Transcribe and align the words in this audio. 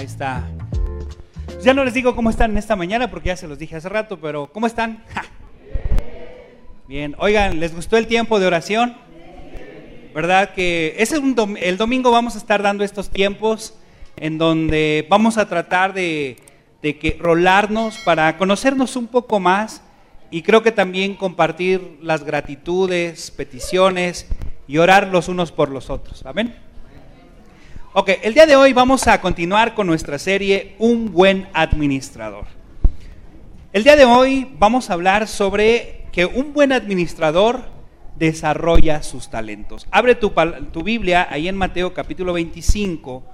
Ahí 0.00 0.06
está. 0.06 0.48
Ya 1.62 1.74
no 1.74 1.84
les 1.84 1.92
digo 1.92 2.16
cómo 2.16 2.30
están 2.30 2.52
en 2.52 2.56
esta 2.56 2.74
mañana 2.74 3.10
porque 3.10 3.26
ya 3.26 3.36
se 3.36 3.46
los 3.46 3.58
dije 3.58 3.76
hace 3.76 3.90
rato, 3.90 4.18
pero 4.18 4.50
¿cómo 4.50 4.66
están? 4.66 5.04
Bien, 6.88 7.14
oigan, 7.18 7.60
¿les 7.60 7.74
gustó 7.74 7.98
el 7.98 8.06
tiempo 8.06 8.40
de 8.40 8.46
oración? 8.46 8.96
¿Verdad 10.14 10.54
que 10.54 10.94
es 10.96 11.12
el 11.12 11.76
domingo 11.76 12.10
vamos 12.10 12.34
a 12.34 12.38
estar 12.38 12.62
dando 12.62 12.82
estos 12.82 13.10
tiempos 13.10 13.74
en 14.16 14.38
donde 14.38 15.06
vamos 15.10 15.36
a 15.36 15.46
tratar 15.50 15.92
de, 15.92 16.38
de 16.80 16.98
que 16.98 17.18
rolarnos 17.20 17.98
para 17.98 18.38
conocernos 18.38 18.96
un 18.96 19.06
poco 19.06 19.38
más 19.38 19.82
y 20.30 20.40
creo 20.40 20.62
que 20.62 20.72
también 20.72 21.14
compartir 21.14 21.98
las 22.00 22.24
gratitudes, 22.24 23.30
peticiones 23.32 24.26
y 24.66 24.78
orar 24.78 25.08
los 25.08 25.28
unos 25.28 25.52
por 25.52 25.68
los 25.68 25.90
otros. 25.90 26.24
Amén. 26.24 26.69
Ok, 27.92 28.10
el 28.22 28.34
día 28.34 28.46
de 28.46 28.54
hoy 28.54 28.72
vamos 28.72 29.08
a 29.08 29.20
continuar 29.20 29.74
con 29.74 29.88
nuestra 29.88 30.16
serie 30.20 30.76
Un 30.78 31.12
buen 31.12 31.48
administrador. 31.52 32.44
El 33.72 33.82
día 33.82 33.96
de 33.96 34.04
hoy 34.04 34.48
vamos 34.60 34.88
a 34.88 34.92
hablar 34.92 35.26
sobre 35.26 36.04
que 36.12 36.24
un 36.24 36.52
buen 36.52 36.70
administrador 36.70 37.64
desarrolla 38.16 39.02
sus 39.02 39.28
talentos. 39.28 39.88
Abre 39.90 40.14
tu, 40.14 40.32
Biblia 40.84 41.26
ahí 41.28 41.48
en 41.48 41.56
Mateo 41.56 41.92
capítulo 41.92 42.32
25. 42.32 43.24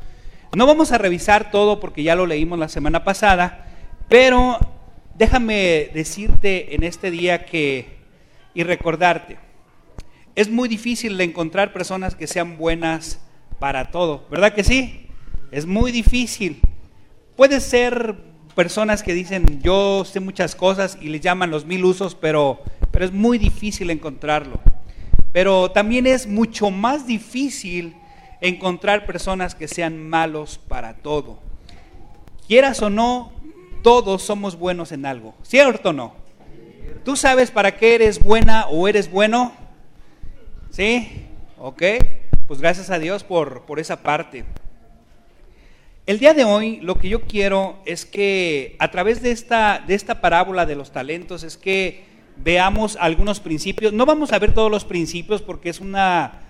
No 0.57 0.67
vamos 0.67 0.91
a 0.91 0.97
revisar 0.97 1.51
todo 1.51 1.79
porque 1.79 2.03
ya 2.03 2.17
lo 2.17 2.25
leímos 2.25 2.59
la 2.59 2.71
semana 2.71 3.05
pasada, 3.05 3.69
pero 4.09 4.59
déjame 5.19 5.91
decirte 5.93 6.75
en 6.75 6.83
este 6.83 7.11
día 7.11 7.45
que 7.45 7.99
y 8.55 8.63
recordarte, 8.63 9.37
es 10.35 10.49
muy 10.49 10.67
difícil 10.71 11.19
de 11.19 11.25
encontrar 11.25 11.75
personas 11.75 12.15
que 12.15 12.27
sean 12.27 12.57
buenas 12.57 13.21
para 13.59 13.91
todo, 13.91 14.27
¿verdad 14.31 14.53
que 14.53 14.65
sí? 14.65 15.09
Es 15.51 15.67
muy 15.67 15.93
difícil. 15.93 16.61
Puede 17.37 17.61
ser 17.61 18.17
personas 18.55 19.03
que 19.03 19.15
dicen 19.15 19.61
yo 19.63 20.05
sé 20.05 20.21
muchas 20.21 20.55
cosas 20.55 20.99
y 21.01 21.09
le 21.09 21.21
llaman 21.21 21.51
los 21.51 21.67
mil 21.67 21.85
usos, 21.85 22.15
pero, 22.15 22.61
pero 22.91 23.05
es 23.05 23.13
muy 23.13 23.39
difícil 23.39 23.91
encontrarlo. 23.91 24.61
Pero 25.33 25.71
también 25.71 26.07
es 26.07 26.27
mucho 26.27 26.71
más 26.71 27.07
difícil 27.07 27.95
encontrar 28.41 29.07
personas 29.07 29.55
que 29.55 29.69
sean 29.69 30.09
malos 30.09 30.59
para 30.59 30.95
todo. 30.95 31.39
Quieras 32.49 32.81
o 32.83 32.91
no, 32.91 33.33
todos 33.83 34.23
somos 34.23 34.59
buenos 34.59 34.93
en 34.93 35.05
algo, 35.05 35.35
¿cierto 35.43 35.91
o 35.91 35.93
no? 35.93 36.15
¿Tú 37.05 37.17
sabes 37.17 37.51
para 37.51 37.77
qué 37.77 37.95
eres 37.95 38.19
buena 38.19 38.67
o 38.67 38.89
eres 38.89 39.11
bueno? 39.11 39.53
¿Sí? 40.71 41.27
¿Ok? 41.59 41.83
Pues 42.47 42.61
gracias 42.61 42.91
a 42.91 42.99
Dios 42.99 43.25
por, 43.25 43.63
por 43.67 43.81
esa 43.81 44.03
parte. 44.03 44.45
El 46.07 46.21
día 46.21 46.35
de 46.35 46.45
hoy 46.45 46.79
lo 46.81 46.99
que 46.99 47.09
yo 47.09 47.23
quiero 47.23 47.79
es 47.85 48.07
que 48.07 48.77
a 48.79 48.91
través 48.93 49.21
de 49.23 49.33
esta, 49.33 49.83
de 49.85 49.97
esta 49.97 50.21
parábola 50.21 50.65
de 50.65 50.77
los 50.77 50.93
talentos 50.93 51.43
es 51.43 51.57
que 51.57 52.05
veamos 52.37 52.97
algunos 53.01 53.41
principios. 53.41 53.93
No 53.93 54.07
vamos 54.07 54.33
a 54.33 54.39
ver 54.39 54.55
todos 54.55 54.71
los 54.71 54.85
principios 54.85 55.43
porque 55.43 55.71
es 55.71 55.81
una 55.81 56.43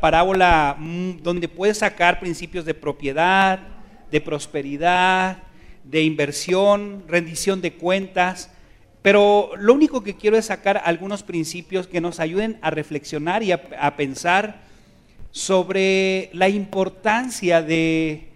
parábola 0.00 0.76
mm, 0.78 1.18
donde 1.22 1.48
puedes 1.48 1.78
sacar 1.78 2.18
principios 2.18 2.64
de 2.64 2.72
propiedad, 2.72 3.58
de 4.10 4.20
prosperidad, 4.22 5.42
de 5.84 6.02
inversión, 6.02 7.04
rendición 7.06 7.60
de 7.60 7.74
cuentas. 7.74 8.50
Pero 9.02 9.50
lo 9.58 9.74
único 9.74 10.02
que 10.02 10.16
quiero 10.16 10.38
es 10.38 10.46
sacar 10.46 10.80
algunos 10.82 11.22
principios 11.22 11.86
que 11.86 12.00
nos 12.00 12.20
ayuden 12.20 12.58
a 12.62 12.70
reflexionar 12.70 13.42
y 13.42 13.52
a, 13.52 13.62
a 13.78 13.96
pensar 13.96 14.63
sobre 15.34 16.30
la 16.32 16.48
importancia 16.48 17.60
de, 17.60 18.28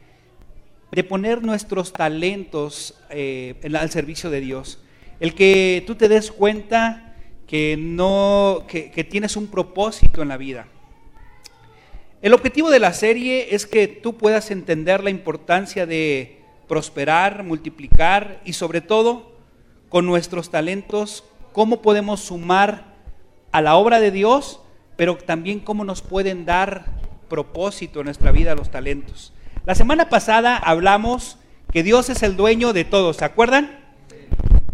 de 0.90 1.04
poner 1.04 1.44
nuestros 1.44 1.92
talentos 1.92 2.98
eh, 3.08 3.54
al 3.72 3.88
servicio 3.90 4.30
de 4.30 4.40
Dios. 4.40 4.80
El 5.20 5.36
que 5.36 5.84
tú 5.86 5.94
te 5.94 6.08
des 6.08 6.32
cuenta 6.32 7.14
que, 7.46 7.76
no, 7.78 8.64
que, 8.66 8.90
que 8.90 9.04
tienes 9.04 9.36
un 9.36 9.46
propósito 9.46 10.22
en 10.22 10.28
la 10.28 10.36
vida. 10.36 10.66
El 12.20 12.34
objetivo 12.34 12.68
de 12.68 12.80
la 12.80 12.92
serie 12.92 13.54
es 13.54 13.64
que 13.64 13.86
tú 13.86 14.16
puedas 14.16 14.50
entender 14.50 15.04
la 15.04 15.10
importancia 15.10 15.86
de 15.86 16.40
prosperar, 16.66 17.44
multiplicar 17.44 18.40
y 18.44 18.54
sobre 18.54 18.80
todo 18.80 19.36
con 19.88 20.04
nuestros 20.04 20.50
talentos, 20.50 21.22
cómo 21.52 21.80
podemos 21.80 22.18
sumar 22.18 22.96
a 23.52 23.62
la 23.62 23.76
obra 23.76 24.00
de 24.00 24.10
Dios 24.10 24.62
pero 24.98 25.16
también 25.16 25.60
cómo 25.60 25.84
nos 25.84 26.02
pueden 26.02 26.44
dar 26.44 26.86
propósito 27.28 28.00
en 28.00 28.06
nuestra 28.06 28.32
vida 28.32 28.56
los 28.56 28.68
talentos. 28.68 29.32
La 29.64 29.76
semana 29.76 30.08
pasada 30.08 30.56
hablamos 30.56 31.38
que 31.72 31.84
Dios 31.84 32.10
es 32.10 32.24
el 32.24 32.36
dueño 32.36 32.72
de 32.72 32.84
todo, 32.84 33.12
¿se 33.12 33.24
acuerdan? 33.24 33.78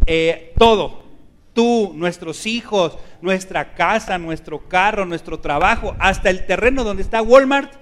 Eh, 0.07 0.55
todo. 0.57 1.05
Tú, 1.53 1.93
nuestros 1.95 2.47
hijos, 2.47 2.97
nuestra 3.21 3.75
casa, 3.75 4.17
nuestro 4.17 4.67
carro, 4.67 5.05
nuestro 5.05 5.41
trabajo, 5.41 5.95
hasta 5.99 6.31
el 6.31 6.47
terreno 6.47 6.85
donde 6.85 7.03
está 7.03 7.21
Walmart, 7.21 7.75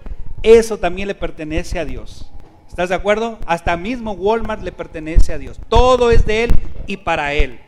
eso 0.42 0.78
también 0.78 1.06
le 1.06 1.14
pertenece 1.14 1.78
a 1.78 1.84
Dios. 1.84 2.28
¿Estás 2.69 2.88
de 2.88 2.97
acuerdo? 2.97 3.38
Hasta 3.47 3.76
mismo 3.76 4.14
Walmart 4.14 4.64
le 4.64 4.72
pertenece 4.72 5.32
a 5.32 5.38
Dios. 5.38 5.60
Todo 5.69 6.10
es 6.10 6.26
de 6.26 6.44
Él 6.44 6.53
y 6.88 6.97
para 6.97 7.34
Él. 7.34 7.60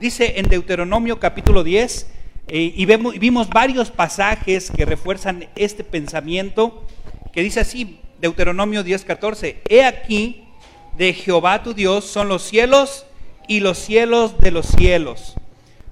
Dice 0.00 0.40
en 0.40 0.48
Deuteronomio 0.48 1.20
capítulo 1.20 1.62
10, 1.64 2.11
eh, 2.48 2.72
y 2.74 2.84
vemos, 2.86 3.18
vimos 3.18 3.48
varios 3.48 3.90
pasajes 3.90 4.70
que 4.70 4.84
refuerzan 4.84 5.48
este 5.54 5.84
pensamiento, 5.84 6.84
que 7.32 7.42
dice 7.42 7.60
así, 7.60 8.00
Deuteronomio 8.20 8.84
10:14, 8.84 9.56
he 9.68 9.84
aquí, 9.84 10.44
de 10.96 11.12
Jehová 11.12 11.62
tu 11.62 11.74
Dios 11.74 12.04
son 12.04 12.28
los 12.28 12.42
cielos 12.42 13.06
y 13.48 13.60
los 13.60 13.78
cielos 13.78 14.38
de 14.38 14.50
los 14.50 14.66
cielos. 14.66 15.34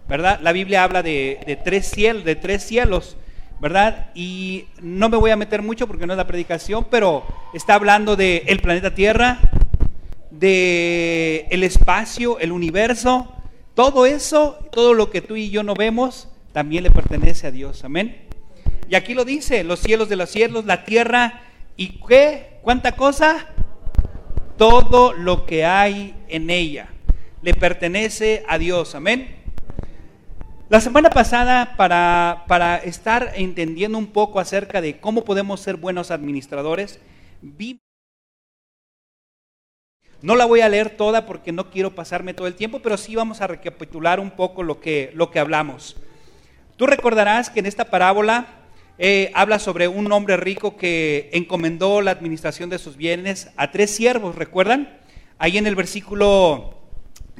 ¿Verdad? 0.08 0.40
La 0.42 0.52
Biblia 0.52 0.82
habla 0.82 1.02
de, 1.02 1.58
tres 1.64 1.88
cielos, 1.88 2.24
de 2.24 2.34
tres 2.34 2.64
cielos, 2.64 3.16
¿verdad? 3.60 4.10
Y 4.14 4.66
no 4.80 5.08
me 5.08 5.16
voy 5.16 5.30
a 5.30 5.36
meter 5.36 5.62
mucho 5.62 5.86
porque 5.86 6.06
no 6.06 6.12
es 6.12 6.16
la 6.16 6.26
predicación, 6.26 6.86
pero 6.90 7.24
está 7.54 7.74
hablando 7.74 8.16
de 8.16 8.42
el 8.46 8.60
planeta 8.60 8.92
Tierra, 8.92 9.38
de 10.32 11.46
el 11.50 11.62
espacio, 11.62 12.40
el 12.40 12.50
universo, 12.50 13.32
todo 13.74 14.04
eso, 14.04 14.58
todo 14.72 14.94
lo 14.94 15.10
que 15.10 15.20
tú 15.20 15.36
y 15.36 15.50
yo 15.50 15.62
no 15.62 15.74
vemos, 15.74 16.28
también 16.52 16.84
le 16.84 16.90
pertenece 16.90 17.46
a 17.46 17.50
Dios. 17.50 17.84
Amén. 17.84 18.28
Y 18.88 18.94
aquí 18.94 19.14
lo 19.14 19.24
dice, 19.24 19.62
los 19.64 19.80
cielos 19.80 20.08
de 20.08 20.16
los 20.16 20.30
cielos, 20.30 20.64
la 20.64 20.84
tierra 20.84 21.42
y 21.76 22.00
qué, 22.06 22.58
cuánta 22.62 22.92
cosa, 22.92 23.46
todo 24.56 25.12
lo 25.12 25.46
que 25.46 25.64
hay 25.64 26.14
en 26.28 26.50
ella 26.50 26.88
le 27.42 27.54
pertenece 27.54 28.44
a 28.48 28.58
Dios. 28.58 28.94
Amén. 28.94 29.36
La 30.68 30.80
semana 30.80 31.10
pasada, 31.10 31.76
para, 31.76 32.44
para 32.46 32.76
estar 32.76 33.32
entendiendo 33.34 33.98
un 33.98 34.06
poco 34.08 34.38
acerca 34.38 34.80
de 34.80 35.00
cómo 35.00 35.24
podemos 35.24 35.60
ser 35.60 35.76
buenos 35.76 36.10
administradores, 36.10 37.00
vi 37.40 37.80
no 40.22 40.36
la 40.36 40.44
voy 40.44 40.60
a 40.60 40.68
leer 40.68 40.90
toda 40.90 41.24
porque 41.24 41.50
no 41.50 41.70
quiero 41.70 41.94
pasarme 41.94 42.34
todo 42.34 42.46
el 42.46 42.54
tiempo, 42.54 42.80
pero 42.80 42.98
sí 42.98 43.16
vamos 43.16 43.40
a 43.40 43.46
recapitular 43.46 44.20
un 44.20 44.30
poco 44.30 44.62
lo 44.62 44.80
que, 44.80 45.10
lo 45.14 45.30
que 45.30 45.38
hablamos. 45.38 45.96
Tú 46.80 46.86
recordarás 46.86 47.50
que 47.50 47.60
en 47.60 47.66
esta 47.66 47.90
parábola 47.90 48.46
eh, 48.96 49.30
habla 49.34 49.58
sobre 49.58 49.86
un 49.86 50.10
hombre 50.12 50.38
rico 50.38 50.78
que 50.78 51.28
encomendó 51.34 52.00
la 52.00 52.10
administración 52.10 52.70
de 52.70 52.78
sus 52.78 52.96
bienes 52.96 53.50
a 53.58 53.70
tres 53.70 53.90
siervos, 53.90 54.34
¿recuerdan? 54.34 54.98
Ahí 55.36 55.58
en 55.58 55.66
el 55.66 55.76
versículo 55.76 56.78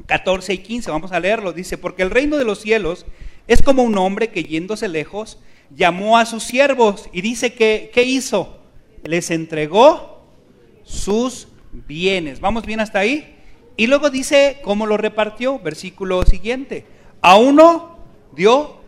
14 0.05 0.53
y 0.53 0.57
15, 0.59 0.91
vamos 0.91 1.11
a 1.11 1.19
leerlo, 1.19 1.53
dice, 1.53 1.79
porque 1.79 2.03
el 2.03 2.11
reino 2.11 2.37
de 2.37 2.45
los 2.45 2.61
cielos 2.61 3.07
es 3.47 3.63
como 3.63 3.81
un 3.81 3.97
hombre 3.97 4.27
que 4.27 4.43
yéndose 4.43 4.87
lejos 4.87 5.39
llamó 5.75 6.19
a 6.19 6.27
sus 6.27 6.43
siervos 6.43 7.09
y 7.11 7.21
dice 7.21 7.55
que, 7.55 7.89
¿qué 7.91 8.03
hizo? 8.03 8.59
Les 9.03 9.31
entregó 9.31 10.23
sus 10.83 11.47
bienes. 11.71 12.41
¿Vamos 12.41 12.67
bien 12.67 12.79
hasta 12.79 12.99
ahí? 12.99 13.37
Y 13.75 13.87
luego 13.87 14.11
dice 14.11 14.59
cómo 14.61 14.85
lo 14.85 14.97
repartió, 14.97 15.57
versículo 15.57 16.21
siguiente. 16.25 16.85
A 17.23 17.37
uno 17.37 17.97
dio 18.33 18.80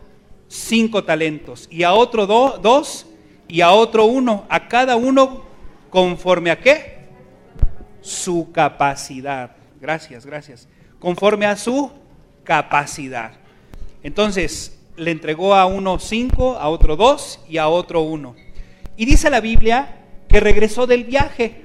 cinco 0.54 1.02
talentos, 1.02 1.66
y 1.70 1.82
a 1.82 1.92
otro 1.94 2.26
dos, 2.26 3.06
y 3.48 3.60
a 3.60 3.72
otro 3.72 4.04
uno, 4.04 4.46
a 4.48 4.68
cada 4.68 4.94
uno 4.96 5.44
conforme 5.90 6.50
a 6.50 6.60
qué? 6.60 6.98
Su 8.00 8.52
capacidad. 8.52 9.56
Gracias, 9.80 10.24
gracias. 10.24 10.68
Conforme 11.00 11.46
a 11.46 11.56
su 11.56 11.90
capacidad. 12.44 13.32
Entonces, 14.02 14.78
le 14.96 15.10
entregó 15.10 15.54
a 15.54 15.66
uno 15.66 15.98
cinco, 15.98 16.56
a 16.56 16.68
otro 16.68 16.96
dos 16.96 17.40
y 17.48 17.58
a 17.58 17.68
otro 17.68 18.02
uno. 18.02 18.36
Y 18.96 19.06
dice 19.06 19.30
la 19.30 19.40
Biblia 19.40 19.96
que 20.28 20.40
regresó 20.40 20.86
del 20.86 21.04
viaje 21.04 21.62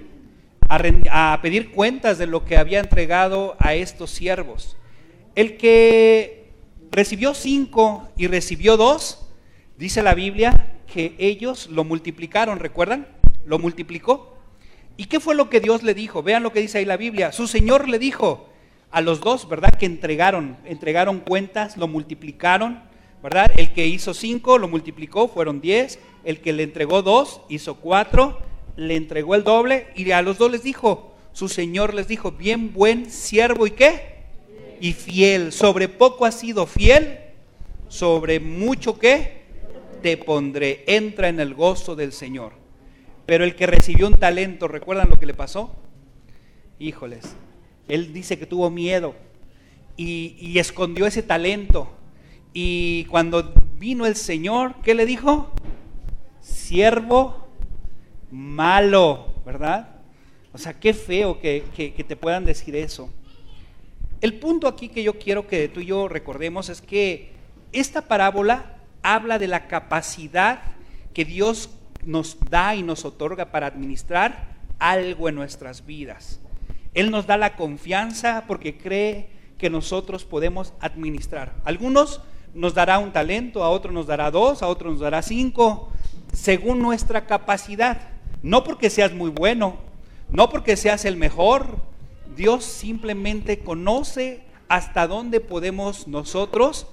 a, 0.68 1.34
a 1.34 1.42
pedir 1.42 1.72
cuentas 1.72 2.18
de 2.18 2.26
lo 2.26 2.44
que 2.44 2.58
había 2.58 2.80
entregado 2.80 3.56
a 3.60 3.76
estos 3.76 4.10
siervos. 4.10 4.78
El 5.36 5.58
que 5.58 6.39
recibió 6.92 7.34
cinco 7.34 8.10
y 8.18 8.28
recibió 8.28 8.78
dos, 8.78 9.28
dice 9.78 10.04
la 10.04 10.14
Biblia 10.14 10.76
que 10.92 11.16
ellos 11.18 11.70
lo 11.70 11.84
multiplicaron, 11.84 12.60
¿recuerdan? 12.60 13.08
Lo 13.46 13.60
multiplicó. 13.60 14.38
¿Y 14.98 15.06
qué 15.06 15.20
fue 15.20 15.36
lo 15.36 15.50
que 15.50 15.60
Dios 15.60 15.84
le 15.84 15.94
dijo? 15.94 16.24
Vean 16.24 16.44
lo 16.44 16.52
que 16.52 16.62
dice 16.62 16.80
ahí 16.80 16.86
la 16.86 16.98
Biblia. 16.98 17.32
Su 17.32 17.48
Señor 17.48 17.88
le 17.88 18.00
dijo 18.00 18.50
a 18.92 19.02
los 19.02 19.22
dos, 19.22 19.48
¿verdad? 19.48 19.70
Que 19.70 19.86
entregaron, 19.86 20.58
entregaron 20.66 21.20
cuentas, 21.20 21.78
lo 21.78 21.88
multiplicaron, 21.88 22.82
¿verdad? 23.24 23.52
El 23.56 23.72
que 23.72 23.88
hizo 23.88 24.14
cinco 24.14 24.58
lo 24.58 24.68
multiplicó, 24.68 25.28
fueron 25.28 25.62
diez. 25.62 26.00
El 26.24 26.42
que 26.42 26.54
le 26.54 26.64
entregó 26.64 27.02
dos 27.02 27.42
hizo 27.50 27.76
cuatro, 27.76 28.40
le 28.76 28.96
entregó 28.96 29.36
el 29.36 29.44
doble 29.44 29.88
y 29.96 30.12
a 30.12 30.22
los 30.22 30.38
dos 30.38 30.52
les 30.52 30.64
dijo, 30.64 31.16
su 31.32 31.48
Señor 31.48 31.94
les 31.94 32.08
dijo, 32.08 32.32
bien 32.32 32.74
buen 32.74 33.10
siervo 33.10 33.68
y 33.68 33.72
qué? 33.72 34.19
Y 34.80 34.94
fiel. 34.94 35.52
Sobre 35.52 35.88
poco 35.90 36.26
has 36.26 36.40
sido 36.40 36.66
fiel, 36.66 37.20
sobre 37.88 38.40
mucho 38.40 38.98
qué? 38.98 39.44
Te 40.02 40.18
pondré. 40.18 40.84
Entra 40.88 41.30
en 41.30 41.40
el 41.40 41.54
gozo 41.54 41.96
del 41.96 42.14
Señor. 42.14 42.54
Pero 43.26 43.44
el 43.44 43.56
que 43.56 43.68
recibió 43.68 44.08
un 44.08 44.16
talento, 44.16 44.68
¿recuerdan 44.68 45.10
lo 45.10 45.16
que 45.16 45.26
le 45.26 45.34
pasó? 45.34 45.76
Híjoles, 46.80 47.36
él 47.88 48.14
dice 48.14 48.40
que 48.40 48.46
tuvo 48.46 48.70
miedo 48.70 49.16
y, 49.98 50.58
escondió 50.58 51.06
ese 51.06 51.24
talento. 51.24 51.92
Y 52.54 53.06
cuando 53.06 53.54
vino 53.78 54.06
el 54.06 54.16
Señor, 54.16 54.76
¿qué 54.82 54.96
le 54.96 55.06
dijo? 55.06 55.52
Siervo 56.40 57.48
malo, 58.32 59.34
¿verdad? 59.46 59.98
O 60.54 60.58
sea, 60.58 60.80
qué 60.80 60.94
feo 60.94 61.40
que, 61.40 61.64
que, 61.76 62.04
te 62.04 62.16
puedan 62.16 62.46
decir 62.46 62.76
eso. 62.76 63.10
El 64.22 64.34
punto 64.34 64.68
aquí 64.68 64.90
que 64.90 65.04
yo 65.04 65.18
quiero 65.18 65.48
que 65.48 65.70
tú 65.70 65.80
y 65.80 65.88
yo 65.88 66.08
recordemos 66.08 66.70
es 66.70 66.82
que 66.82 67.32
esta 67.72 68.02
parábola 68.02 68.78
habla 69.02 69.40
de 69.40 69.48
la 69.48 69.68
capacidad 69.68 70.62
que 71.14 71.24
Dios 71.24 71.70
nos 72.06 72.38
da 72.50 72.76
y 72.76 72.84
nos 72.84 73.06
otorga 73.06 73.52
para 73.52 73.68
administrar 73.68 74.58
algo 74.78 75.30
en 75.30 75.36
nuestras 75.36 75.86
vidas. 75.86 76.40
Él 76.94 77.12
nos 77.12 77.28
da 77.28 77.38
la 77.38 77.56
confianza 77.56 78.44
porque 78.48 78.78
cree 78.78 79.30
que 79.58 79.70
nosotros 79.70 80.26
podemos 80.26 80.74
administrar. 80.80 81.54
Algunos 81.64 82.22
nos 82.54 82.74
dará 82.74 83.00
un 83.00 83.12
talento, 83.12 83.64
a 83.64 83.70
otros 83.70 83.94
nos 83.94 84.08
dará 84.08 84.32
dos, 84.32 84.64
a 84.64 84.68
otros 84.68 84.94
nos 84.94 85.02
dará 85.02 85.22
cinco, 85.22 85.92
según 86.34 86.82
nuestra 86.82 87.26
capacidad. 87.26 88.10
No 88.42 88.64
porque 88.64 88.90
seas 88.90 89.14
muy 89.14 89.30
bueno, 89.30 89.78
no 90.32 90.50
porque 90.50 90.76
seas 90.76 91.06
el 91.06 91.18
mejor. 91.18 91.89
Dios 92.36 92.64
simplemente 92.64 93.60
conoce 93.60 94.42
hasta 94.68 95.08
dónde 95.08 95.40
podemos 95.40 96.08
nosotros 96.08 96.88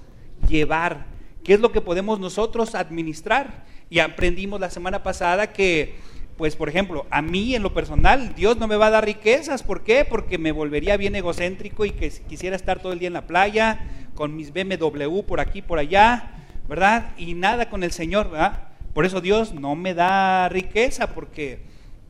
llevar, 0.48 1.06
qué 1.44 1.54
es 1.54 1.60
lo 1.60 1.72
que 1.72 1.80
podemos 1.80 2.18
nosotros 2.18 2.74
administrar. 2.74 3.64
Y 3.88 4.00
aprendimos 4.00 4.60
la 4.60 4.70
semana 4.70 5.02
pasada 5.02 5.52
que, 5.52 5.94
pues 6.36 6.56
por 6.56 6.68
ejemplo, 6.68 7.06
a 7.10 7.22
mí 7.22 7.54
en 7.54 7.62
lo 7.62 7.72
personal, 7.72 8.34
Dios 8.34 8.56
no 8.56 8.66
me 8.66 8.76
va 8.76 8.86
a 8.86 8.90
dar 8.90 9.04
riquezas. 9.04 9.62
¿Por 9.62 9.84
qué? 9.84 10.04
Porque 10.04 10.38
me 10.38 10.52
volvería 10.52 10.96
bien 10.96 11.14
egocéntrico 11.14 11.84
y 11.84 11.90
que 11.90 12.10
quisiera 12.10 12.56
estar 12.56 12.80
todo 12.80 12.92
el 12.92 12.98
día 12.98 13.08
en 13.08 13.14
la 13.14 13.26
playa, 13.26 13.88
con 14.14 14.34
mis 14.34 14.52
BMW 14.52 15.20
por 15.22 15.40
aquí, 15.40 15.62
por 15.62 15.78
allá, 15.78 16.32
¿verdad? 16.68 17.12
Y 17.16 17.34
nada 17.34 17.70
con 17.70 17.84
el 17.84 17.92
Señor, 17.92 18.30
¿verdad? 18.30 18.68
Por 18.94 19.04
eso 19.04 19.20
Dios 19.20 19.52
no 19.52 19.76
me 19.76 19.94
da 19.94 20.48
riqueza, 20.48 21.14
porque 21.14 21.60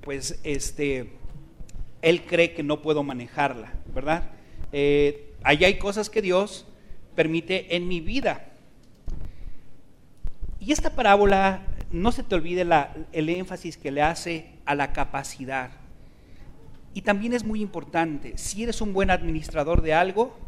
pues 0.01 0.39
este, 0.45 1.11
Él 2.07 2.23
cree 2.23 2.55
que 2.55 2.63
no 2.63 2.83
puedo 2.83 3.03
manejarla, 3.03 3.73
¿verdad? 3.93 4.31
Eh, 4.71 5.35
allá 5.43 5.67
hay 5.67 5.77
cosas 5.77 6.09
que 6.09 6.23
Dios 6.23 6.65
permite 7.17 7.75
en 7.75 7.89
mi 7.89 8.01
vida. 8.01 8.45
Y 10.61 10.71
esta 10.71 10.91
parábola, 10.91 11.63
no 11.91 12.13
se 12.13 12.23
te 12.23 12.37
olvide 12.37 12.65
el 13.11 13.29
énfasis 13.29 13.77
que 13.77 13.91
le 13.91 14.03
hace 14.03 14.53
a 14.67 14.77
la 14.77 14.93
capacidad. 14.93 15.71
Y 16.95 17.01
también 17.03 17.33
es 17.33 17.43
muy 17.43 17.61
importante, 17.61 18.39
si 18.39 18.63
eres 18.63 18.81
un 18.81 18.93
buen 18.93 19.11
administrador 19.11 19.83
de 19.83 19.95
algo, 19.95 20.39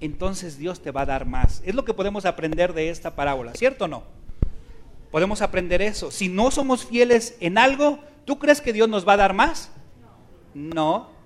entonces 0.00 0.58
Dios 0.58 0.82
te 0.82 0.90
va 0.90 1.00
a 1.00 1.06
dar 1.06 1.24
más. 1.24 1.62
Es 1.64 1.74
lo 1.74 1.86
que 1.86 1.94
podemos 1.94 2.26
aprender 2.26 2.74
de 2.74 2.90
esta 2.90 3.16
parábola, 3.16 3.54
¿cierto 3.54 3.86
o 3.86 3.88
no? 3.88 4.02
Podemos 5.10 5.40
aprender 5.40 5.80
eso. 5.80 6.10
Si 6.10 6.28
no 6.28 6.50
somos 6.50 6.84
fieles 6.84 7.38
en 7.40 7.56
algo, 7.56 8.00
¿tú 8.26 8.38
crees 8.38 8.60
que 8.60 8.74
Dios 8.74 8.90
nos 8.90 9.08
va 9.08 9.14
a 9.14 9.16
dar 9.16 9.32
más? 9.32 9.72
No. 10.54 11.20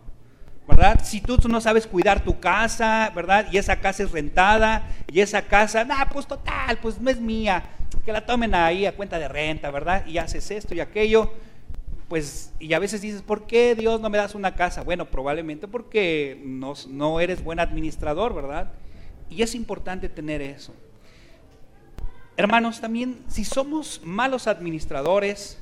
¿verdad? 0.66 1.00
Si 1.04 1.20
tú, 1.20 1.36
no 1.48 1.60
sabes 1.60 1.86
cuidar 1.86 2.24
tu 2.24 2.40
casa, 2.40 3.12
¿verdad? 3.14 3.46
Y 3.52 3.58
esa 3.58 3.80
casa 3.80 4.02
es 4.02 4.12
rentada, 4.12 4.88
y 5.10 5.20
esa 5.20 5.42
casa, 5.42 5.84
nah, 5.84 6.06
pues 6.06 6.26
total, 6.26 6.78
pues 6.78 7.00
no 7.00 7.10
es 7.10 7.20
mía, 7.20 7.64
que 8.04 8.12
la 8.12 8.24
tomen 8.24 8.54
ahí 8.54 8.86
a 8.86 8.96
cuenta 8.96 9.18
de 9.18 9.28
renta, 9.28 9.70
¿verdad? 9.70 10.06
Y 10.06 10.18
haces 10.18 10.50
esto 10.50 10.74
y 10.74 10.80
aquello, 10.80 11.32
pues, 12.08 12.52
y 12.58 12.72
a 12.72 12.78
veces 12.78 13.02
dices, 13.02 13.22
¿por 13.22 13.46
qué 13.46 13.74
Dios 13.74 14.00
no 14.00 14.08
me 14.08 14.18
das 14.18 14.34
una 14.34 14.54
casa? 14.54 14.82
Bueno, 14.82 15.06
probablemente 15.06 15.68
porque 15.68 16.40
no, 16.44 16.74
no 16.88 17.20
eres 17.20 17.44
buen 17.44 17.60
administrador, 17.60 18.34
¿verdad? 18.34 18.72
Y 19.28 19.42
es 19.42 19.54
importante 19.54 20.08
tener 20.08 20.40
eso. 20.40 20.74
Hermanos, 22.36 22.80
también 22.80 23.22
si 23.28 23.44
somos 23.44 24.00
malos 24.02 24.48
administradores, 24.48 25.58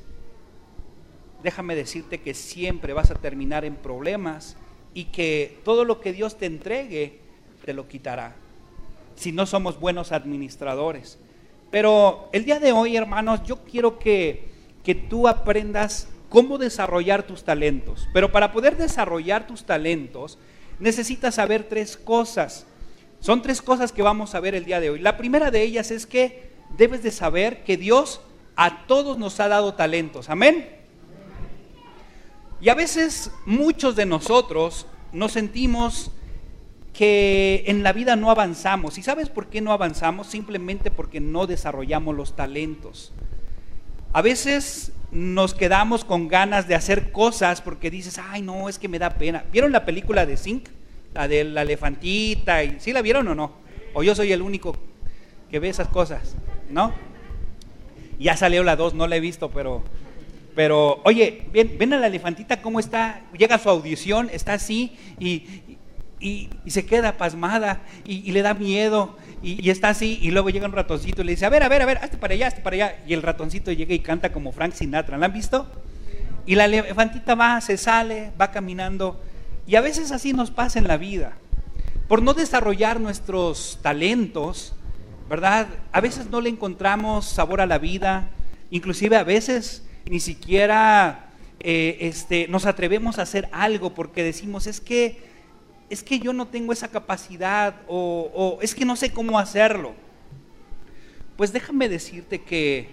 déjame 1.43 1.75
decirte 1.75 2.21
que 2.21 2.33
siempre 2.33 2.93
vas 2.93 3.11
a 3.11 3.15
terminar 3.15 3.65
en 3.65 3.75
problemas 3.75 4.55
y 4.93 5.05
que 5.05 5.59
todo 5.63 5.85
lo 5.85 5.99
que 5.99 6.13
Dios 6.13 6.37
te 6.37 6.45
entregue 6.45 7.19
te 7.65 7.73
lo 7.73 7.87
quitará, 7.87 8.35
si 9.15 9.31
no 9.31 9.45
somos 9.45 9.79
buenos 9.79 10.11
administradores. 10.11 11.19
Pero 11.71 12.29
el 12.33 12.45
día 12.45 12.59
de 12.59 12.71
hoy, 12.71 12.95
hermanos, 12.95 13.41
yo 13.43 13.63
quiero 13.63 13.99
que, 13.99 14.49
que 14.83 14.95
tú 14.95 15.27
aprendas 15.27 16.09
cómo 16.29 16.57
desarrollar 16.57 17.23
tus 17.23 17.43
talentos. 17.43 18.07
Pero 18.13 18.31
para 18.31 18.51
poder 18.51 18.77
desarrollar 18.77 19.47
tus 19.47 19.63
talentos, 19.63 20.37
necesitas 20.79 21.35
saber 21.35 21.63
tres 21.63 21.97
cosas. 21.97 22.67
Son 23.19 23.41
tres 23.41 23.61
cosas 23.61 23.91
que 23.91 24.01
vamos 24.01 24.35
a 24.35 24.39
ver 24.39 24.55
el 24.55 24.65
día 24.65 24.79
de 24.79 24.89
hoy. 24.89 24.99
La 24.99 25.17
primera 25.17 25.51
de 25.51 25.63
ellas 25.63 25.89
es 25.91 26.05
que 26.05 26.49
debes 26.77 27.01
de 27.01 27.11
saber 27.11 27.63
que 27.63 27.77
Dios 27.77 28.21
a 28.55 28.85
todos 28.85 29.17
nos 29.17 29.39
ha 29.39 29.47
dado 29.47 29.73
talentos. 29.73 30.29
Amén. 30.29 30.82
Y 32.63 32.69
a 32.69 32.75
veces 32.75 33.29
muchos 33.45 33.97
de 33.97 34.05
nosotros 34.05 34.87
nos 35.11 35.33
sentimos 35.33 36.11
que 36.93 37.65
en 37.67 37.83
la 37.83 37.91
vida 37.91 38.15
no 38.15 38.31
avanzamos. 38.31 38.97
¿Y 38.97 39.03
sabes 39.03 39.27
por 39.27 39.47
qué 39.47 39.59
no 39.59 39.73
avanzamos? 39.73 40.27
Simplemente 40.27 40.89
porque 40.89 41.19
no 41.19 41.45
desarrollamos 41.45 42.15
los 42.15 42.37
talentos. 42.37 43.11
A 44.13 44.21
veces 44.21 44.93
nos 45.11 45.53
quedamos 45.53 46.05
con 46.05 46.29
ganas 46.29 46.69
de 46.69 46.75
hacer 46.75 47.11
cosas 47.11 47.59
porque 47.59 47.91
dices, 47.91 48.17
ay 48.17 48.41
no, 48.41 48.69
es 48.69 48.79
que 48.79 48.87
me 48.87 48.97
da 48.97 49.09
pena. 49.09 49.43
¿Vieron 49.51 49.73
la 49.73 49.83
película 49.83 50.25
de 50.25 50.37
Zinc? 50.37 50.69
La 51.13 51.27
de 51.27 51.43
la 51.43 51.63
elefantita. 51.63 52.63
Y, 52.63 52.79
¿Sí 52.79 52.93
la 52.93 53.01
vieron 53.01 53.27
o 53.27 53.35
no? 53.35 53.51
O 53.93 54.03
yo 54.03 54.15
soy 54.15 54.31
el 54.31 54.41
único 54.41 54.77
que 55.51 55.59
ve 55.59 55.67
esas 55.67 55.89
cosas, 55.89 56.37
¿no? 56.69 56.93
Ya 58.19 58.37
salió 58.37 58.63
la 58.63 58.77
2, 58.77 58.93
no 58.93 59.05
la 59.05 59.17
he 59.17 59.19
visto, 59.19 59.51
pero 59.51 59.83
pero, 60.55 61.01
oye, 61.03 61.45
ven, 61.51 61.75
ven 61.77 61.93
a 61.93 61.97
la 61.97 62.07
elefantita 62.07 62.61
cómo 62.61 62.79
está, 62.79 63.21
llega 63.37 63.55
a 63.55 63.59
su 63.59 63.69
audición, 63.69 64.29
está 64.31 64.53
así 64.53 64.95
y, 65.19 65.69
se 66.67 66.85
queda 66.85 67.17
pasmada 67.17 67.81
y, 68.05 68.31
le 68.31 68.41
da 68.41 68.53
miedo 68.53 69.17
y, 69.41 69.69
está 69.69 69.89
así 69.89 70.19
y 70.21 70.31
luego 70.31 70.49
llega 70.49 70.65
un 70.65 70.71
ratoncito 70.71 71.21
y 71.21 71.25
le 71.25 71.31
dice, 71.31 71.45
a 71.45 71.49
ver, 71.49 71.63
a 71.63 71.69
ver, 71.69 71.81
a 71.81 71.85
ver, 71.85 71.97
hazte 71.97 72.17
para 72.17 72.33
allá, 72.33 72.47
hazte 72.47 72.61
para 72.61 72.75
allá. 72.75 73.03
Y 73.05 73.13
el 73.13 73.21
ratoncito 73.21 73.71
llega 73.71 73.93
y 73.93 73.99
canta 73.99 74.31
como 74.31 74.51
Frank 74.51 74.73
Sinatra, 74.73 75.17
¿la 75.17 75.25
han 75.25 75.33
visto? 75.33 75.67
Y 76.45 76.55
la 76.55 76.65
elefantita 76.65 77.35
va, 77.35 77.59
se 77.59 77.77
sale, 77.77 78.31
va 78.39 78.51
caminando 78.51 79.19
y 79.65 79.75
a 79.75 79.81
veces 79.81 80.11
así 80.11 80.33
nos 80.33 80.51
pasa 80.51 80.79
en 80.79 80.87
la 80.87 80.97
vida. 80.97 81.33
Por 82.07 82.21
no 82.21 82.33
desarrollar 82.33 82.99
nuestros 82.99 83.79
talentos, 83.81 84.73
¿verdad? 85.29 85.67
A 85.91 86.01
veces 86.01 86.29
no 86.29 86.41
le 86.41 86.49
encontramos 86.49 87.25
sabor 87.25 87.61
a 87.61 87.65
la 87.65 87.77
vida, 87.77 88.29
inclusive 88.71 89.15
a 89.15 89.23
veces 89.23 89.85
ni 90.05 90.19
siquiera 90.19 91.31
eh, 91.59 91.97
este, 92.01 92.47
nos 92.47 92.65
atrevemos 92.65 93.19
a 93.19 93.23
hacer 93.23 93.47
algo 93.51 93.93
porque 93.93 94.23
decimos, 94.23 94.67
es 94.67 94.81
que, 94.81 95.23
es 95.89 96.03
que 96.03 96.19
yo 96.19 96.33
no 96.33 96.47
tengo 96.47 96.73
esa 96.73 96.89
capacidad 96.89 97.75
o, 97.87 98.29
o 98.33 98.61
es 98.61 98.75
que 98.75 98.85
no 98.85 98.95
sé 98.95 99.11
cómo 99.11 99.39
hacerlo. 99.39 99.93
Pues 101.37 101.53
déjame 101.53 101.89
decirte 101.89 102.41
que, 102.41 102.89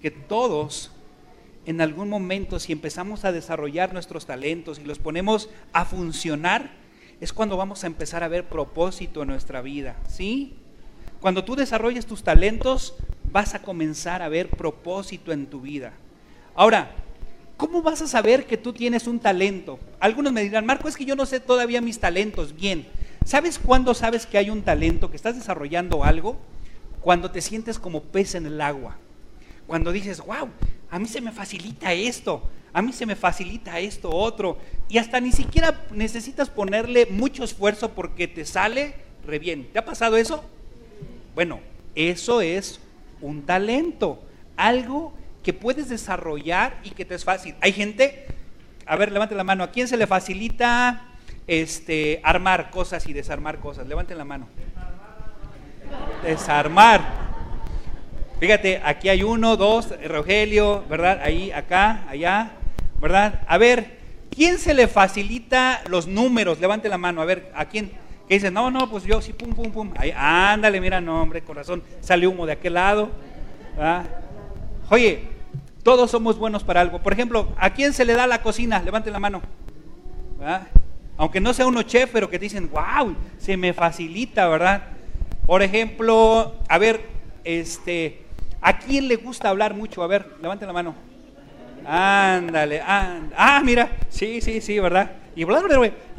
que 0.00 0.10
todos 0.10 0.92
en 1.66 1.80
algún 1.80 2.08
momento, 2.08 2.60
si 2.60 2.72
empezamos 2.72 3.24
a 3.24 3.32
desarrollar 3.32 3.92
nuestros 3.92 4.24
talentos 4.24 4.78
y 4.78 4.84
los 4.84 5.00
ponemos 5.00 5.50
a 5.72 5.84
funcionar, 5.84 6.70
es 7.20 7.32
cuando 7.32 7.56
vamos 7.56 7.82
a 7.82 7.88
empezar 7.88 8.22
a 8.22 8.28
ver 8.28 8.48
propósito 8.48 9.22
en 9.22 9.28
nuestra 9.28 9.62
vida, 9.62 9.96
¿sí? 10.08 10.54
Cuando 11.20 11.44
tú 11.44 11.56
desarrolles 11.56 12.06
tus 12.06 12.22
talentos, 12.22 12.94
vas 13.32 13.54
a 13.54 13.62
comenzar 13.62 14.22
a 14.22 14.28
ver 14.28 14.48
propósito 14.48 15.32
en 15.32 15.46
tu 15.46 15.60
vida. 15.60 15.92
Ahora, 16.56 16.90
¿cómo 17.58 17.82
vas 17.82 18.00
a 18.00 18.06
saber 18.06 18.46
que 18.46 18.56
tú 18.56 18.72
tienes 18.72 19.06
un 19.06 19.20
talento? 19.20 19.78
Algunos 20.00 20.32
me 20.32 20.42
dirán, 20.42 20.64
Marco, 20.64 20.88
es 20.88 20.96
que 20.96 21.04
yo 21.04 21.14
no 21.14 21.26
sé 21.26 21.38
todavía 21.38 21.82
mis 21.82 22.00
talentos 22.00 22.56
bien. 22.56 22.86
¿Sabes 23.26 23.58
cuándo 23.58 23.92
sabes 23.92 24.24
que 24.24 24.38
hay 24.38 24.48
un 24.48 24.62
talento, 24.62 25.10
que 25.10 25.16
estás 25.16 25.36
desarrollando 25.36 26.02
algo? 26.02 26.38
Cuando 27.02 27.30
te 27.30 27.42
sientes 27.42 27.78
como 27.78 28.04
pez 28.04 28.34
en 28.36 28.46
el 28.46 28.62
agua. 28.62 28.96
Cuando 29.66 29.92
dices, 29.92 30.24
wow, 30.24 30.48
a 30.90 30.98
mí 30.98 31.06
se 31.06 31.20
me 31.20 31.30
facilita 31.30 31.92
esto. 31.92 32.42
a 32.72 32.80
mí 32.80 32.92
se 32.92 33.06
me 33.06 33.16
facilita 33.16 33.78
esto, 33.78 34.10
otro, 34.10 34.58
y 34.88 34.98
hasta 34.98 35.18
ni 35.18 35.32
siquiera 35.32 35.86
necesitas 35.92 36.50
ponerle 36.50 37.06
mucho 37.06 37.42
esfuerzo 37.42 37.92
porque 37.92 38.28
te 38.28 38.44
sale 38.44 38.94
re 39.26 39.38
bien. 39.38 39.68
¿Te 39.72 39.78
ha 39.78 39.84
pasado 39.84 40.16
eso? 40.18 40.44
Bueno, 41.34 41.60
eso 41.94 42.40
es 42.40 42.80
un 43.22 43.42
talento, 43.42 44.20
algo 44.56 45.14
puedes 45.52 45.88
desarrollar 45.88 46.78
y 46.82 46.90
que 46.90 47.04
te 47.04 47.14
es 47.14 47.24
fácil. 47.24 47.54
Hay 47.60 47.72
gente, 47.72 48.26
a 48.86 48.96
ver, 48.96 49.12
levante 49.12 49.34
la 49.34 49.44
mano, 49.44 49.64
¿a 49.64 49.70
quién 49.70 49.88
se 49.88 49.96
le 49.96 50.06
facilita 50.06 51.08
este, 51.46 52.20
armar 52.22 52.70
cosas 52.70 53.06
y 53.06 53.12
desarmar 53.12 53.58
cosas? 53.58 53.86
Levanten 53.86 54.18
la 54.18 54.24
mano. 54.24 54.48
Desarmar. 56.22 57.00
Fíjate, 58.40 58.82
aquí 58.84 59.08
hay 59.08 59.22
uno, 59.22 59.56
dos, 59.56 59.94
Rogelio, 60.04 60.84
¿verdad? 60.90 61.20
Ahí, 61.22 61.50
acá, 61.52 62.04
allá, 62.08 62.50
¿verdad? 63.00 63.40
A 63.46 63.56
ver, 63.56 63.98
¿quién 64.30 64.58
se 64.58 64.74
le 64.74 64.88
facilita 64.88 65.82
los 65.88 66.06
números? 66.06 66.60
Levante 66.60 66.88
la 66.88 66.98
mano, 66.98 67.22
a 67.22 67.24
ver, 67.24 67.50
¿a 67.54 67.64
quién? 67.64 67.92
Que 68.28 68.34
dice, 68.34 68.50
no, 68.50 68.70
no, 68.70 68.90
pues 68.90 69.04
yo 69.04 69.22
sí, 69.22 69.32
pum, 69.32 69.54
pum, 69.54 69.70
pum. 69.70 69.94
Ahí, 69.96 70.12
ándale, 70.14 70.80
mira, 70.80 71.00
no, 71.00 71.22
hombre, 71.22 71.42
corazón, 71.42 71.82
sale 72.00 72.26
humo 72.26 72.44
de 72.44 72.52
aquel 72.52 72.74
lado. 72.74 73.10
Oye, 74.90 75.35
todos 75.86 76.10
somos 76.10 76.36
buenos 76.36 76.64
para 76.64 76.80
algo. 76.80 76.98
Por 76.98 77.12
ejemplo, 77.12 77.46
¿a 77.56 77.70
quién 77.70 77.92
se 77.92 78.04
le 78.04 78.14
da 78.14 78.26
la 78.26 78.42
cocina? 78.42 78.82
Levante 78.82 79.08
la 79.08 79.20
mano. 79.20 79.40
Aunque 81.16 81.40
no 81.40 81.54
sea 81.54 81.68
uno 81.68 81.80
chef, 81.82 82.10
pero 82.12 82.28
que 82.28 82.40
te 82.40 82.46
dicen, 82.46 82.68
wow, 82.72 83.14
se 83.38 83.56
me 83.56 83.72
facilita, 83.72 84.48
¿verdad? 84.48 84.82
Por 85.46 85.62
ejemplo, 85.62 86.56
a 86.68 86.78
ver, 86.78 87.02
este, 87.44 88.24
¿a 88.60 88.80
quién 88.80 89.06
le 89.06 89.14
gusta 89.14 89.48
hablar 89.48 89.74
mucho? 89.74 90.02
A 90.02 90.08
ver, 90.08 90.26
levante 90.42 90.66
la 90.66 90.72
mano. 90.72 90.92
Ándale, 91.86 92.82
ah, 92.84 93.62
mira, 93.64 93.92
sí, 94.08 94.40
sí, 94.40 94.60
sí, 94.60 94.80
¿verdad? 94.80 95.12
Y, 95.36 95.44
bla, 95.44 95.62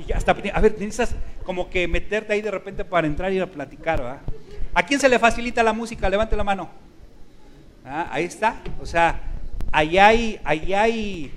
y 0.08 0.14
hasta, 0.14 0.32
a 0.32 0.62
ver, 0.62 0.76
necesitas 0.80 1.14
como 1.44 1.70
que 1.70 1.90
meterte 1.90 2.32
ahí 2.32 2.42
de 2.42 2.52
repente 2.52 2.86
para 2.86 3.06
entrar 3.06 3.34
y 3.34 3.40
a 3.42 3.52
platicar, 3.52 4.02
¿verdad? 4.02 4.22
¿A 4.74 4.84
quién 4.84 4.98
se 4.98 5.10
le 5.10 5.20
facilita 5.20 5.62
la 5.62 5.74
música? 5.74 6.10
Levante 6.10 6.38
la 6.38 6.46
mano. 6.46 6.70
Ah, 7.84 8.08
ahí 8.12 8.24
está, 8.24 8.56
o 8.82 8.86
sea, 8.86 9.20
ahí 9.72 9.98
hay, 9.98 10.40
ahí 10.44 10.74
hay, 10.74 11.32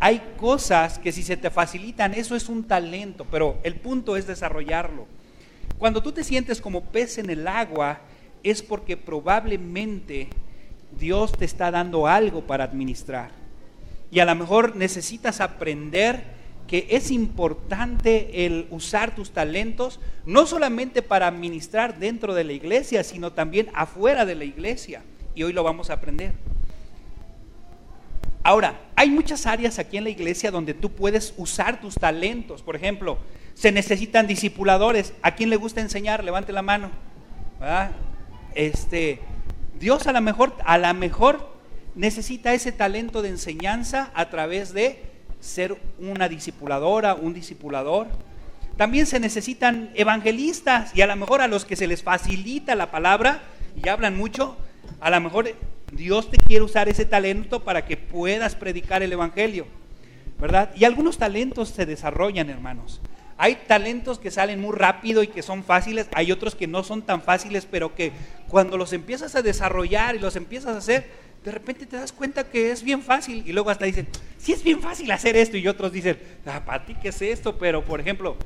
hay 0.00 0.22
cosas 0.36 0.98
que 0.98 1.12
si 1.12 1.22
se 1.22 1.36
te 1.36 1.50
facilitan, 1.50 2.14
eso 2.14 2.36
es 2.36 2.48
un 2.48 2.64
talento, 2.64 3.26
pero 3.30 3.58
el 3.62 3.76
punto 3.76 4.16
es 4.16 4.26
desarrollarlo. 4.26 5.06
Cuando 5.78 6.02
tú 6.02 6.12
te 6.12 6.24
sientes 6.24 6.60
como 6.60 6.84
pez 6.84 7.18
en 7.18 7.30
el 7.30 7.46
agua, 7.46 8.00
es 8.42 8.62
porque 8.62 8.96
probablemente 8.96 10.28
Dios 10.98 11.32
te 11.32 11.44
está 11.44 11.70
dando 11.70 12.06
algo 12.06 12.42
para 12.46 12.64
administrar. 12.64 13.30
Y 14.10 14.20
a 14.20 14.24
lo 14.24 14.34
mejor 14.34 14.74
necesitas 14.74 15.40
aprender 15.40 16.38
que 16.66 16.86
es 16.90 17.10
importante 17.10 18.46
el 18.46 18.66
usar 18.70 19.14
tus 19.14 19.30
talentos, 19.30 20.00
no 20.26 20.46
solamente 20.46 21.02
para 21.02 21.26
administrar 21.26 21.98
dentro 21.98 22.34
de 22.34 22.44
la 22.44 22.52
iglesia, 22.52 23.04
sino 23.04 23.32
también 23.32 23.70
afuera 23.74 24.26
de 24.26 24.34
la 24.34 24.44
iglesia. 24.44 25.02
Y 25.34 25.44
hoy 25.44 25.52
lo 25.52 25.62
vamos 25.62 25.90
a 25.90 25.94
aprender. 25.94 26.34
Ahora, 28.42 28.80
hay 28.96 29.10
muchas 29.10 29.46
áreas 29.46 29.78
aquí 29.78 29.96
en 29.96 30.04
la 30.04 30.10
iglesia 30.10 30.50
donde 30.50 30.74
tú 30.74 30.90
puedes 30.90 31.34
usar 31.36 31.80
tus 31.80 31.94
talentos. 31.94 32.62
Por 32.62 32.76
ejemplo, 32.76 33.18
se 33.54 33.72
necesitan 33.72 34.26
discipuladores. 34.26 35.12
¿A 35.22 35.34
quién 35.34 35.50
le 35.50 35.56
gusta 35.56 35.80
enseñar? 35.80 36.24
Levante 36.24 36.52
la 36.52 36.62
mano. 36.62 36.90
Este, 38.54 39.20
Dios 39.78 40.06
a 40.06 40.12
lo 40.12 40.20
mejor, 40.20 40.54
a 40.64 40.78
lo 40.78 40.94
mejor 40.94 41.58
necesita 41.94 42.54
ese 42.54 42.72
talento 42.72 43.22
de 43.22 43.30
enseñanza 43.30 44.10
a 44.14 44.30
través 44.30 44.72
de 44.72 45.02
ser 45.40 45.76
una 45.98 46.28
discipuladora, 46.28 47.14
un 47.14 47.34
discipulador. 47.34 48.06
También 48.76 49.06
se 49.06 49.18
necesitan 49.18 49.90
evangelistas 49.94 50.94
y 50.94 51.02
a 51.02 51.06
lo 51.06 51.16
mejor 51.16 51.40
a 51.40 51.48
los 51.48 51.64
que 51.64 51.76
se 51.76 51.88
les 51.88 52.02
facilita 52.02 52.76
la 52.76 52.90
palabra 52.92 53.42
y 53.82 53.88
hablan 53.88 54.16
mucho, 54.16 54.56
a 55.00 55.10
lo 55.10 55.20
mejor 55.20 55.48
Dios 55.92 56.30
te 56.30 56.36
quiere 56.36 56.64
usar 56.64 56.88
ese 56.88 57.04
talento 57.04 57.64
para 57.64 57.86
que 57.86 57.96
puedas 57.96 58.54
predicar 58.54 59.02
el 59.02 59.12
Evangelio, 59.12 59.66
¿verdad? 60.38 60.70
Y 60.76 60.84
algunos 60.84 61.18
talentos 61.18 61.70
se 61.70 61.86
desarrollan, 61.86 62.50
hermanos. 62.50 63.00
Hay 63.40 63.56
talentos 63.66 64.18
que 64.18 64.32
salen 64.32 64.60
muy 64.60 64.74
rápido 64.74 65.22
y 65.22 65.28
que 65.28 65.42
son 65.42 65.62
fáciles, 65.62 66.08
hay 66.12 66.32
otros 66.32 66.56
que 66.56 66.66
no 66.66 66.82
son 66.82 67.02
tan 67.02 67.22
fáciles, 67.22 67.66
pero 67.70 67.94
que 67.94 68.12
cuando 68.48 68.76
los 68.76 68.92
empiezas 68.92 69.36
a 69.36 69.42
desarrollar 69.42 70.16
y 70.16 70.18
los 70.18 70.34
empiezas 70.34 70.74
a 70.74 70.78
hacer, 70.78 71.06
de 71.44 71.52
repente 71.52 71.86
te 71.86 71.96
das 71.96 72.12
cuenta 72.12 72.50
que 72.50 72.72
es 72.72 72.82
bien 72.82 73.00
fácil 73.00 73.44
y 73.46 73.52
luego 73.52 73.70
hasta 73.70 73.84
dicen, 73.84 74.08
sí 74.38 74.52
es 74.52 74.64
bien 74.64 74.80
fácil 74.80 75.10
hacer 75.12 75.36
esto 75.36 75.56
y 75.56 75.68
otros 75.68 75.92
dicen, 75.92 76.18
ah, 76.46 76.64
para 76.64 76.84
ti 76.84 76.96
qué 77.00 77.10
es 77.10 77.22
esto, 77.22 77.56
pero 77.58 77.84
por 77.84 78.00
ejemplo, 78.00 78.36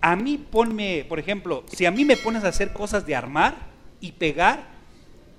a 0.00 0.14
mí 0.14 0.38
ponme, 0.38 1.04
por 1.08 1.18
ejemplo, 1.18 1.64
si 1.72 1.84
a 1.84 1.90
mí 1.90 2.04
me 2.04 2.16
pones 2.16 2.44
a 2.44 2.48
hacer 2.48 2.72
cosas 2.72 3.04
de 3.06 3.16
armar 3.16 3.56
y 4.00 4.12
pegar, 4.12 4.73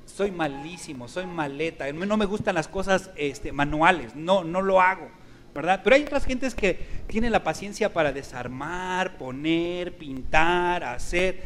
soy 0.05 0.31
malísimo, 0.31 1.07
soy 1.07 1.25
maleta, 1.25 1.91
no 1.91 2.17
me 2.17 2.25
gustan 2.25 2.55
las 2.55 2.67
cosas 2.67 3.09
este, 3.15 3.51
manuales, 3.51 4.15
no, 4.15 4.43
no 4.43 4.61
lo 4.61 4.81
hago, 4.81 5.09
¿verdad? 5.53 5.81
Pero 5.83 5.95
hay 5.95 6.03
otras 6.03 6.25
gentes 6.25 6.55
que 6.55 6.79
tienen 7.07 7.31
la 7.31 7.43
paciencia 7.43 7.91
para 7.91 8.11
desarmar, 8.11 9.17
poner, 9.17 9.97
pintar, 9.97 10.83
hacer. 10.83 11.43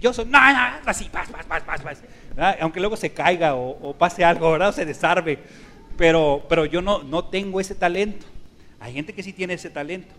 yo 0.00 0.12
soy, 0.12 0.26
no, 0.26 0.38
no, 0.38 0.58
así, 0.86 1.04
paz, 1.04 1.28
paz, 1.30 1.46
paz, 1.46 1.62
paz, 1.62 1.82
paz. 1.82 2.02
Aunque 2.60 2.80
luego 2.80 2.96
se 2.96 3.12
caiga 3.12 3.54
o, 3.54 3.94
pase 3.98 4.24
algo, 4.24 4.52
¿verdad? 4.52 4.70
O 4.70 4.72
se 4.72 4.84
desarme. 4.84 5.38
Pero, 5.96 6.46
pero 6.48 6.64
yo 6.64 6.80
no, 6.80 7.02
no 7.02 7.26
tengo 7.26 7.60
ese 7.60 7.74
talento. 7.74 8.26
Hay 8.80 8.94
gente 8.94 9.12
que 9.12 9.22
sí 9.22 9.32
tiene 9.32 9.54
ese 9.54 9.68
talento 9.68 10.14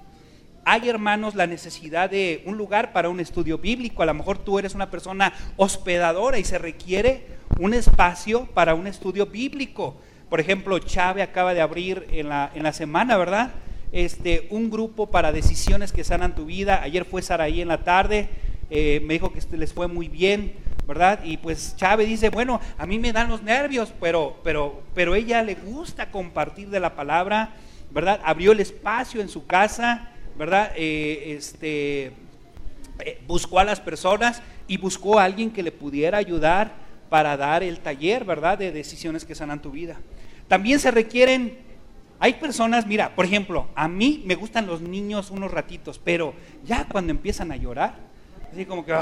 hay, 0.64 0.90
hermanos, 0.90 1.36
la 1.36 1.48
necesidad 1.48 2.10
de 2.10 2.44
un 2.46 2.58
lugar 2.58 2.94
para 2.94 3.10
un 3.10 3.20
estudio 3.20 3.58
bíblico. 3.58 4.04
A 4.04 4.06
lo 4.06 4.14
mejor 4.14 4.38
tú 4.38 4.60
eres 4.60 4.76
una 4.76 4.92
persona 4.92 5.34
hospedadora 5.58 6.38
y 6.38 6.44
se 6.44 6.58
requiere 6.58 7.26
un 7.60 7.74
espacio 7.74 8.46
para 8.48 8.76
un 8.76 8.88
estudio 8.88 9.26
bíblico. 9.26 9.96
Por 10.30 10.40
ejemplo, 10.40 10.78
Chávez 10.80 11.24
acaba 11.24 11.54
de 11.54 11.62
abrir 11.62 12.08
en 12.12 12.30
la, 12.30 12.52
en 12.54 12.64
la 12.64 12.74
semana, 12.74 13.18
¿verdad? 13.18 13.52
Este, 13.92 14.48
un 14.52 14.70
grupo 14.70 15.08
para 15.08 15.32
decisiones 15.32 15.92
que 15.92 16.04
sanan 16.04 16.36
tu 16.36 16.46
vida. 16.46 16.82
Ayer 16.84 17.06
fue 17.06 17.22
Saraí 17.22 17.60
en 17.60 17.68
la 17.68 17.84
tarde, 17.84 18.30
eh, 18.70 19.02
me 19.04 19.16
dijo 19.16 19.34
que 19.34 19.42
les 19.58 19.74
fue 19.74 19.88
muy 19.88 20.08
bien, 20.08 20.54
¿verdad? 20.88 21.20
Y 21.24 21.38
pues 21.38 21.76
Chávez 21.76 22.08
dice, 22.08 22.30
bueno, 22.30 22.62
a 22.78 22.86
mí 22.86 23.00
me 23.00 23.12
dan 23.12 23.30
los 23.30 23.42
nervios, 23.44 23.92
pero, 24.00 24.40
pero, 24.44 24.84
pero 24.94 25.16
ella 25.16 25.44
le 25.44 25.56
gusta 25.56 26.12
compartir 26.12 26.70
de 26.70 26.80
la 26.80 26.96
palabra, 26.96 27.56
¿verdad? 27.90 28.22
Abrió 28.24 28.54
el 28.54 28.62
espacio 28.62 29.22
en 29.22 29.28
su 29.28 29.46
casa 29.46 30.12
¿verdad? 30.42 30.72
Eh, 30.76 31.36
este, 31.38 32.14
eh, 33.06 33.22
buscó 33.28 33.60
a 33.60 33.64
las 33.64 33.80
personas 33.80 34.42
y 34.68 34.78
buscó 34.78 35.20
a 35.20 35.24
alguien 35.24 35.52
que 35.52 35.62
le 35.62 35.72
pudiera 35.72 36.18
ayudar 36.18 36.72
para 37.12 37.38
dar 37.38 37.62
el 37.62 37.80
taller, 37.80 38.26
¿verdad? 38.26 38.58
De 38.58 38.72
decisiones 38.72 39.24
que 39.24 39.36
sanan 39.36 39.62
tu 39.62 39.70
vida. 39.70 39.98
También 40.48 40.80
se 40.80 40.90
requieren, 40.90 41.60
hay 42.20 42.34
personas, 42.34 42.88
mira, 42.88 43.14
por 43.14 43.26
ejemplo, 43.26 43.68
a 43.76 43.88
mí 43.88 44.24
me 44.26 44.34
gustan 44.34 44.66
los 44.66 44.82
niños 44.82 45.30
unos 45.30 45.52
ratitos, 45.52 46.00
pero 46.04 46.34
ya 46.66 46.88
cuando 46.92 47.12
empiezan 47.12 47.52
a 47.52 47.56
llorar, 47.56 47.94
así 48.52 48.66
como 48.66 48.84
que, 48.84 48.98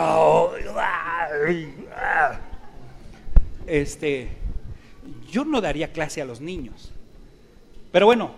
este, 3.65 4.27
yo 5.31 5.45
no 5.45 5.61
daría 5.61 5.93
clase 5.93 6.21
a 6.21 6.25
los 6.25 6.41
niños. 6.41 6.91
Pero 7.93 8.07
bueno, 8.07 8.31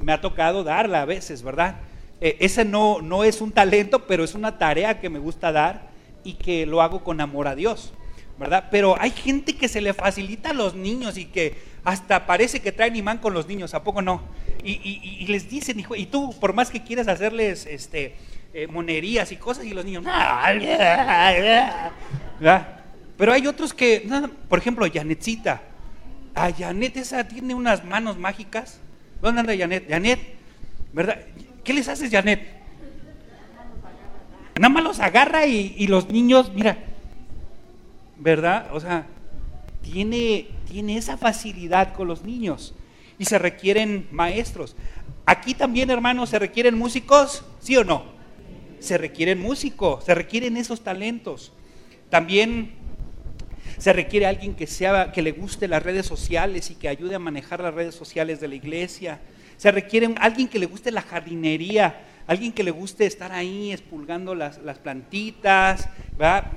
me 0.00 0.12
ha 0.12 0.20
tocado 0.20 0.64
darla 0.64 1.02
a 1.02 1.04
veces, 1.04 1.44
¿verdad? 1.44 1.76
Eh, 2.20 2.36
ese 2.40 2.64
no, 2.64 3.00
no 3.00 3.24
es 3.24 3.40
un 3.40 3.52
talento, 3.52 4.06
pero 4.06 4.24
es 4.24 4.34
una 4.34 4.58
tarea 4.58 5.00
que 5.00 5.08
me 5.08 5.18
gusta 5.18 5.52
dar 5.52 5.90
y 6.22 6.34
que 6.34 6.66
lo 6.66 6.82
hago 6.82 7.02
con 7.02 7.20
amor 7.20 7.48
a 7.48 7.54
Dios, 7.54 7.92
¿verdad? 8.38 8.68
Pero 8.70 9.00
hay 9.00 9.10
gente 9.10 9.56
que 9.56 9.68
se 9.68 9.80
le 9.80 9.94
facilita 9.94 10.50
a 10.50 10.54
los 10.54 10.74
niños 10.74 11.16
y 11.16 11.24
que 11.24 11.56
hasta 11.82 12.26
parece 12.26 12.60
que 12.60 12.72
traen 12.72 12.96
imán 12.96 13.18
con 13.18 13.32
los 13.32 13.46
niños, 13.46 13.72
¿a 13.72 13.82
poco 13.82 14.02
no? 14.02 14.22
Y, 14.62 15.24
les 15.28 15.48
dicen, 15.48 15.82
y 15.96 16.06
tú, 16.06 16.38
por 16.38 16.52
más 16.52 16.68
que 16.68 16.82
quieras 16.82 17.08
hacerles 17.08 17.64
este, 17.64 18.16
eh, 18.52 18.66
monerías 18.66 19.32
y 19.32 19.36
cosas, 19.36 19.64
y 19.64 19.70
los 19.70 19.86
niños, 19.86 20.04
Pero 23.16 23.32
hay 23.32 23.46
otros 23.46 23.72
que, 23.72 24.06
por 24.48 24.58
ejemplo, 24.58 24.86
Janetcita. 24.92 25.62
A 26.34 26.52
Janet 26.52 26.96
esa 26.96 27.26
tiene 27.26 27.54
unas 27.54 27.84
manos 27.84 28.18
mágicas. 28.18 28.78
¿Dónde 29.20 29.40
anda 29.40 29.56
Janet? 29.56 29.88
Janet, 29.88 30.20
¿verdad? 30.92 31.18
¿Qué 31.70 31.74
les 31.74 31.86
haces, 31.86 32.10
Janet? 32.10 32.40
Nada 34.56 34.68
más 34.70 34.82
los 34.82 34.98
agarra 34.98 35.46
y, 35.46 35.86
los 35.86 36.08
niños, 36.08 36.50
mira, 36.52 36.78
¿verdad? 38.18 38.74
O 38.74 38.80
sea, 38.80 39.06
tiene, 39.80 40.48
tiene 40.68 40.96
esa 40.96 41.16
facilidad 41.16 41.92
con 41.92 42.08
los 42.08 42.24
niños 42.24 42.74
y 43.20 43.26
se 43.26 43.38
requieren 43.38 44.08
maestros. 44.10 44.74
Aquí 45.26 45.54
también, 45.54 45.90
hermanos, 45.90 46.30
se 46.30 46.40
requieren 46.40 46.76
músicos, 46.76 47.44
¿sí 47.60 47.76
o 47.76 47.84
no? 47.84 48.02
Se 48.80 48.98
requieren 48.98 49.40
músicos, 49.40 50.02
se 50.02 50.12
requieren 50.16 50.56
esos 50.56 50.80
talentos. 50.82 51.52
También 52.08 52.72
se 53.78 53.92
requiere 53.92 54.26
alguien 54.26 54.56
que 54.56 54.66
sea 54.66 55.12
que 55.12 55.22
le 55.22 55.30
guste 55.30 55.68
las 55.68 55.84
redes 55.84 56.04
sociales 56.04 56.68
y 56.72 56.74
que 56.74 56.88
ayude 56.88 57.14
a 57.14 57.20
manejar 57.20 57.60
las 57.60 57.74
redes 57.74 57.94
sociales 57.94 58.40
de 58.40 58.48
la 58.48 58.56
iglesia 58.56 59.20
Se 59.60 59.70
requiere 59.70 60.14
alguien 60.18 60.48
que 60.48 60.58
le 60.58 60.64
guste 60.64 60.90
la 60.90 61.02
jardinería, 61.02 62.00
alguien 62.26 62.50
que 62.50 62.64
le 62.64 62.70
guste 62.70 63.04
estar 63.04 63.30
ahí 63.30 63.72
expulgando 63.72 64.34
las, 64.34 64.58
plantitas, 64.82 65.86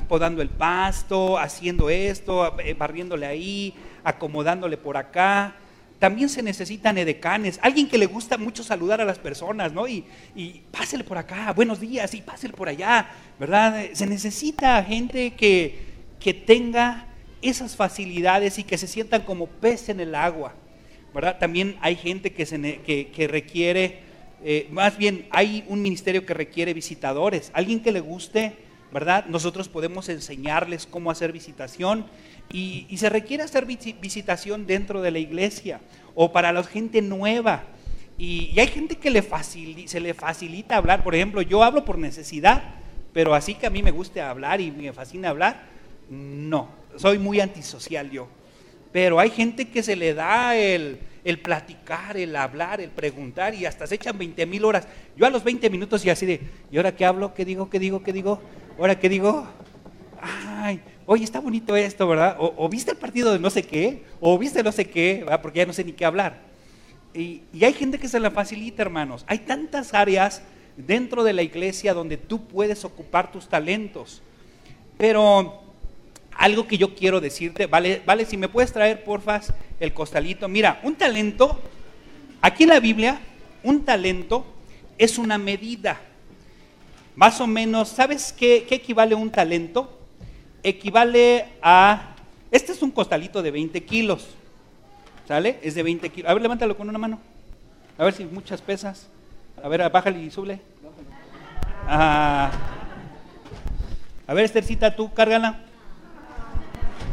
podando 0.07 0.41
el 0.41 0.47
pasto, 0.47 1.37
haciendo 1.37 1.89
esto, 1.89 2.57
eh, 2.61 2.73
barriéndole 2.73 3.25
ahí, 3.25 3.73
acomodándole 4.05 4.77
por 4.77 4.95
acá. 4.95 5.53
También 5.99 6.29
se 6.29 6.41
necesitan 6.41 6.97
edecanes, 6.97 7.59
alguien 7.61 7.89
que 7.89 7.97
le 7.97 8.05
gusta 8.05 8.37
mucho 8.37 8.63
saludar 8.63 9.01
a 9.01 9.05
las 9.05 9.19
personas, 9.19 9.73
¿no? 9.73 9.85
Y, 9.85 10.05
y 10.33 10.61
pásele 10.71 11.03
por 11.03 11.17
acá, 11.17 11.51
buenos 11.51 11.81
días, 11.81 12.13
y 12.13 12.21
pásele 12.21 12.53
por 12.53 12.69
allá, 12.69 13.09
¿verdad? 13.37 13.83
Se 13.91 14.05
necesita 14.05 14.81
gente 14.81 15.33
que, 15.33 15.77
que 16.21 16.33
tenga 16.33 17.07
esas 17.41 17.75
facilidades 17.75 18.59
y 18.59 18.63
que 18.63 18.77
se 18.77 18.87
sientan 18.87 19.23
como 19.23 19.47
pez 19.47 19.89
en 19.89 19.99
el 19.99 20.15
agua, 20.15 20.53
También 21.39 21.77
hay 21.81 21.95
gente 21.95 22.33
que, 22.33 22.45
se, 22.45 22.59
que, 22.81 23.27
requiere, 23.27 23.99
eh, 24.43 24.67
más 24.71 24.97
bien 24.97 25.27
hay 25.29 25.63
un 25.67 25.81
ministerio 25.81 26.25
que 26.25 26.33
requiere 26.33 26.73
visitadores, 26.73 27.51
alguien 27.53 27.81
que 27.81 27.91
le 27.91 27.99
guste, 27.99 28.53
¿verdad? 28.91 29.25
Nosotros 29.27 29.69
podemos 29.69 30.09
enseñarles 30.09 30.85
cómo 30.85 31.11
hacer 31.11 31.31
visitación 31.31 32.05
y, 32.51 32.87
se 32.97 33.09
requiere 33.09 33.43
hacer 33.43 33.65
visitación 33.65 34.65
dentro 34.65 35.01
de 35.01 35.11
la 35.11 35.19
iglesia 35.19 35.81
o 36.15 36.31
para 36.31 36.51
la 36.51 36.63
gente 36.63 37.01
nueva. 37.01 37.63
Y, 38.17 38.59
hay 38.59 38.67
gente 38.67 38.95
que 38.95 39.09
le 39.09 39.23
se 39.85 39.99
le 39.99 40.13
facilita 40.13 40.77
hablar. 40.77 41.03
Por 41.03 41.15
ejemplo, 41.15 41.41
yo 41.41 41.63
hablo 41.63 41.85
por 41.85 41.97
necesidad, 41.97 42.75
pero 43.13 43.33
así 43.33 43.55
que 43.55 43.67
a 43.67 43.69
mí 43.69 43.83
me 43.83 43.91
guste 43.91 44.21
hablar 44.21 44.61
y 44.61 44.71
me 44.71 44.93
fascina 44.93 45.29
hablar, 45.29 45.63
no. 46.09 46.69
Soy 46.97 47.17
muy 47.17 47.39
antisocial 47.39 48.11
yo. 48.11 48.27
Pero 48.93 49.19
hay 49.19 49.31
gente 49.31 49.67
que 49.67 49.83
se 49.83 49.97
le 49.97 50.13
da 50.13 50.55
el, 50.55 50.99
el 51.25 51.39
platicar, 51.39 52.15
el 52.15 52.35
hablar, 52.35 52.79
el 52.79 52.91
preguntar 52.91 53.55
y 53.55 53.65
hasta 53.65 53.87
se 53.87 53.95
echan 53.95 54.17
20 54.17 54.45
mil 54.45 54.63
horas. 54.63 54.87
Yo 55.17 55.25
a 55.25 55.29
los 55.29 55.43
20 55.43 55.69
minutos 55.69 56.05
y 56.05 56.09
así 56.09 56.25
de, 56.25 56.39
¿y 56.71 56.77
ahora 56.77 56.95
qué 56.95 57.03
hablo? 57.03 57.33
¿Qué 57.33 57.43
digo? 57.43 57.69
¿Qué 57.69 57.79
digo? 57.79 58.03
¿Qué 58.03 58.13
digo? 58.13 58.41
¿Ahora 58.77 58.97
qué 58.99 59.09
digo? 59.09 59.47
Ay, 60.21 60.79
oye, 61.05 61.23
está 61.23 61.39
bonito 61.39 61.75
esto, 61.75 62.07
¿verdad? 62.07 62.37
O, 62.39 62.69
viste 62.69 62.91
el 62.91 62.97
partido 62.97 63.33
de 63.33 63.39
no 63.39 63.49
sé 63.49 63.63
qué, 63.63 64.03
o 64.21 64.37
viste 64.37 64.63
no 64.63 64.71
sé 64.71 64.85
qué, 64.85 65.21
¿verdad? 65.21 65.41
porque 65.41 65.59
ya 65.59 65.65
no 65.65 65.73
sé 65.73 65.83
ni 65.83 65.93
qué 65.93 66.05
hablar. 66.05 66.39
Y, 67.13 67.41
hay 67.61 67.73
gente 67.73 67.99
que 67.99 68.07
se 68.07 68.19
la 68.19 68.31
facilita, 68.31 68.81
hermanos. 68.81 69.25
Hay 69.27 69.39
tantas 69.39 69.93
áreas 69.93 70.41
dentro 70.77 71.23
de 71.23 71.33
la 71.33 71.43
iglesia 71.43 71.93
donde 71.93 72.17
tú 72.17 72.47
puedes 72.47 72.85
ocupar 72.85 73.31
tus 73.31 73.47
talentos. 73.47 74.21
Pero 74.97 75.62
algo 76.37 76.67
que 76.67 76.77
yo 76.77 76.95
quiero 76.95 77.21
decirte, 77.21 77.67
vale, 77.67 78.01
vale, 78.05 78.25
si 78.25 78.37
me 78.37 78.49
puedes 78.49 78.71
traer, 78.73 79.03
porfa, 79.03 79.41
el 79.79 79.93
costalito. 79.93 80.47
Mira, 80.47 80.79
un 80.83 80.95
talento, 80.95 81.59
aquí 82.41 82.63
en 82.63 82.69
la 82.69 82.79
Biblia, 82.79 83.19
un 83.63 83.83
talento 83.85 84.45
es 84.97 85.17
una 85.17 85.37
medida. 85.37 85.99
Más 87.15 87.39
o 87.41 87.47
menos, 87.47 87.89
¿sabes 87.89 88.33
qué, 88.33 88.65
qué 88.67 88.75
equivale 88.75 89.15
un 89.15 89.29
talento? 89.29 89.99
equivale 90.63 91.45
a, 91.61 92.15
este 92.49 92.71
es 92.71 92.81
un 92.81 92.91
costalito 92.91 93.43
de 93.43 93.51
20 93.51 93.83
kilos, 93.83 94.29
¿sale? 95.27 95.59
Es 95.61 95.75
de 95.75 95.83
20 95.83 96.09
kilos. 96.09 96.31
A 96.31 96.33
ver, 96.33 96.41
levántalo 96.41 96.75
con 96.75 96.89
una 96.89 96.97
mano. 96.97 97.19
A 97.97 98.05
ver 98.05 98.13
si 98.13 98.25
muchas 98.25 98.61
pesas. 98.61 99.07
A 99.61 99.67
ver, 99.67 99.87
bájale 99.91 100.23
y 100.23 100.31
sube. 100.31 100.59
Ah. 101.87 102.51
A 104.25 104.33
ver, 104.33 104.45
Estercita, 104.45 104.95
tú 104.95 105.13
cárgala. 105.13 105.65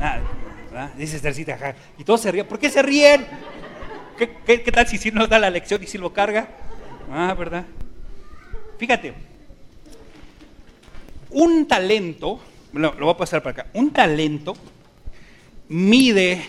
Ah, 0.00 0.90
dice 0.96 1.20
y 1.98 2.04
todos 2.04 2.20
se 2.20 2.32
ríen. 2.32 2.46
¿Por 2.46 2.58
qué 2.58 2.70
se 2.70 2.82
ríen? 2.82 3.26
¿Qué, 4.16 4.58
tal 4.72 4.86
si 4.86 4.98
si 4.98 5.10
nos 5.10 5.28
da 5.28 5.38
la 5.38 5.50
lección 5.50 5.82
y 5.82 5.86
si 5.86 5.98
lo 5.98 6.12
carga? 6.12 6.48
Ah, 7.10 7.34
¿verdad? 7.36 7.64
Fíjate, 8.78 9.12
un 11.30 11.66
talento 11.66 12.40
lo, 12.72 12.92
voy 12.92 13.10
a 13.10 13.16
pasar 13.16 13.42
para 13.42 13.62
acá. 13.62 13.70
Un 13.74 13.90
talento 13.90 14.56
mide 15.68 16.40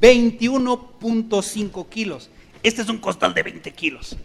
21.5 0.00 1.88
kilos. 1.88 2.30
Este 2.62 2.82
es 2.82 2.88
un 2.88 2.98
costal 2.98 3.34
de 3.34 3.42
20 3.42 3.70
kilos. 3.72 4.16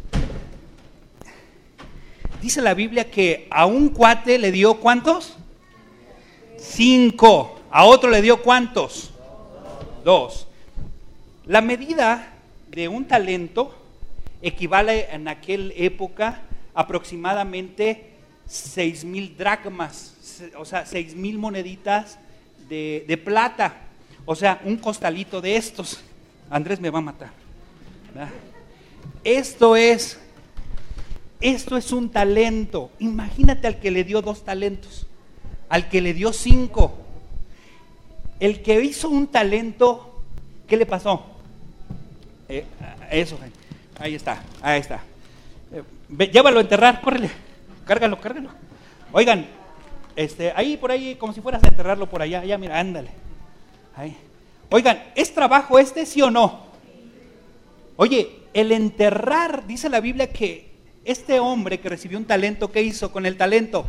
Dice 2.41 2.61
la 2.61 2.73
Biblia 2.73 3.11
que 3.11 3.47
a 3.51 3.65
un 3.65 3.89
cuate 3.89 4.39
le 4.39 4.51
dio 4.51 4.75
cuántos? 4.75 5.37
Cinco. 6.57 7.60
A 7.71 7.85
otro 7.85 8.09
le 8.09 8.21
dio 8.21 8.41
cuántos? 8.41 9.11
Dos. 10.03 10.47
La 11.45 11.61
medida 11.61 12.33
de 12.69 12.87
un 12.87 13.05
talento 13.05 13.73
equivale 14.41 15.07
en 15.11 15.27
aquella 15.27 15.73
época 15.75 16.41
aproximadamente 16.73 18.11
seis 18.45 19.03
mil 19.03 19.37
dracmas 19.37 20.15
o 20.57 20.65
sea, 20.65 20.85
seis 20.85 21.15
mil 21.15 21.37
moneditas 21.37 22.17
de, 22.67 23.21
plata. 23.23 23.75
O 24.25 24.35
sea, 24.35 24.61
un 24.63 24.77
costalito 24.77 25.41
de 25.41 25.57
estos. 25.57 26.01
Andrés 26.49 26.79
me 26.79 26.89
va 26.89 26.99
a 26.99 27.01
matar. 27.01 27.31
Esto 29.23 29.75
es, 29.75 30.19
esto 31.39 31.77
es 31.77 31.91
un 31.91 32.09
talento. 32.09 32.91
Imagínate 32.99 33.67
al 33.67 33.79
que 33.79 33.91
le 33.91 34.03
dio 34.03 34.21
dos 34.21 34.43
talentos, 34.43 35.07
al 35.69 35.89
que 35.89 36.01
le 36.01 36.13
dio 36.13 36.33
cinco. 36.33 36.97
El 38.41 38.63
que 38.63 38.81
hizo 38.81 39.07
un 39.07 39.27
talento, 39.27 40.19
¿qué 40.67 40.75
le 40.75 40.87
pasó? 40.87 41.23
Eh, 42.49 42.65
eso, 43.11 43.37
ahí 43.99 44.15
está, 44.15 44.41
ahí 44.63 44.79
está. 44.79 44.99
Eh, 45.71 46.27
llévalo 46.31 46.57
a 46.57 46.61
enterrar, 46.63 47.01
córrele, 47.01 47.29
cárgalo, 47.85 48.19
cárgalo. 48.19 48.49
Oigan, 49.11 49.45
este, 50.15 50.51
ahí 50.55 50.75
por 50.75 50.89
ahí, 50.89 51.13
como 51.17 51.33
si 51.33 51.39
fueras 51.39 51.63
a 51.63 51.67
enterrarlo 51.67 52.09
por 52.09 52.23
allá, 52.23 52.43
ya 52.43 52.57
mira, 52.57 52.79
ándale. 52.79 53.11
Ahí. 53.95 54.17
Oigan, 54.71 55.03
¿es 55.13 55.31
trabajo 55.35 55.77
este, 55.77 56.07
sí 56.07 56.23
o 56.23 56.31
no? 56.31 56.61
Oye, 57.95 58.39
el 58.55 58.71
enterrar, 58.71 59.67
dice 59.67 59.87
la 59.87 59.99
Biblia 59.99 60.33
que 60.33 60.71
este 61.05 61.39
hombre 61.39 61.79
que 61.79 61.89
recibió 61.89 62.17
un 62.17 62.25
talento, 62.25 62.71
¿qué 62.71 62.81
hizo 62.81 63.11
con 63.11 63.27
el 63.27 63.37
talento? 63.37 63.85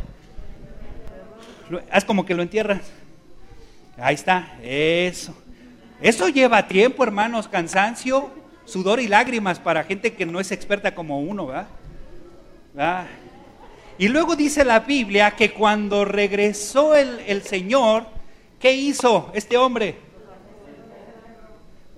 Haz 1.89 2.05
como 2.05 2.23
que 2.23 2.35
lo 2.35 2.43
entierras. 2.43 2.81
Ahí 3.97 4.15
está, 4.15 4.57
eso. 4.61 5.35
Eso 6.01 6.27
lleva 6.27 6.67
tiempo, 6.67 7.03
hermanos, 7.03 7.47
cansancio, 7.47 8.31
sudor 8.65 8.99
y 8.99 9.07
lágrimas 9.07 9.59
para 9.59 9.83
gente 9.83 10.13
que 10.13 10.25
no 10.25 10.39
es 10.39 10.51
experta 10.51 10.95
como 10.95 11.19
uno, 11.19 11.47
¿verdad? 11.47 11.67
¿verdad? 12.73 13.05
Y 13.97 14.07
luego 14.07 14.35
dice 14.35 14.65
la 14.65 14.79
Biblia 14.79 15.31
que 15.31 15.51
cuando 15.51 16.03
regresó 16.03 16.95
el, 16.95 17.43
Señor, 17.43 18.07
¿qué 18.59 18.73
hizo 18.73 19.31
este 19.33 19.55
hombre? 19.57 19.95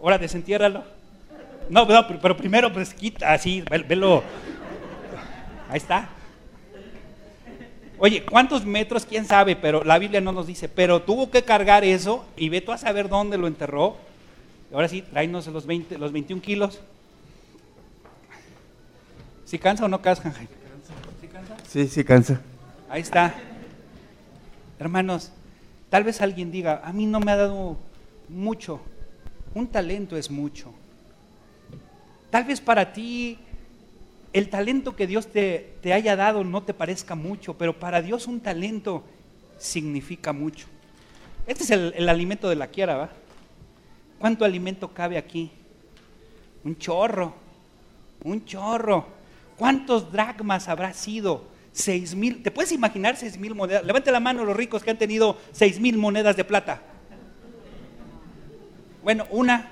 Ahora 0.01 0.17
desentiérralo. 0.17 0.83
No, 1.69 1.87
pero, 1.87 2.37
primero 2.37 2.71
pues 2.71 2.93
quita 2.93 3.31
así, 3.31 3.63
velo. 3.87 4.21
Ahí 5.69 5.77
está. 5.77 6.09
Oye, 7.97 8.25
¿cuántos 8.25 8.65
metros? 8.65 9.05
¿Quién 9.05 9.25
sabe? 9.25 9.55
Pero 9.55 9.83
la 9.83 9.97
Biblia 9.99 10.21
no 10.21 10.31
nos 10.31 10.47
dice. 10.47 10.67
Pero 10.67 11.01
tuvo 11.01 11.31
que 11.31 11.43
cargar 11.43 11.83
eso 11.83 12.25
y 12.35 12.49
ve 12.49 12.61
tú 12.61 12.71
a 12.71 12.77
saber 12.77 13.09
dónde 13.09 13.37
lo 13.37 13.47
enterró. 13.47 13.97
Ahora 14.73 14.87
sí, 14.87 15.01
tráenos 15.01 15.47
los, 15.47 15.65
20, 15.65 15.97
los 15.97 16.11
21 16.11 16.41
kilos. 16.41 16.81
¿Si 19.45 19.59
cansa 19.59 19.85
o 19.85 19.87
no 19.87 20.01
cansa, 20.01 20.33
Sí, 21.67 21.87
sí, 21.87 22.03
cansa. 22.03 22.41
Ahí 22.89 23.01
está. 23.01 23.33
Hermanos, 24.79 25.31
tal 25.89 26.03
vez 26.03 26.21
alguien 26.21 26.51
diga, 26.51 26.81
a 26.83 26.91
mí 26.91 27.05
no 27.05 27.19
me 27.19 27.31
ha 27.31 27.35
dado 27.35 27.77
mucho. 28.27 28.81
Un 29.53 29.67
talento 29.67 30.17
es 30.17 30.29
mucho. 30.29 30.73
Tal 32.29 32.43
vez 32.43 32.59
para 32.59 32.91
ti 32.91 33.39
el 34.35 34.49
talento 34.49 34.97
que 34.97 35.07
Dios 35.07 35.27
te, 35.27 35.77
te 35.81 35.93
haya 35.93 36.17
dado 36.17 36.43
no 36.43 36.61
te 36.61 36.73
parezca 36.73 37.15
mucho, 37.15 37.53
pero 37.53 37.79
para 37.79 38.01
Dios 38.01 38.27
un 38.27 38.41
talento 38.41 39.05
significa 39.57 40.33
mucho. 40.33 40.67
Este 41.47 41.63
es 41.63 41.71
el, 41.71 41.93
el 41.95 42.09
alimento 42.09 42.49
de 42.49 42.57
la 42.57 42.67
quiera, 42.67 42.97
¿va? 42.97 43.09
¿Cuánto 44.19 44.43
alimento 44.43 44.93
cabe 44.93 45.17
aquí? 45.17 45.51
Un 46.65 46.77
chorro, 46.77 47.33
un 48.25 48.43
chorro. 48.43 49.07
¿Cuántos 49.55 50.11
dragmas 50.11 50.67
habrá 50.67 50.91
sido? 50.91 51.47
Seis 51.71 52.13
mil, 52.13 52.43
¿te 52.43 52.51
puedes 52.51 52.73
imaginar 52.73 53.15
seis 53.15 53.37
mil 53.37 53.55
monedas? 53.55 53.85
Levante 53.85 54.11
la 54.11 54.19
mano 54.19 54.43
los 54.43 54.57
ricos 54.57 54.83
que 54.83 54.91
han 54.91 54.97
tenido 54.97 55.37
seis 55.53 55.79
mil 55.79 55.97
monedas 55.97 56.35
de 56.35 56.43
plata. 56.43 56.81
Bueno, 59.01 59.27
una. 59.29 59.71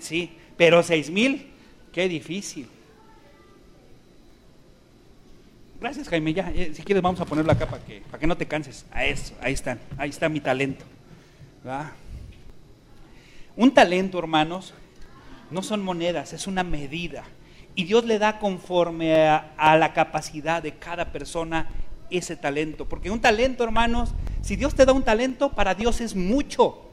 Sí, 0.00 0.36
pero 0.58 0.82
seis 0.82 1.10
mil, 1.10 1.51
qué 1.92 2.08
difícil. 2.08 2.68
Gracias, 5.80 6.08
Jaime. 6.08 6.32
Ya, 6.32 6.50
eh, 6.54 6.72
si 6.74 6.82
quieres, 6.82 7.02
vamos 7.02 7.20
a 7.20 7.24
ponerlo 7.24 7.50
acá 7.50 7.66
para 7.66 7.84
que, 7.84 8.02
para 8.02 8.18
que 8.18 8.26
no 8.26 8.36
te 8.36 8.46
canses. 8.46 8.86
A 8.92 9.04
eso, 9.04 9.34
ahí 9.40 9.52
están, 9.52 9.80
ahí 9.98 10.10
está 10.10 10.28
mi 10.28 10.40
talento. 10.40 10.84
Un 13.56 13.74
talento, 13.74 14.18
hermanos, 14.18 14.74
No 15.50 15.62
son 15.62 15.82
monedas, 15.82 16.32
es 16.32 16.46
una 16.46 16.62
medida. 16.62 17.24
Y 17.74 17.84
Dios 17.84 18.04
le 18.04 18.18
da 18.18 18.38
conforme 18.38 19.28
a, 19.28 19.76
la 19.76 19.92
capacidad 19.92 20.62
de 20.62 20.76
cada 20.76 21.12
persona 21.12 21.68
ese 22.10 22.36
talento. 22.36 22.88
Porque 22.88 23.10
un 23.10 23.20
talento, 23.20 23.64
hermanos, 23.64 24.14
si 24.40 24.56
Dios 24.56 24.74
te 24.74 24.86
da 24.86 24.92
un 24.92 25.02
talento, 25.02 25.50
para 25.50 25.74
Dios 25.74 26.00
es 26.00 26.14
mucho. 26.14 26.91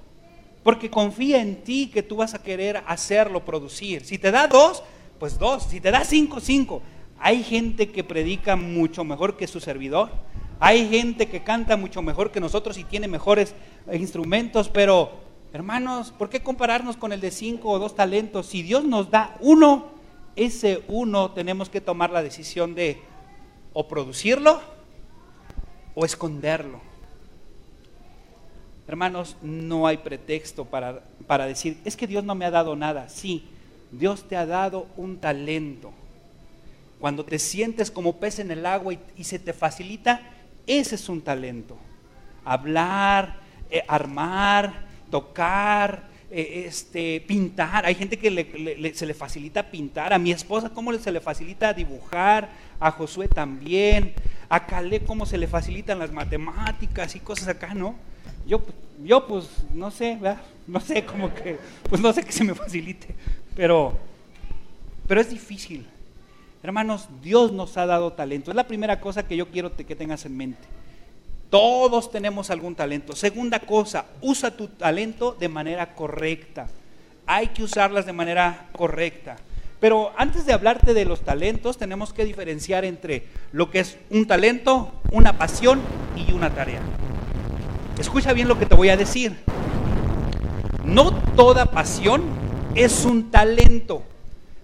Porque 0.69 0.91
confía 0.91 1.41
en 1.41 1.63
ti 1.63 1.89
que 1.91 2.03
tú 2.03 2.17
vas 2.17 2.35
a 2.35 2.43
querer 2.43 2.83
hacerlo, 2.85 3.43
producir. 3.43 4.05
Si 4.05 4.19
te 4.19 4.29
da 4.29 4.47
dos, 4.47 4.83
pues 5.17 5.39
dos. 5.39 5.63
Si 5.63 5.81
te 5.81 5.89
da 5.89 6.03
cinco, 6.05 6.39
cinco. 6.39 6.83
Hay 7.17 7.41
gente 7.41 7.89
que 7.89 8.03
predica 8.03 8.55
mucho 8.55 9.03
mejor 9.03 9.35
que 9.35 9.47
su 9.47 9.59
servidor. 9.59 10.11
Hay 10.59 10.87
gente 10.87 11.27
que 11.27 11.41
canta 11.41 11.75
mucho 11.75 12.03
mejor 12.03 12.29
que 12.29 12.39
nosotros 12.39 12.77
y 12.77 12.83
tiene 12.83 13.07
mejores 13.07 13.55
instrumentos. 13.91 14.69
Pero, 14.69 15.09
hermanos, 15.53 16.11
¿por 16.11 16.29
qué 16.29 16.43
compararnos 16.43 16.97
con 16.97 17.13
el 17.13 17.19
de 17.19 17.31
cinco 17.31 17.69
o 17.69 17.79
dos 17.79 17.95
talentos? 17.95 18.45
Si 18.45 18.61
Dios 18.61 18.83
nos 18.83 19.09
da 19.09 19.37
uno, 19.39 19.87
ese 20.35 20.83
uno 20.87 21.31
tenemos 21.31 21.71
que 21.71 21.81
tomar 21.81 22.11
la 22.11 22.21
decisión 22.21 22.75
de 22.75 23.01
o 23.73 23.87
producirlo 23.87 24.61
o 25.95 26.05
esconderlo. 26.05 26.88
Hermanos, 28.89 29.37
no 29.43 29.85
hay 29.85 29.97
pretexto 29.97 30.65
para, 30.65 31.03
para 31.27 31.45
decir, 31.45 31.77
es 31.85 31.95
que 31.95 32.07
Dios 32.07 32.23
no 32.23 32.33
me 32.33 32.45
ha 32.45 32.49
dado 32.49 32.75
nada. 32.75 33.07
Sí, 33.07 33.47
Dios 33.91 34.27
te 34.27 34.35
ha 34.35 34.47
dado 34.47 34.87
un 34.97 35.19
talento. 35.19 35.93
Cuando 36.99 37.23
te 37.23 37.37
sientes 37.37 37.91
como 37.91 38.15
pez 38.15 38.39
en 38.39 38.49
el 38.49 38.65
agua 38.65 38.95
y, 39.15 39.23
se 39.25 39.37
te 39.37 39.53
facilita, 39.53 40.21
ese 40.65 40.95
es 40.95 41.07
un 41.07 41.21
talento. 41.21 41.77
Hablar, 42.43 43.35
eh, 43.69 43.83
armar, 43.87 44.87
tocar, 45.11 46.05
eh, 46.31 46.63
este, 46.65 47.23
pintar. 47.27 47.85
Hay 47.85 47.93
gente 47.93 48.17
que 48.17 48.91
se 48.95 49.05
le 49.05 49.13
facilita 49.13 49.69
pintar. 49.69 50.13
A 50.13 50.17
mi 50.17 50.31
esposa, 50.31 50.71
¿cómo 50.71 50.91
se 50.97 51.11
le 51.11 51.21
facilita 51.21 51.75
dibujar? 51.75 52.49
A 52.79 52.89
Josué 52.89 53.27
también. 53.27 54.15
A 54.49 54.65
Calé, 54.65 55.01
¿cómo 55.01 55.27
se 55.27 55.37
le 55.37 55.45
facilitan 55.45 55.99
las 55.99 56.11
matemáticas 56.11 57.15
y 57.15 57.19
cosas 57.19 57.49
acá, 57.49 57.75
no? 57.75 58.09
Yo, 58.47 58.61
yo 59.03 59.27
pues, 59.27 59.47
no 59.73 59.91
sé. 59.91 60.19
No 60.69 60.79
sé, 60.79 61.03
como 61.03 61.33
que, 61.33 61.57
pues 61.89 61.99
no 61.99 62.13
sé 62.13 62.23
que 62.23 62.31
se 62.31 62.43
me 62.43 62.53
facilite. 62.53 63.15
Pero, 63.55 63.97
pero 65.07 65.19
es 65.19 65.31
difícil. 65.31 65.87
Hermanos, 66.61 67.07
Dios 67.23 67.51
nos 67.51 67.75
ha 67.77 67.87
dado 67.87 68.13
talento. 68.13 68.51
Es 68.51 68.55
la 68.55 68.67
primera 68.67 69.01
cosa 69.01 69.27
que 69.27 69.35
yo 69.35 69.47
quiero 69.47 69.75
que 69.75 69.95
tengas 69.95 70.25
en 70.25 70.37
mente. 70.37 70.67
Todos 71.49 72.11
tenemos 72.11 72.51
algún 72.51 72.75
talento. 72.75 73.15
Segunda 73.15 73.59
cosa, 73.59 74.05
usa 74.21 74.55
tu 74.55 74.67
talento 74.67 75.35
de 75.39 75.49
manera 75.49 75.95
correcta. 75.95 76.67
Hay 77.25 77.47
que 77.47 77.63
usarlas 77.63 78.05
de 78.05 78.13
manera 78.13 78.67
correcta. 78.73 79.37
Pero 79.79 80.11
antes 80.17 80.45
de 80.45 80.53
hablarte 80.53 80.93
de 80.93 81.05
los 81.05 81.21
talentos, 81.21 81.77
tenemos 81.77 82.13
que 82.13 82.25
diferenciar 82.25 82.85
entre 82.85 83.23
lo 83.51 83.71
que 83.71 83.79
es 83.79 83.97
un 84.09 84.27
talento, 84.27 84.91
una 85.11 85.37
pasión 85.37 85.81
y 86.15 86.33
una 86.33 86.49
tarea. 86.53 86.81
Escucha 87.99 88.31
bien 88.31 88.47
lo 88.47 88.57
que 88.57 88.65
te 88.65 88.75
voy 88.75 88.89
a 88.89 88.95
decir. 88.95 89.35
No 90.85 91.13
toda 91.35 91.65
pasión 91.65 92.23
es 92.73 93.03
un 93.03 93.29
talento, 93.29 94.03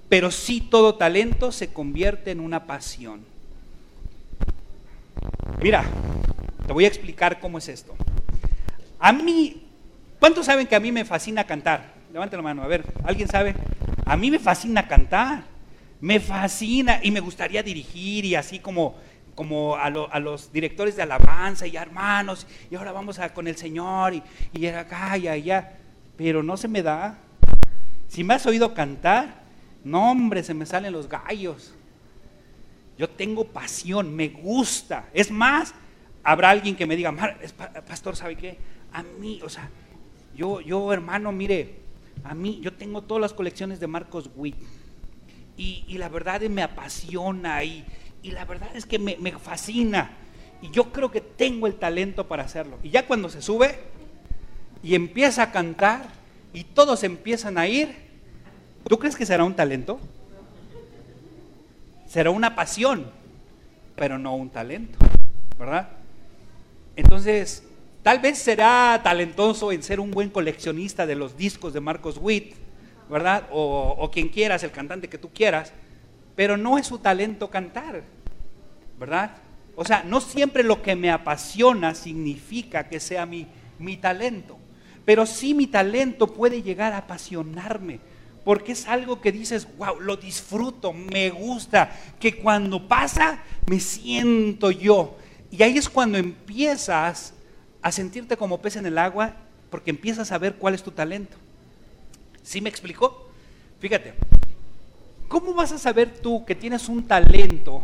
pero 0.08 0.32
sí 0.32 0.62
todo 0.62 0.96
talento 0.96 1.52
se 1.52 1.68
convierte 1.74 2.32
en 2.32 2.40
una 2.40 2.66
pasión. 2.66 3.26
Mira, 5.62 5.84
te 6.66 6.72
voy 6.72 6.86
a 6.86 6.88
explicar 6.88 7.40
cómo 7.42 7.58
es 7.58 7.68
esto. 7.68 7.94
A 9.00 9.12
mí, 9.12 9.64
¿cuántos 10.20 10.46
saben 10.46 10.66
que 10.66 10.76
a 10.76 10.80
mí 10.80 10.94
me 10.94 11.04
fascina 11.04 11.44
cantar? 11.44 11.94
Levanten 12.14 12.38
la 12.38 12.44
mano, 12.44 12.64
a 12.64 12.68
ver, 12.68 12.86
¿alguien 13.04 13.28
sabe? 13.28 13.54
A 14.06 14.16
mí 14.16 14.32
me 14.32 14.40
fascina 14.40 14.88
cantar, 14.88 15.44
me 16.00 16.22
fascina 16.22 17.02
y 17.04 17.12
me 17.12 17.20
gustaría 17.20 17.62
dirigir 17.62 18.24
y 18.24 18.36
así 18.36 18.60
como, 18.60 18.96
como 19.36 19.76
a, 19.76 19.90
los 19.90 20.52
directores 20.52 20.96
de 20.96 21.04
alabanza 21.04 21.68
y 21.68 21.76
hermanos, 21.76 22.48
y 22.72 22.76
ahora 22.76 22.92
vamos 22.92 23.20
a, 23.20 23.34
con 23.34 23.48
el 23.48 23.58
Señor 23.58 24.14
y, 24.14 24.24
y 24.54 24.66
acá 24.68 25.18
y 25.18 25.28
allá, 25.28 25.78
pero 26.18 26.42
no 26.42 26.58
se 26.58 26.68
me 26.68 26.82
da. 26.82 27.18
Si 28.08 28.24
me 28.24 28.34
has 28.34 28.46
oído 28.46 28.74
cantar, 28.74 29.44
no 29.84 30.12
hombre, 30.12 30.44
se 30.44 30.54
me 30.54 30.66
salen 30.66 30.94
los 30.94 31.10
gallos. 31.10 31.74
Yo 32.98 33.10
tengo 33.10 33.46
pasión, 33.46 34.16
me 34.16 34.30
gusta. 34.30 35.10
Es 35.14 35.30
más, 35.30 35.74
habrá 36.24 36.50
alguien 36.50 36.76
que 36.76 36.86
me 36.86 36.96
diga, 36.96 37.14
pastor, 37.88 38.16
¿sabe 38.16 38.36
qué? 38.36 38.58
A 38.94 39.04
mí, 39.04 39.42
o 39.44 39.50
sea, 39.50 39.70
yo, 40.36 40.62
yo 40.62 40.92
hermano, 40.94 41.32
mire, 41.32 41.76
a 42.24 42.34
mí, 42.34 42.60
yo 42.62 42.74
tengo 42.74 43.02
todas 43.02 43.22
las 43.22 43.34
colecciones 43.34 43.80
de 43.80 43.88
Marcos 43.88 44.30
Witt. 44.36 44.56
Y, 45.58 45.98
la 45.98 46.10
verdad 46.10 46.42
me 46.42 46.64
apasiona 46.64 47.64
y, 47.64 47.86
y 48.26 48.32
la 48.32 48.44
verdad 48.44 48.70
es 48.74 48.88
que 48.88 48.98
me, 48.98 49.18
me, 49.20 49.32
fascina. 49.34 50.10
Y 50.60 50.72
yo 50.72 50.92
creo 50.92 51.12
que 51.12 51.22
tengo 51.22 51.68
el 51.68 51.76
talento 51.76 52.28
para 52.28 52.44
hacerlo. 52.44 52.80
Y 52.82 52.90
ya 52.90 53.06
cuando 53.06 53.30
se 53.30 53.40
sube 53.40 53.78
y 54.82 54.96
empieza 54.96 55.44
a 55.44 55.52
cantar 55.52 56.08
y 56.52 56.64
todos 56.64 57.04
empiezan 57.04 57.60
a 57.60 57.68
ir, 57.68 57.94
¿tú 58.90 58.98
crees 58.98 59.16
que 59.16 59.28
será 59.28 59.44
un 59.44 59.56
talento? 59.56 60.00
Será 62.08 62.32
una 62.32 62.56
pasión, 62.56 63.06
pero 63.96 64.18
no 64.18 64.36
un 64.36 64.50
talento, 64.50 64.98
¿verdad? 65.60 65.90
Entonces, 66.96 67.62
tal 68.02 68.18
vez 68.18 68.40
será 68.40 69.02
talentoso 69.04 69.72
en 69.72 69.84
ser 69.84 70.00
un 70.00 70.10
buen 70.10 70.32
coleccionista 70.32 71.06
de 71.06 71.14
los 71.14 71.38
discos 71.38 71.74
de 71.74 71.80
Marcos 71.80 72.18
Witt, 72.20 72.56
¿verdad? 73.08 73.44
O, 73.52 74.10
quien 74.12 74.30
quieras, 74.30 74.64
el 74.64 74.72
cantante 74.72 75.10
que 75.10 75.20
tú 75.20 75.30
quieras, 75.30 75.74
pero 76.36 76.58
no 76.58 76.80
es 76.80 76.88
su 76.88 76.98
talento 76.98 77.52
cantar, 77.52 78.15
¿verdad? 79.00 79.38
O 79.76 79.84
sea, 79.84 80.04
no 80.04 80.22
siempre 80.22 80.64
lo 80.64 80.82
que 80.82 80.96
me 80.96 81.12
apasiona 81.12 81.96
significa 81.96 82.88
que 82.88 83.00
sea 83.00 83.26
mi, 83.26 83.48
mi 83.78 83.98
talento, 83.98 84.58
pero 85.04 85.26
sí 85.26 85.54
mi 85.54 85.68
talento 85.68 86.28
puede 86.28 86.62
llegar 86.62 86.94
a 86.94 87.00
apasionarme, 87.00 88.00
porque 88.44 88.72
es 88.72 88.88
algo 88.88 89.22
que 89.22 89.32
dices, 89.32 89.68
wow, 89.78 90.00
lo 90.00 90.16
disfruto, 90.16 90.94
me 90.94 91.30
gusta, 91.30 91.92
que 92.20 92.38
cuando 92.38 92.88
pasa 92.88 93.44
me 93.68 93.80
siento 93.80 94.72
yo. 94.72 95.18
Y 95.52 95.64
ahí 95.64 95.78
es 95.78 95.90
cuando 95.90 96.18
empiezas 96.18 97.34
a 97.82 97.92
sentirte 97.92 98.38
como 98.38 98.62
pez 98.62 98.78
en 98.78 98.86
el 98.86 98.98
agua, 98.98 99.36
porque 99.70 99.90
empiezas 99.90 100.32
a 100.32 100.38
ver 100.38 100.56
cuál 100.56 100.74
es 100.74 100.84
tu 100.84 100.92
talento. 100.92 101.38
¿Sí 102.44 102.62
me 102.62 102.70
explicó? 102.70 103.30
Fíjate, 103.80 104.14
¿cómo 105.28 105.54
vas 105.54 105.72
a 105.72 105.78
saber 105.78 106.14
tú 106.20 106.46
que 106.46 106.56
tienes 106.56 106.88
un 106.88 107.06
talento 107.06 107.84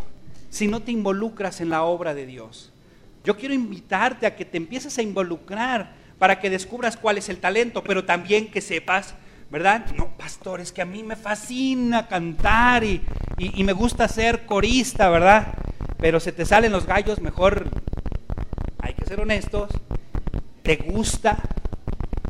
si 0.52 0.68
no 0.68 0.82
te 0.82 0.92
involucras 0.92 1.62
en 1.62 1.72
la 1.72 1.82
obra 1.82 2.14
de 2.14 2.28
Dios? 2.28 2.72
Yo 3.24 3.36
quiero 3.38 3.56
invitarte 3.56 4.28
a 4.28 4.36
que 4.36 4.46
te 4.46 4.58
empieces 4.58 5.00
a 5.00 5.02
involucrar 5.02 5.96
para 6.20 6.40
que 6.40 6.52
descubras 6.52 6.96
cuál 6.96 7.18
es 7.18 7.30
el 7.30 7.40
talento, 7.40 7.84
pero 7.84 8.06
también 8.06 8.52
que 8.52 8.62
sepas, 8.62 9.16
¿verdad? 9.50 9.88
No, 9.98 10.16
pastor, 10.16 10.62
es 10.62 10.72
que 10.72 10.84
a 10.84 10.86
mí 10.86 11.02
me 11.02 11.16
fascina 11.16 12.08
cantar 12.08 12.84
y, 12.84 13.02
y 13.40 13.64
me 13.64 13.74
gusta 13.74 14.08
ser 14.08 14.46
corista, 14.46 15.10
¿verdad? 15.10 15.56
pero 16.02 16.20
se 16.20 16.32
te 16.32 16.46
salen 16.46 16.72
los 16.72 16.88
gallos, 16.88 17.22
mejor 17.22 17.70
hay 18.80 18.96
que 18.96 19.06
ser 19.06 19.22
honestos, 19.22 19.70
te 20.64 20.76
gusta, 20.78 21.38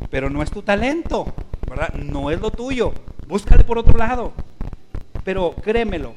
pero 0.10 0.30
no 0.30 0.44
es 0.44 0.52
tu 0.52 0.62
talento, 0.62 1.34
¿verdad? 1.70 1.94
No 1.94 2.30
es 2.32 2.42
lo 2.42 2.52
tuyo, 2.52 2.94
búscale 3.28 3.64
por 3.64 3.78
otro 3.78 3.98
lado. 3.98 4.34
Pero 5.24 5.56
créemelo, 5.56 6.14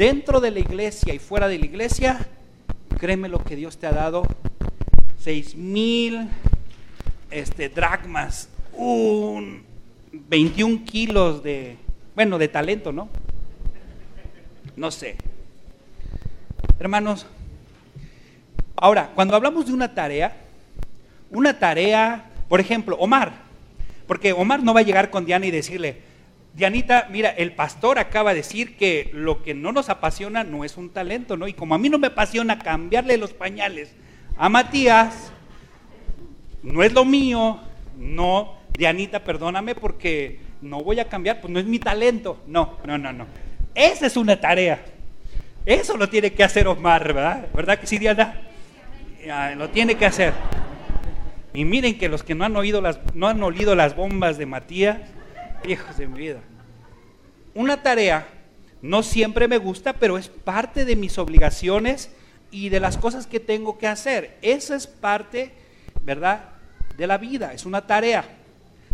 dentro 0.00 0.40
de 0.40 0.50
la 0.50 0.60
iglesia 0.60 1.12
y 1.12 1.18
fuera 1.18 1.46
de 1.46 1.58
la 1.58 1.66
iglesia, 1.66 2.26
créeme 2.98 3.28
lo 3.28 3.44
que 3.44 3.54
Dios 3.54 3.76
te 3.76 3.86
ha 3.86 3.92
dado, 3.92 4.22
seis 5.18 5.54
mil 5.54 6.26
este, 7.30 7.68
dracmas, 7.68 8.48
un 8.72 9.62
21 10.10 10.86
kilos 10.86 11.42
de, 11.42 11.76
bueno, 12.14 12.38
de 12.38 12.48
talento, 12.48 12.92
¿no? 12.92 13.10
No 14.74 14.90
sé, 14.90 15.16
Hermanos, 16.78 17.26
ahora, 18.76 19.10
cuando 19.14 19.36
hablamos 19.36 19.66
de 19.66 19.74
una 19.74 19.94
tarea, 19.94 20.34
una 21.30 21.58
tarea, 21.58 22.30
por 22.48 22.58
ejemplo, 22.58 22.96
Omar, 22.96 23.34
porque 24.06 24.32
Omar 24.32 24.62
no 24.62 24.72
va 24.72 24.80
a 24.80 24.84
llegar 24.84 25.10
con 25.10 25.26
Diana 25.26 25.44
y 25.44 25.50
decirle, 25.50 26.09
Dianita, 26.54 27.08
mira, 27.10 27.30
el 27.30 27.52
pastor 27.52 27.98
acaba 27.98 28.30
de 28.30 28.38
decir 28.38 28.76
que 28.76 29.10
lo 29.12 29.42
que 29.42 29.54
no 29.54 29.72
nos 29.72 29.88
apasiona 29.88 30.44
no 30.44 30.64
es 30.64 30.76
un 30.76 30.90
talento, 30.90 31.36
¿no? 31.36 31.46
Y 31.46 31.52
como 31.52 31.74
a 31.74 31.78
mí 31.78 31.88
no 31.88 31.98
me 31.98 32.08
apasiona 32.08 32.58
cambiarle 32.58 33.16
los 33.16 33.32
pañales 33.32 33.94
a 34.36 34.48
Matías, 34.48 35.32
no 36.62 36.82
es 36.82 36.92
lo 36.92 37.04
mío, 37.04 37.60
no, 37.96 38.54
Dianita, 38.76 39.22
perdóname 39.22 39.74
porque 39.74 40.40
no 40.62 40.82
voy 40.82 41.00
a 41.00 41.08
cambiar, 41.08 41.40
pues 41.40 41.52
no 41.52 41.58
es 41.58 41.66
mi 41.66 41.78
talento. 41.78 42.42
No, 42.46 42.78
no, 42.84 42.98
no, 42.98 43.12
no. 43.12 43.26
Esa 43.74 44.06
es 44.06 44.16
una 44.16 44.40
tarea. 44.40 44.84
Eso 45.64 45.96
lo 45.96 46.08
tiene 46.08 46.32
que 46.32 46.42
hacer 46.42 46.66
Omar, 46.66 47.12
¿verdad? 47.12 47.46
¿Verdad 47.54 47.78
que 47.78 47.86
sí, 47.86 47.98
Diana? 47.98 48.40
lo 49.56 49.68
tiene 49.68 49.96
que 49.96 50.06
hacer. 50.06 50.32
Y 51.52 51.64
miren 51.64 51.98
que 51.98 52.08
los 52.08 52.22
que 52.22 52.34
no 52.34 52.44
han 52.44 52.56
oído 52.56 52.80
las, 52.80 53.00
no 53.14 53.28
han 53.28 53.42
olido 53.42 53.74
las 53.74 53.94
bombas 53.96 54.38
de 54.38 54.46
Matías, 54.46 54.98
hijos 55.66 55.96
de 55.96 56.06
mi 56.06 56.18
vida. 56.18 56.40
una 57.54 57.82
tarea 57.82 58.26
no 58.82 59.02
siempre 59.02 59.46
me 59.46 59.58
gusta, 59.58 59.92
pero 59.92 60.16
es 60.16 60.28
parte 60.28 60.84
de 60.84 60.96
mis 60.96 61.18
obligaciones 61.18 62.10
y 62.50 62.70
de 62.70 62.80
las 62.80 62.96
cosas 62.96 63.26
que 63.26 63.38
tengo 63.38 63.78
que 63.78 63.86
hacer. 63.86 64.38
Esa 64.42 64.74
es 64.74 64.86
parte, 64.86 65.52
¿verdad?, 66.02 66.48
de 66.96 67.06
la 67.06 67.18
vida, 67.18 67.52
es 67.52 67.66
una 67.66 67.86
tarea. 67.86 68.24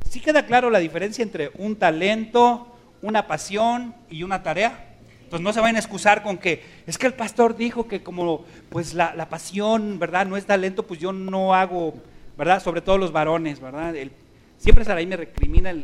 ¿Sí 0.09 0.21
queda 0.21 0.47
claro 0.47 0.71
la 0.71 0.79
diferencia 0.79 1.23
entre 1.23 1.51
un 1.55 1.77
talento, 1.77 2.77
una 3.03 3.27
pasión 3.27 3.95
y 4.11 4.23
una 4.23 4.43
tarea? 4.43 4.97
Entonces 5.23 5.43
no 5.43 5.53
se 5.53 5.61
vayan 5.61 5.77
a 5.77 5.81
excusar 5.81 6.23
con 6.23 6.39
que 6.39 6.63
es 6.87 6.99
que 6.99 7.07
el 7.07 7.15
pastor 7.15 7.57
dijo 7.57 7.89
que 7.89 8.03
como 8.03 8.45
pues 8.69 8.95
la, 8.95 9.29
pasión, 9.29 9.99
¿verdad? 9.99 10.27
No 10.27 10.37
es 10.37 10.47
talento, 10.47 10.85
pues 10.85 11.01
yo 11.01 11.13
no 11.13 11.55
hago, 11.55 11.95
¿verdad? 12.39 12.63
Sobre 12.63 12.81
todo 12.81 12.97
los 12.97 13.11
varones, 13.11 13.59
¿verdad? 13.61 13.95
Siempre 14.59 14.85
Saraí 14.85 15.07
me 15.07 15.17
recrimina 15.17 15.75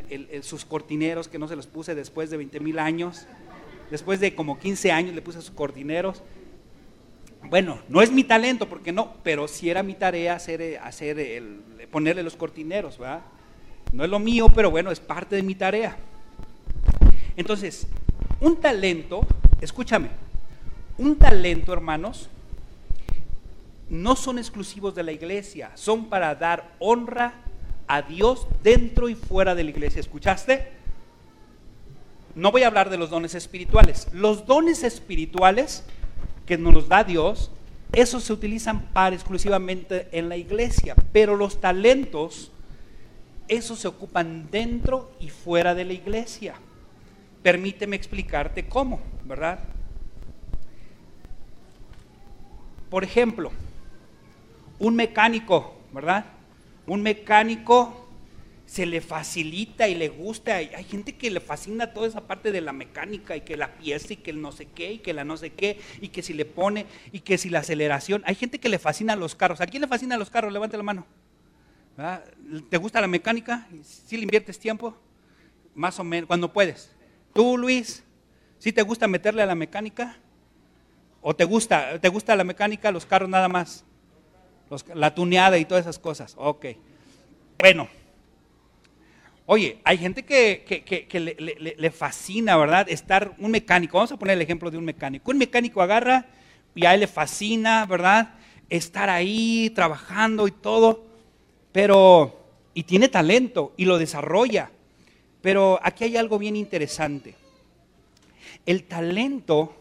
sus 0.42 0.64
cortineros 0.64 1.28
que 1.28 1.38
no 1.38 1.48
se 1.48 1.56
los 1.56 1.66
puse 1.66 1.94
después 1.94 2.30
de 2.30 2.36
20 2.36 2.60
mil 2.60 2.78
años. 2.78 3.26
Después 3.90 4.20
de 4.20 4.34
como 4.34 4.58
15 4.58 4.90
años 4.90 5.14
le 5.14 5.22
puse 5.22 5.40
sus 5.40 5.50
cortineros. 5.50 6.22
Bueno, 7.48 7.80
no 7.88 8.00
es 8.00 8.10
mi 8.10 8.24
talento, 8.24 8.68
porque 8.68 8.92
no, 8.92 9.14
pero 9.22 9.48
sí 9.48 9.68
era 9.68 9.82
mi 9.82 9.94
tarea 9.94 10.34
hacer, 10.34 10.78
hacer 10.82 11.18
el, 11.18 11.60
ponerle 11.90 12.22
los 12.22 12.36
cortineros, 12.36 12.98
¿verdad? 12.98 13.20
No 13.92 14.04
es 14.04 14.10
lo 14.10 14.18
mío, 14.18 14.48
pero 14.54 14.70
bueno, 14.70 14.90
es 14.90 15.00
parte 15.00 15.36
de 15.36 15.42
mi 15.42 15.54
tarea. 15.54 15.96
Entonces, 17.36 17.86
un 18.40 18.60
talento, 18.60 19.20
escúchame, 19.60 20.08
un 20.96 21.16
talento, 21.16 21.72
hermanos, 21.72 22.30
no 23.90 24.16
son 24.16 24.38
exclusivos 24.38 24.94
de 24.94 25.02
la 25.02 25.12
iglesia, 25.12 25.70
son 25.74 26.06
para 26.06 26.34
dar 26.34 26.72
honra 26.78 27.34
a 27.86 28.02
Dios 28.02 28.46
dentro 28.62 29.08
y 29.08 29.14
fuera 29.14 29.54
de 29.54 29.64
la 29.64 29.70
iglesia. 29.70 30.00
¿Escuchaste? 30.00 30.68
No 32.34 32.50
voy 32.50 32.62
a 32.62 32.68
hablar 32.68 32.88
de 32.90 32.96
los 32.96 33.10
dones 33.10 33.34
espirituales. 33.34 34.08
Los 34.12 34.46
dones 34.46 34.82
espirituales 34.84 35.84
que 36.46 36.58
nos 36.58 36.74
los 36.74 36.88
da 36.88 37.04
Dios, 37.04 37.50
esos 37.92 38.24
se 38.24 38.32
utilizan 38.32 38.86
para 38.92 39.14
exclusivamente 39.14 40.08
en 40.12 40.28
la 40.28 40.36
iglesia, 40.36 40.94
pero 41.12 41.36
los 41.36 41.60
talentos, 41.60 42.50
esos 43.48 43.78
se 43.78 43.88
ocupan 43.88 44.50
dentro 44.50 45.12
y 45.20 45.28
fuera 45.28 45.74
de 45.74 45.84
la 45.84 45.92
iglesia. 45.92 46.54
Permíteme 47.42 47.96
explicarte 47.96 48.66
cómo, 48.66 49.00
¿verdad? 49.24 49.58
Por 52.88 53.04
ejemplo, 53.04 53.50
un 54.78 54.96
mecánico, 54.96 55.74
¿verdad? 55.92 56.24
Un 56.86 57.02
mecánico 57.02 58.02
se 58.66 58.86
le 58.86 59.00
facilita 59.00 59.86
y 59.88 59.94
le 59.94 60.08
gusta. 60.08 60.56
Hay, 60.56 60.84
gente 60.84 61.14
que 61.14 61.30
le 61.30 61.40
fascina 61.40 61.92
toda 61.92 62.08
esa 62.08 62.26
parte 62.26 62.52
de 62.52 62.60
la 62.60 62.72
mecánica 62.72 63.36
y 63.36 63.42
que 63.42 63.56
la 63.56 63.74
pieza 63.74 64.14
y 64.14 64.16
que 64.16 64.30
el 64.30 64.40
no 64.40 64.50
sé 64.50 64.66
qué 64.66 64.92
y 64.94 64.98
que 64.98 65.12
la 65.12 65.24
no 65.24 65.36
sé 65.36 65.50
qué 65.50 65.78
y 66.00 66.08
que 66.08 66.22
si 66.22 66.32
le 66.32 66.44
pone 66.44 66.86
y 67.12 67.20
que 67.20 67.36
si 67.36 67.50
la 67.50 67.58
aceleración. 67.58 68.22
Hay 68.24 68.34
gente 68.34 68.58
que 68.58 68.68
le 68.68 68.78
fascina 68.78 69.14
los 69.14 69.34
carros. 69.34 69.60
¿A 69.60 69.66
quién 69.66 69.82
le 69.82 69.88
fascina 69.88 70.16
los 70.16 70.30
carros? 70.30 70.52
Levante 70.52 70.76
la 70.76 70.82
mano. 70.82 71.06
¿Te 72.70 72.78
gusta 72.78 73.00
la 73.00 73.08
mecánica? 73.08 73.68
¿Si 73.82 74.16
le 74.16 74.22
inviertes 74.22 74.58
tiempo? 74.58 74.96
Más 75.74 75.98
o 75.98 76.04
menos, 76.04 76.26
cuando 76.26 76.52
puedes. 76.52 76.90
¿Tú, 77.34 77.58
Luis, 77.58 78.02
si 78.58 78.72
te 78.72 78.82
gusta 78.82 79.06
meterle 79.06 79.42
a 79.42 79.46
la 79.46 79.54
mecánica? 79.54 80.16
¿O 81.20 81.36
te 81.36 81.44
gusta, 81.44 82.00
te 82.00 82.08
gusta 82.08 82.34
la 82.36 82.44
mecánica, 82.44 82.90
los 82.90 83.06
carros 83.06 83.28
nada 83.28 83.48
más? 83.48 83.84
La 84.94 85.14
tuneada 85.14 85.58
y 85.58 85.64
todas 85.64 85.84
esas 85.84 85.98
cosas. 85.98 86.34
Ok. 86.38 86.66
Bueno. 87.58 87.88
Oye, 89.46 89.78
hay 89.84 89.98
gente 89.98 90.24
que, 90.24 90.64
le, 91.12 91.74
le, 91.76 91.90
fascina, 91.90 92.56
¿verdad? 92.56 92.88
Estar 92.88 93.34
un 93.38 93.50
mecánico. 93.50 93.98
Vamos 93.98 94.12
a 94.12 94.16
poner 94.16 94.36
el 94.36 94.42
ejemplo 94.42 94.70
de 94.70 94.78
un 94.78 94.84
mecánico. 94.84 95.30
Un 95.30 95.38
mecánico 95.38 95.82
agarra 95.82 96.26
y 96.74 96.86
a 96.86 96.94
él 96.94 97.00
le 97.00 97.06
fascina, 97.06 97.84
¿verdad? 97.86 98.34
Estar 98.70 99.10
ahí 99.10 99.70
trabajando 99.74 100.46
y 100.46 100.52
todo. 100.52 101.04
Pero, 101.72 102.46
y 102.72 102.84
tiene 102.84 103.08
talento 103.08 103.72
y 103.76 103.84
lo 103.84 103.98
desarrolla. 103.98 104.70
Pero 105.42 105.80
aquí 105.82 106.04
hay 106.04 106.16
algo 106.16 106.38
bien 106.38 106.56
interesante. 106.56 107.34
El 108.64 108.84
talento 108.84 109.74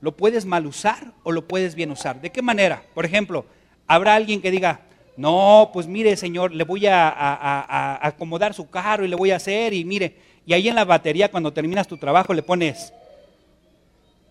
lo 0.00 0.16
puedes 0.16 0.44
mal 0.44 0.66
usar 0.66 1.12
o 1.22 1.32
lo 1.32 1.46
puedes 1.46 1.74
bien 1.74 1.90
usar. 1.90 2.20
¿De 2.20 2.30
qué 2.30 2.42
manera? 2.42 2.82
Por 2.92 3.06
ejemplo, 3.06 3.46
habrá 3.86 4.14
alguien 4.14 4.40
que 4.40 4.50
diga, 4.50 4.80
no, 5.16 5.70
pues 5.72 5.86
mire 5.86 6.16
señor, 6.16 6.52
le 6.52 6.64
voy 6.64 6.86
a, 6.86 7.98
acomodar 8.06 8.54
su 8.54 8.68
carro 8.68 9.04
y 9.04 9.08
le 9.08 9.16
voy 9.16 9.30
a 9.30 9.36
hacer 9.36 9.72
y 9.72 9.84
mire, 9.84 10.16
y 10.46 10.52
ahí 10.52 10.68
en 10.68 10.74
la 10.74 10.84
batería 10.84 11.30
cuando 11.30 11.52
terminas 11.52 11.86
tu 11.86 11.96
trabajo 11.96 12.34
le 12.34 12.42
pones, 12.42 12.92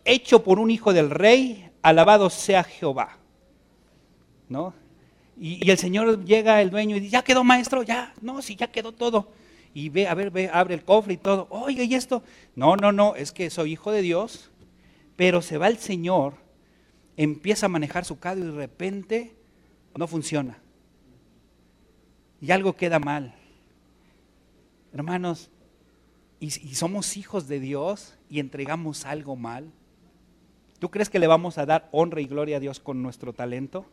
hecho 0.05 0.43
por 0.43 0.59
un 0.59 0.69
hijo 0.71 0.93
del 0.93 1.09
rey, 1.09 1.69
alabado 1.81 2.29
sea 2.29 2.63
Jehová. 2.63 3.17
¿No? 4.49 4.73
Y, 5.39 5.69
el 5.69 5.77
señor 5.77 6.25
llega, 6.25 6.61
el 6.61 6.69
dueño, 6.69 6.95
y 6.95 6.99
dice, 6.99 7.13
ya 7.13 7.23
quedó 7.23 7.43
maestro, 7.43 7.81
ya, 7.81 8.13
no, 8.21 8.41
sí, 8.41 8.55
ya 8.55 8.67
quedó 8.67 8.91
todo 8.91 9.29
y 9.73 9.89
ve, 9.89 10.07
a 10.07 10.13
ver, 10.13 10.29
ve, 10.29 10.49
abre 10.53 10.75
el 10.75 10.83
cofre 10.83 11.13
y 11.13 11.17
todo. 11.17 11.47
Oiga, 11.49 11.83
¿y 11.83 11.95
esto? 11.95 12.23
No, 12.55 12.75
no, 12.75 12.91
no, 12.91 13.15
es 13.15 13.31
que 13.31 13.49
soy 13.49 13.73
hijo 13.73 13.91
de 13.91 14.01
Dios, 14.01 14.51
pero 15.15 15.41
se 15.41 15.57
va 15.57 15.67
el 15.67 15.77
Señor, 15.77 16.35
empieza 17.17 17.65
a 17.65 17.69
manejar 17.69 18.05
su 18.05 18.19
carro 18.19 18.39
y 18.39 18.43
de 18.43 18.51
repente 18.51 19.35
no 19.95 20.07
funciona. 20.07 20.57
Y 22.41 22.51
algo 22.51 22.75
queda 22.75 22.99
mal. 22.99 23.35
Hermanos, 24.93 25.49
y, 26.39 26.47
y 26.47 26.75
somos 26.75 27.17
hijos 27.17 27.47
de 27.47 27.59
Dios 27.59 28.15
y 28.29 28.39
entregamos 28.39 29.05
algo 29.05 29.35
mal. 29.35 29.71
¿Tú 30.79 30.91
crees 30.91 31.09
que 31.09 31.19
le 31.19 31.27
vamos 31.27 31.57
a 31.57 31.65
dar 31.65 31.87
honra 31.91 32.21
y 32.21 32.25
gloria 32.25 32.57
a 32.57 32.59
Dios 32.59 32.79
con 32.79 33.01
nuestro 33.01 33.33
talento? 33.33 33.85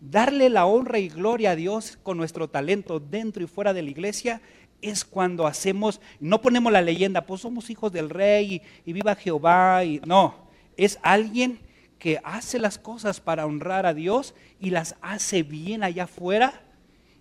Darle 0.00 0.48
la 0.48 0.66
honra 0.66 0.98
y 0.98 1.08
gloria 1.08 1.52
a 1.52 1.56
Dios 1.56 1.98
con 2.02 2.16
nuestro 2.16 2.48
talento 2.48 3.00
dentro 3.00 3.42
y 3.42 3.46
fuera 3.46 3.72
de 3.72 3.82
la 3.82 3.90
iglesia 3.90 4.40
es 4.82 5.04
cuando 5.04 5.46
hacemos, 5.46 6.00
no 6.20 6.42
ponemos 6.42 6.72
la 6.72 6.82
leyenda, 6.82 7.24
pues 7.24 7.40
somos 7.40 7.70
hijos 7.70 7.92
del 7.92 8.10
rey 8.10 8.60
y, 8.84 8.92
viva 8.92 9.14
Jehová. 9.14 9.84
Y, 9.84 10.00
no, 10.04 10.34
es 10.76 10.98
alguien 11.02 11.60
que 12.02 12.20
hace 12.24 12.58
las 12.58 12.78
cosas 12.78 13.20
para 13.20 13.46
honrar 13.46 13.86
a 13.86 13.94
Dios 13.94 14.34
y 14.58 14.70
las 14.70 14.96
hace 15.02 15.44
bien 15.44 15.84
allá 15.84 16.02
afuera 16.02 16.60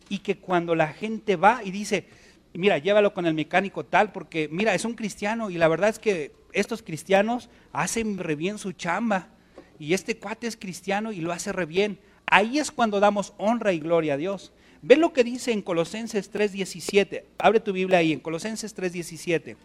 y 0.09 0.17
que 0.17 0.39
cuando 0.39 0.73
la 0.73 0.87
gente 0.87 1.35
va 1.35 1.61
y 1.63 1.69
dice, 1.69 2.07
mira, 2.55 2.79
llévalo 2.79 3.13
con 3.13 3.27
el 3.27 3.35
mecánico 3.35 3.85
tal, 3.85 4.11
porque 4.11 4.49
mira, 4.51 4.73
es 4.73 4.83
un 4.83 4.95
cristiano 4.95 5.51
y 5.51 5.59
la 5.59 5.67
verdad 5.67 5.89
es 5.89 5.99
que 5.99 6.31
estos 6.51 6.81
cristianos 6.81 7.51
hacen 7.71 8.17
re 8.17 8.33
bien 8.33 8.57
su 8.57 8.71
chamba 8.71 9.27
y 9.77 9.93
este 9.93 10.17
cuate 10.17 10.47
es 10.47 10.57
cristiano 10.57 11.11
y 11.11 11.17
lo 11.17 11.31
hace 11.31 11.51
re 11.51 11.67
bien. 11.67 11.99
Ahí 12.25 12.57
es 12.57 12.71
cuando 12.71 12.99
damos 12.99 13.35
honra 13.37 13.73
y 13.73 13.79
gloria 13.79 14.15
a 14.15 14.17
Dios. 14.17 14.51
Ve 14.81 14.97
lo 14.97 15.13
que 15.13 15.23
dice 15.23 15.51
en 15.51 15.61
Colosenses 15.61 16.31
3:17. 16.33 17.25
Abre 17.37 17.59
tu 17.59 17.71
Biblia 17.71 17.99
ahí, 17.99 18.13
en 18.13 18.19
Colosenses 18.19 18.75
3:17. 18.75 19.57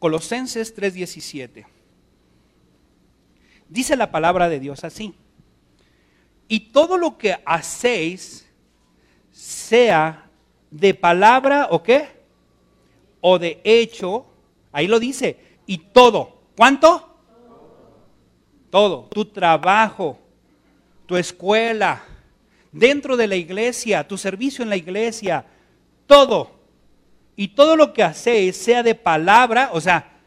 Colosenses 0.00 0.74
3:17. 0.74 1.77
Dice 3.68 3.96
la 3.96 4.10
palabra 4.10 4.48
de 4.48 4.60
Dios 4.60 4.84
así. 4.84 5.14
Y 6.48 6.60
todo 6.70 6.96
lo 6.96 7.18
que 7.18 7.36
hacéis, 7.44 8.48
sea 9.30 10.28
de 10.70 10.94
palabra 10.94 11.68
o 11.70 11.82
qué, 11.82 12.08
o 13.20 13.38
de 13.38 13.60
hecho, 13.64 14.26
ahí 14.72 14.86
lo 14.86 14.98
dice, 14.98 15.38
y 15.66 15.78
todo. 15.78 16.38
¿Cuánto? 16.56 17.16
Todo. 18.70 19.08
Tu 19.12 19.26
trabajo, 19.26 20.18
tu 21.06 21.16
escuela, 21.16 22.02
dentro 22.72 23.16
de 23.16 23.26
la 23.26 23.36
iglesia, 23.36 24.06
tu 24.06 24.16
servicio 24.18 24.62
en 24.62 24.70
la 24.70 24.76
iglesia, 24.76 25.44
todo. 26.06 26.50
Y 27.36 27.48
todo 27.48 27.76
lo 27.76 27.92
que 27.92 28.02
hacéis, 28.02 28.56
sea 28.56 28.82
de 28.82 28.94
palabra, 28.94 29.70
o 29.72 29.80
sea, 29.80 30.18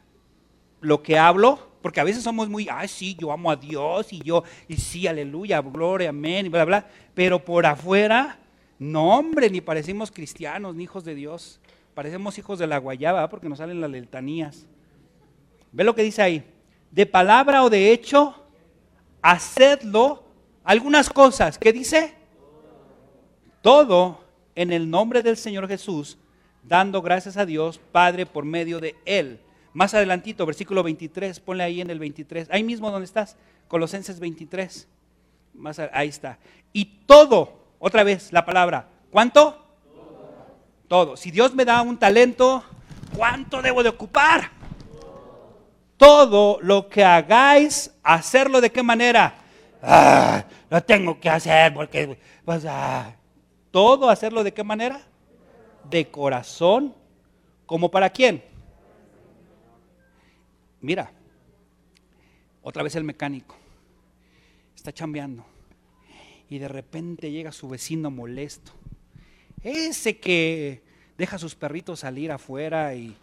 lo 0.80 1.04
que 1.04 1.18
hablo, 1.18 1.71
porque 1.82 2.00
a 2.00 2.04
veces 2.04 2.24
somos 2.24 2.50
muy, 2.50 2.68
ay, 2.72 2.88
sí, 2.88 3.16
yo 3.20 3.32
amo 3.32 3.52
a 3.52 3.56
Dios 3.56 4.14
y 4.14 4.20
yo, 4.20 4.44
y 4.68 4.76
sí, 4.78 5.08
aleluya, 5.08 5.62
gloria, 5.62 6.10
amén, 6.10 6.46
y 6.46 6.50
bla, 6.50 6.66
bla, 6.66 6.88
pero 7.14 7.44
por 7.44 7.66
afuera, 7.66 8.38
no, 8.78 9.18
hombre, 9.18 9.50
ni 9.50 9.62
parecemos 9.62 10.12
cristianos, 10.12 10.76
ni 10.76 10.84
hijos 10.84 11.04
de 11.04 11.16
Dios, 11.16 11.60
parecemos 11.94 12.38
hijos 12.38 12.60
de 12.60 12.68
la 12.68 12.78
guayaba, 12.78 13.30
porque 13.30 13.50
nos 13.50 13.58
salen 13.58 13.82
las 13.82 13.90
letanías. 13.90 14.66
Ve 15.72 15.84
lo 15.84 15.96
que 15.96 16.04
dice 16.04 16.22
ahí, 16.22 16.44
de 16.92 17.06
palabra 17.06 17.64
o 17.64 17.70
de 17.70 17.92
hecho, 17.92 18.36
hacedlo, 19.22 20.24
algunas 20.64 21.10
cosas, 21.10 21.58
¿qué 21.58 21.74
dice? 21.74 22.14
Todo 23.62 24.24
en 24.56 24.72
el 24.72 24.90
nombre 24.90 25.22
del 25.24 25.38
Señor 25.38 25.68
Jesús, 25.68 26.18
dando 26.64 27.02
gracias 27.02 27.38
a 27.38 27.46
Dios 27.46 27.80
Padre 27.92 28.26
por 28.26 28.46
medio 28.46 28.80
de 28.80 28.96
Él. 29.06 29.40
Más 29.74 29.94
adelantito, 29.94 30.46
versículo 30.46 30.84
23, 30.84 31.40
ponle 31.40 31.64
ahí 31.64 31.82
en 31.82 31.90
el 31.90 32.00
23, 32.00 32.50
ahí 32.52 32.64
mismo 32.64 32.92
donde 32.92 33.06
estás, 33.06 33.38
Colosenses 33.68 34.20
23. 34.20 34.88
Más 35.54 35.80
ahí 35.80 36.10
está. 36.10 36.40
Y 36.74 36.86
todo, 37.06 37.60
otra 37.80 38.04
vez 38.04 38.32
la 38.32 38.46
palabra, 38.46 38.90
¿cuánto? 39.10 39.66
Todo. 39.94 40.46
todo. 40.88 41.18
Si 41.18 41.32
Dios 41.32 41.54
me 41.56 41.66
da 41.66 41.82
un 41.82 41.98
talento, 41.98 42.64
¿Cuánto 43.16 43.62
debo 43.62 43.84
de 43.84 43.90
ocupar? 43.90 44.50
Todo 45.98 46.60
lo 46.62 46.88
que 46.88 47.04
hagáis, 47.04 47.94
hacerlo 48.04 48.62
de 48.62 48.72
qué 48.72 48.82
manera. 48.82 49.36
Ah, 49.84 50.44
lo 50.70 50.82
tengo 50.84 51.20
que 51.20 51.30
hacer 51.30 51.74
porque, 51.74 52.18
pues, 52.46 52.66
ah. 52.68 53.14
todo 53.70 54.10
hacerlo 54.10 54.44
de 54.44 54.54
qué 54.54 54.64
manera? 54.64 55.02
De 55.90 56.10
corazón, 56.10 56.96
como 57.66 57.92
para 57.92 58.10
quién. 58.10 58.44
Mira, 60.82 61.12
otra 62.64 62.82
vez 62.82 62.96
el 62.96 63.04
mecánico 63.04 63.56
está 64.76 64.92
chambeando 64.92 65.46
y 66.50 66.58
de 66.58 66.68
repente 66.68 67.32
llega 67.32 67.52
su 67.52 67.70
vecino 67.70 68.10
molesto. 68.10 68.72
Ese 69.64 70.18
que 70.18 70.82
deja 71.20 71.36
a 71.36 71.40
sus 71.40 71.54
perritos 71.54 72.00
salir 72.00 72.32
afuera 72.32 72.96
y, 72.96 73.16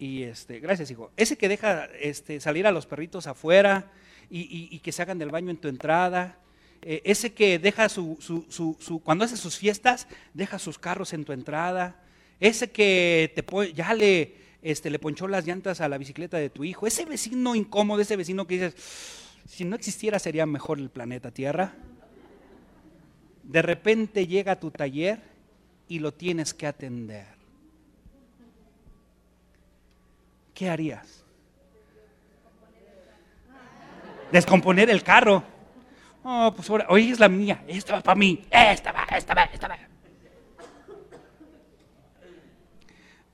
este, 0.00 0.58
gracias 0.58 0.90
hijo, 0.90 1.12
ese 1.16 1.38
que 1.38 1.48
deja 1.48 1.84
este, 2.00 2.40
salir 2.40 2.66
a 2.66 2.72
los 2.72 2.84
perritos 2.84 3.28
afuera 3.28 3.92
y, 4.28 4.78
que 4.80 4.90
se 4.90 5.02
hagan 5.02 5.18
del 5.18 5.30
baño 5.30 5.50
en 5.50 5.56
tu 5.56 5.68
entrada, 5.68 6.38
eh, 6.82 7.00
ese 7.04 7.32
que 7.32 7.60
deja 7.60 7.88
su, 7.88 8.18
su, 8.20 9.00
cuando 9.04 9.24
hace 9.24 9.36
sus 9.36 9.56
fiestas, 9.56 10.08
deja 10.34 10.58
sus 10.58 10.80
carros 10.80 11.12
en 11.12 11.24
tu 11.24 11.32
entrada, 11.32 12.02
ese 12.40 12.72
que 12.72 13.32
te 13.36 13.72
ya 13.72 13.94
le, 13.94 14.43
este, 14.64 14.88
le 14.88 14.98
ponchó 14.98 15.28
las 15.28 15.46
llantas 15.46 15.82
a 15.82 15.88
la 15.90 15.98
bicicleta 15.98 16.38
de 16.38 16.48
tu 16.48 16.64
hijo, 16.64 16.86
ese 16.86 17.04
vecino 17.04 17.54
incómodo, 17.54 18.00
ese 18.00 18.16
vecino 18.16 18.46
que 18.46 18.54
dices, 18.54 18.74
si 19.46 19.64
no 19.64 19.76
existiera 19.76 20.18
sería 20.18 20.46
mejor 20.46 20.78
el 20.78 20.88
planeta 20.88 21.30
Tierra. 21.30 21.74
De 23.42 23.60
repente 23.60 24.26
llega 24.26 24.52
a 24.52 24.60
tu 24.60 24.70
taller 24.70 25.20
y 25.86 25.98
lo 25.98 26.14
tienes 26.14 26.54
que 26.54 26.66
atender. 26.66 27.26
¿Qué 30.54 30.70
harías? 30.70 31.22
Descomponer 34.32 34.88
el 34.88 35.02
carro. 35.02 35.44
Oh, 36.22 36.54
pues 36.56 36.70
ahora, 36.70 36.86
hoy 36.88 37.10
es 37.10 37.20
la 37.20 37.28
mía, 37.28 37.62
esta 37.68 37.96
va 37.96 38.00
para 38.00 38.18
mí, 38.18 38.46
esta 38.50 38.92
va, 38.92 39.04
esta 39.14 39.34
va, 39.34 39.44
esta 39.44 39.68
va. 39.68 39.76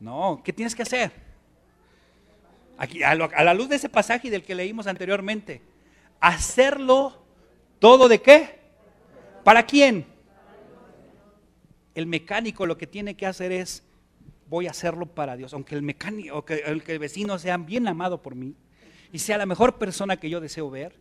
No, 0.00 0.40
¿qué 0.42 0.52
tienes 0.52 0.74
que 0.74 0.82
hacer? 0.82 1.12
Aquí, 2.78 3.02
a, 3.02 3.14
la 3.14 3.54
luz 3.54 3.68
de 3.68 3.76
ese 3.76 3.90
pasaje 3.90 4.30
del 4.30 4.42
que 4.42 4.54
leímos 4.54 4.86
anteriormente, 4.86 5.60
hacerlo 6.18 7.22
todo 7.78 8.08
de 8.08 8.22
qué? 8.22 8.58
¿Para 9.44 9.64
quién? 9.64 10.06
El 11.94 12.06
mecánico 12.06 12.64
lo 12.64 12.78
que 12.78 12.86
tiene 12.86 13.14
que 13.14 13.26
hacer 13.26 13.52
es, 13.52 13.82
voy 14.48 14.66
a 14.66 14.70
hacerlo 14.70 15.04
para 15.04 15.36
Dios, 15.36 15.52
aunque 15.52 15.74
el 15.74 15.82
mecánico, 15.82 16.44
que 16.46 16.54
el 16.64 16.98
vecino 16.98 17.38
sea 17.38 17.58
bien 17.58 17.86
amado 17.86 18.22
por 18.22 18.34
mí 18.34 18.56
y 19.12 19.18
sea 19.18 19.36
la 19.36 19.46
mejor 19.46 19.76
persona 19.76 20.18
que 20.18 20.30
yo 20.30 20.40
deseo 20.40 20.70
ver, 20.70 20.96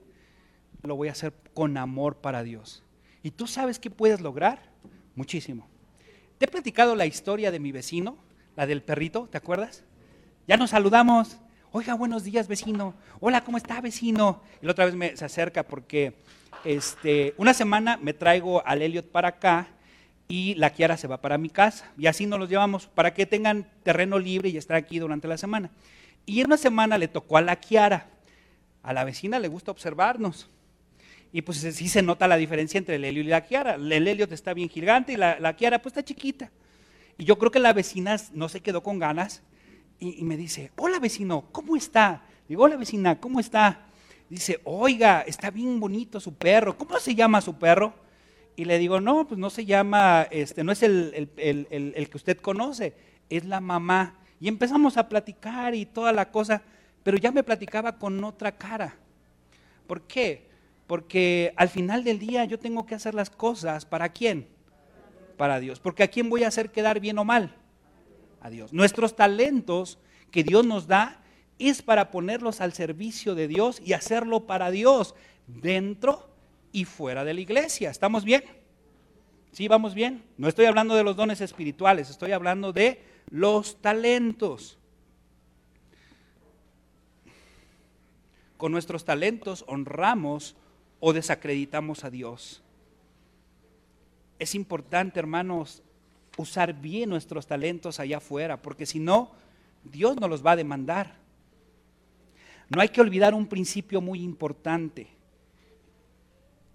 lo 0.83 0.95
voy 0.95 1.07
a 1.07 1.13
hacer 1.13 1.33
con 1.53 1.77
amor 1.77 2.17
para 2.17 2.43
Dios. 2.43 2.83
¿Y 3.23 3.31
tú 3.31 3.47
sabes 3.47 3.79
qué 3.79 3.89
puedes 3.89 4.21
lograr? 4.21 4.61
Muchísimo. 5.15 5.67
Te 6.37 6.45
he 6.45 6.47
platicado 6.47 6.95
la 6.95 7.05
historia 7.05 7.51
de 7.51 7.59
mi 7.59 7.71
vecino, 7.71 8.17
la 8.59 8.67
del 8.67 8.81
perrito, 8.81 9.29
¿te 9.31 9.37
acuerdas? 9.37 9.85
Ya 10.45 10.57
nos 10.57 10.71
saludamos. 10.71 11.37
Oiga, 11.71 11.93
buenos 11.93 12.25
días, 12.25 12.49
vecino. 12.49 12.93
Hola, 13.21 13.39
¿cómo 13.39 13.55
está, 13.55 13.79
vecino? 13.79 14.41
Y 14.61 14.65
la 14.65 14.73
otra 14.73 14.83
vez 14.83 14.95
me, 14.95 15.15
se 15.15 15.23
acerca 15.23 15.63
porque 15.63 16.11
este, 16.65 17.33
una 17.37 17.53
semana 17.53 17.95
me 17.95 18.13
traigo 18.13 18.61
al 18.67 18.81
Elliot 18.81 19.05
para 19.11 19.29
acá 19.29 19.69
y 20.27 20.55
la 20.55 20.71
Kiara 20.71 20.97
se 20.97 21.07
va 21.07 21.21
para 21.21 21.37
mi 21.37 21.49
casa. 21.49 21.89
Y 21.97 22.07
así 22.07 22.25
nos 22.25 22.37
los 22.37 22.49
llevamos 22.49 22.87
para 22.87 23.13
que 23.13 23.25
tengan 23.25 23.65
terreno 23.83 24.19
libre 24.19 24.49
y 24.49 24.57
estar 24.57 24.75
aquí 24.75 24.99
durante 24.99 25.29
la 25.29 25.37
semana. 25.37 25.71
Y 26.25 26.41
en 26.41 26.47
una 26.47 26.57
semana 26.57 26.97
le 26.97 27.07
tocó 27.07 27.37
a 27.37 27.41
la 27.41 27.55
Kiara. 27.55 28.07
A 28.83 28.91
la 28.91 29.05
vecina 29.05 29.39
le 29.39 29.47
gusta 29.47 29.71
observarnos. 29.71 30.49
Y 31.31 31.43
pues 31.43 31.59
sí 31.59 31.87
se 31.87 32.01
nota 32.01 32.27
la 32.27 32.35
diferencia 32.35 32.77
entre 32.77 32.95
el 32.95 33.05
Elliot 33.05 33.25
y 33.25 33.29
la 33.29 33.45
Kiara. 33.45 33.75
El 33.75 34.05
Elliot 34.05 34.33
está 34.33 34.53
bien 34.53 34.67
gigante 34.67 35.13
y 35.13 35.15
la, 35.15 35.39
la 35.39 35.55
Kiara 35.55 35.81
pues 35.81 35.93
está 35.93 36.03
chiquita. 36.03 36.51
Y 37.19 37.25
yo 37.25 37.37
creo 37.37 37.51
que 37.51 37.59
la 37.59 37.73
vecina 37.73 38.15
no 38.33 38.47
se 38.47 38.61
quedó 38.61 38.81
con 38.81 38.97
ganas 38.97 39.43
y, 39.99 40.23
me 40.23 40.37
dice, 40.37 40.71
hola 40.77 40.99
vecino, 40.99 41.49
¿cómo 41.51 41.75
está? 41.75 42.23
Digo, 42.47 42.63
hola 42.63 42.77
vecina, 42.77 43.19
¿cómo 43.19 43.41
está? 43.41 43.87
Dice, 44.29 44.61
oiga, 44.63 45.21
está 45.27 45.51
bien 45.51 45.81
bonito 45.81 46.21
su 46.21 46.33
perro, 46.35 46.77
¿cómo 46.77 46.97
se 46.97 47.15
llama 47.15 47.41
su 47.41 47.59
perro? 47.59 47.93
Y 48.55 48.63
le 48.63 48.77
digo, 48.77 49.01
no, 49.01 49.27
pues 49.27 49.37
no 49.37 49.49
se 49.49 49.65
llama, 49.65 50.27
este, 50.31 50.63
no 50.63 50.71
es 50.71 50.81
el, 50.81 51.29
el 51.35 52.09
que 52.09 52.17
usted 52.17 52.37
conoce, 52.37 52.95
es 53.29 53.43
la 53.43 53.59
mamá. 53.59 54.17
Y 54.39 54.47
empezamos 54.47 54.95
a 54.95 55.09
platicar 55.09 55.75
y 55.75 55.85
toda 55.85 56.13
la 56.13 56.31
cosa, 56.31 56.61
pero 57.03 57.17
ya 57.17 57.33
me 57.33 57.43
platicaba 57.43 57.99
con 57.99 58.23
otra 58.23 58.53
cara. 58.53 58.95
¿Por 59.87 60.03
qué? 60.03 60.47
Porque 60.87 61.53
al 61.57 61.67
final 61.67 62.05
del 62.05 62.17
día 62.17 62.45
yo 62.45 62.59
tengo 62.59 62.85
que 62.85 62.95
hacer 62.95 63.13
las 63.13 63.29
cosas 63.29 63.85
para 63.85 64.07
quién? 64.07 64.47
Para 65.39 65.59
Dios. 65.59 65.79
Porque 65.79 66.03
a 66.03 66.09
quién 66.09 66.29
voy 66.29 66.43
a 66.43 66.49
hacer 66.49 66.69
quedar 66.69 66.99
bien 66.99 67.17
o 67.17 67.25
mal? 67.25 67.55
a 68.41 68.49
Dios. 68.49 68.73
Nuestros 68.73 69.15
talentos 69.15 69.99
que 70.31 70.43
Dios 70.43 70.65
nos 70.65 70.87
da 70.87 71.21
es 71.57 71.81
para 71.81 72.11
ponerlos 72.11 72.61
al 72.61 72.73
servicio 72.73 73.35
de 73.35 73.47
Dios 73.47 73.81
y 73.83 73.93
hacerlo 73.93 74.45
para 74.45 74.71
Dios 74.71 75.15
dentro 75.47 76.29
y 76.71 76.85
fuera 76.85 77.23
de 77.23 77.33
la 77.33 77.41
iglesia. 77.41 77.89
¿Estamos 77.89 78.23
bien? 78.23 78.43
¿Sí, 79.51 79.67
vamos 79.67 79.93
bien? 79.93 80.23
No 80.37 80.47
estoy 80.47 80.65
hablando 80.65 80.95
de 80.95 81.03
los 81.03 81.15
dones 81.15 81.41
espirituales, 81.41 82.09
estoy 82.09 82.31
hablando 82.31 82.71
de 82.71 83.01
los 83.29 83.81
talentos. 83.81 84.77
Con 88.57 88.71
nuestros 88.71 89.05
talentos 89.05 89.63
honramos 89.67 90.55
o 90.99 91.13
desacreditamos 91.13 92.03
a 92.03 92.09
Dios. 92.09 92.61
Es 94.39 94.55
importante, 94.55 95.19
hermanos, 95.19 95.83
usar 96.37 96.73
bien 96.73 97.09
nuestros 97.09 97.45
talentos 97.45 97.99
allá 97.99 98.17
afuera, 98.17 98.61
porque 98.61 98.85
si 98.85 98.99
no, 98.99 99.31
Dios 99.83 100.15
nos 100.19 100.29
los 100.29 100.45
va 100.45 100.51
a 100.51 100.55
demandar. 100.55 101.15
No 102.69 102.81
hay 102.81 102.89
que 102.89 103.01
olvidar 103.01 103.33
un 103.33 103.47
principio 103.47 103.99
muy 103.99 104.21
importante. 104.21 105.07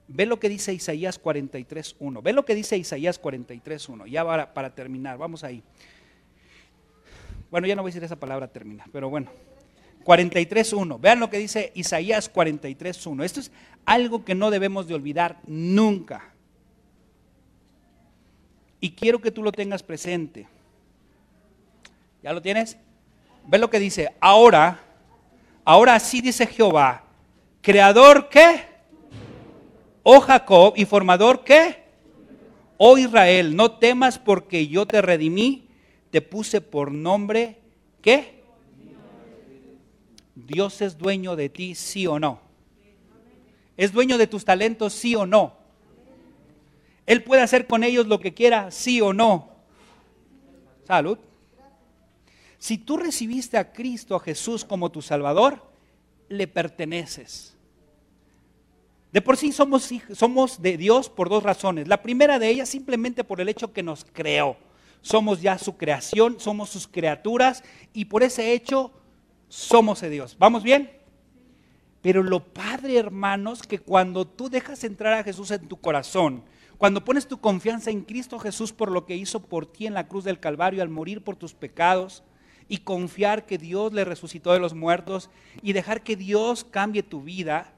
Ve 0.09 0.27
lo 0.27 0.39
que 0.39 0.49
dice 0.49 0.75
Isaías 0.75 1.23
43.1. 1.23 2.23
Ve 2.23 2.33
lo 2.33 2.45
que 2.45 2.55
dice 2.55 2.77
Isaías 2.77 3.21
43.1. 3.21 4.07
Ya 4.07 4.25
para, 4.53 4.75
terminar, 4.75 5.17
vamos 5.17 5.45
ahí. 5.45 5.63
Bueno, 7.51 7.67
ya 7.67 7.77
no 7.77 7.83
voy 7.83 7.89
a 7.89 7.93
decir 7.93 8.05
esa 8.05 8.17
palabra 8.19 8.49
termina, 8.49 8.85
pero 8.93 9.09
bueno. 9.09 9.31
43.1. 10.05 11.01
Vean 11.01 11.21
lo 11.21 11.31
que 11.31 11.39
dice 11.39 11.73
Isaías 11.75 12.31
43.1. 12.31 13.25
Esto 13.25 13.41
es 13.41 13.51
algo 13.87 14.23
que 14.23 14.35
no 14.35 14.51
debemos 14.51 14.87
de 14.87 14.95
olvidar 14.95 15.41
nunca. 15.47 16.34
Y 18.85 18.91
quiero 18.91 19.19
que 19.19 19.31
tú 19.31 19.43
lo 19.43 19.51
tengas 19.51 19.83
presente. 19.83 20.47
¿Ya 22.23 22.35
lo 22.35 22.43
tienes? 22.43 22.77
Ve 23.47 23.57
lo 23.57 23.71
que 23.71 23.79
dice. 23.79 24.13
Ahora, 24.21 24.79
ahora 25.65 25.99
sí 25.99 26.21
dice 26.21 26.47
Jehová, 26.47 27.03
creador 27.63 28.29
qué? 28.29 28.61
Oh 30.03 30.21
Jacob 30.21 30.75
y 30.77 30.85
formador 30.85 31.45
qué? 31.45 31.83
Oh 32.77 32.99
Israel, 32.99 33.57
no 33.57 33.71
temas 33.71 34.19
porque 34.19 34.69
yo 34.69 34.85
te 34.85 35.01
redimí, 35.01 35.67
te 36.11 36.21
puse 36.21 36.61
por 36.61 36.93
nombre 36.93 37.57
¿qué? 38.03 38.45
Dios 40.35 40.83
es 40.83 40.99
dueño 40.99 41.37
de 41.37 41.49
ti, 41.49 41.75
sí 41.75 42.07
o 42.07 42.19
no. 42.19 42.39
¿Es 43.79 43.93
dueño 43.93 44.19
de 44.19 44.27
tus 44.27 44.45
talentos, 44.45 44.93
sí 44.93 45.15
o 45.15 45.25
no? 45.25 45.64
Él 47.07 47.23
puede 47.23 47.43
hacer 47.43 47.67
con 47.67 47.85
ellos 47.85 48.07
lo 48.07 48.21
que 48.21 48.35
quiera, 48.35 48.71
sí 48.71 49.01
o 49.01 49.13
no. 49.13 49.51
Salud. 50.87 51.19
Si 52.59 52.79
tú 52.79 52.97
recibiste 52.97 53.59
a 53.59 53.73
Cristo, 53.73 54.17
a 54.17 54.21
Jesús 54.21 54.65
como 54.65 54.91
tu 54.91 55.03
Salvador, 55.03 55.63
le 56.29 56.47
perteneces. 56.47 57.57
De 59.13 59.21
por 59.21 59.37
sí 59.37 59.53
somos, 59.53 59.91
somos 60.13 60.61
de 60.61 60.77
Dios 60.77 61.09
por 61.09 61.29
dos 61.29 61.43
razones. 61.43 61.87
La 61.87 62.03
primera 62.03 62.39
de 62.39 62.49
ellas 62.49 62.69
simplemente 62.69 63.23
por 63.23 63.41
el 63.41 63.49
hecho 63.49 63.73
que 63.73 63.83
nos 63.83 64.05
creó. 64.05 64.57
Somos 65.03 65.43
ya 65.43 65.59
su 65.59 65.77
creación, 65.77 66.41
somos 66.41 66.71
sus 66.71 66.89
criaturas 66.89 67.63
y 67.93 68.07
por 68.07 68.23
ese 68.23 68.53
hecho 68.53 68.91
somos 69.49 70.01
de 70.01 70.11
Dios. 70.11 70.37
¿Vamos 70.39 70.63
bien? 70.63 70.91
Pero 72.01 72.23
lo 72.23 72.43
padre, 72.43 72.99
hermanos, 72.99 73.63
que 73.63 73.79
cuando 73.79 74.27
tú 74.27 74.49
dejas 74.51 74.83
entrar 74.85 75.13
a 75.15 75.23
Jesús 75.23 75.51
en 75.51 75.69
tu 75.69 75.77
corazón, 75.77 76.43
cuando 76.79 77.05
pones 77.05 77.29
tu 77.29 77.39
confianza 77.41 77.91
en 77.91 78.03
Cristo 78.03 78.39
Jesús 78.39 78.73
por 78.73 78.91
lo 78.91 79.07
que 79.07 79.17
hizo 79.17 79.41
por 79.41 79.67
ti 79.67 79.87
en 79.87 79.95
la 79.95 80.09
cruz 80.09 80.25
del 80.25 80.41
Calvario 80.41 80.83
al 80.83 80.89
morir 80.89 81.23
por 81.23 81.37
tus 81.37 81.55
pecados 81.55 82.23
y 82.69 82.79
confiar 82.79 83.47
que 83.47 83.59
Dios 83.59 83.93
le 83.93 84.05
resucitó 84.05 84.53
de 84.53 84.59
los 84.59 84.75
muertos 84.75 85.31
y 85.63 85.73
dejar 85.73 86.03
que 86.03 86.17
Dios 86.17 86.65
cambie 86.65 87.03
tu 87.03 87.23
vida, 87.23 87.73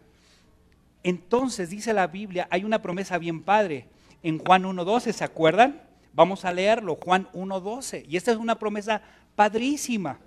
entonces 1.02 1.70
dice 1.70 1.92
la 1.92 2.06
Biblia, 2.06 2.48
hay 2.50 2.64
una 2.64 2.82
promesa 2.82 3.18
bien 3.18 3.42
padre 3.42 3.88
en 4.22 4.38
Juan 4.38 4.64
1.12, 4.64 5.12
¿se 5.12 5.24
acuerdan? 5.24 5.82
Vamos 6.12 6.44
a 6.44 6.52
leerlo, 6.52 6.96
Juan 6.96 7.28
1.12. 7.32 8.06
Y 8.08 8.16
esta 8.16 8.32
es 8.32 8.38
una 8.38 8.58
promesa 8.58 9.02
padrísima. 9.34 10.18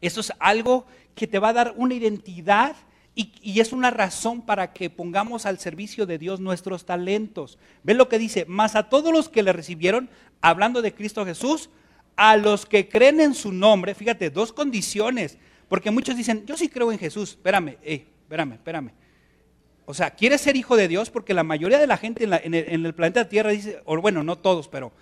Eso 0.00 0.20
es 0.20 0.32
algo 0.38 0.86
que 1.14 1.26
te 1.26 1.38
va 1.38 1.48
a 1.48 1.54
dar 1.54 1.74
una 1.76 1.94
identidad 1.94 2.76
y, 3.20 3.58
es 3.58 3.72
una 3.72 3.90
razón 3.90 4.42
para 4.42 4.72
que 4.72 4.90
pongamos 4.90 5.44
al 5.44 5.58
servicio 5.58 6.06
de 6.06 6.18
Dios 6.18 6.38
nuestros 6.38 6.86
talentos. 6.86 7.58
¿Ven 7.82 7.98
lo 7.98 8.08
que 8.08 8.16
dice? 8.16 8.44
Más 8.44 8.76
a 8.76 8.88
todos 8.88 9.12
los 9.12 9.28
que 9.28 9.42
le 9.42 9.52
recibieron, 9.52 10.08
hablando 10.40 10.82
de 10.82 10.94
Cristo 10.94 11.26
Jesús, 11.26 11.68
a 12.14 12.36
los 12.36 12.64
que 12.64 12.88
creen 12.88 13.20
en 13.20 13.34
su 13.34 13.50
nombre, 13.50 13.96
fíjate, 13.96 14.30
dos 14.30 14.52
condiciones, 14.52 15.36
porque 15.68 15.90
muchos 15.90 16.16
dicen, 16.16 16.46
yo 16.46 16.56
sí 16.56 16.68
creo 16.68 16.92
en 16.92 16.98
Jesús, 17.00 17.30
espérame, 17.30 17.76
espérame, 17.82 18.52
espérame. 18.52 18.90
O 19.84 19.94
sea, 19.94 20.10
¿quieres 20.10 20.40
ser 20.40 20.54
hijo 20.54 20.76
de 20.76 20.86
Dios? 20.86 21.10
Porque 21.10 21.34
la 21.34 21.42
mayoría 21.42 21.78
de 21.78 21.88
la 21.88 21.96
gente 21.96 22.22
en, 22.22 22.54
el, 22.54 22.94
planeta 22.94 23.28
Tierra 23.28 23.50
dice, 23.50 23.82
o 23.84 24.00
bueno, 24.00 24.22
no 24.22 24.38
todos, 24.38 24.68
pero, 24.68 24.92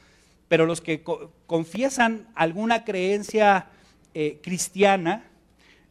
pero 0.49 0.65
los 0.65 0.81
que 0.81 1.05
confiesan 1.47 2.29
alguna 2.35 2.85
creencia 2.85 3.67
eh, 4.15 4.41
cristiana, 4.43 5.29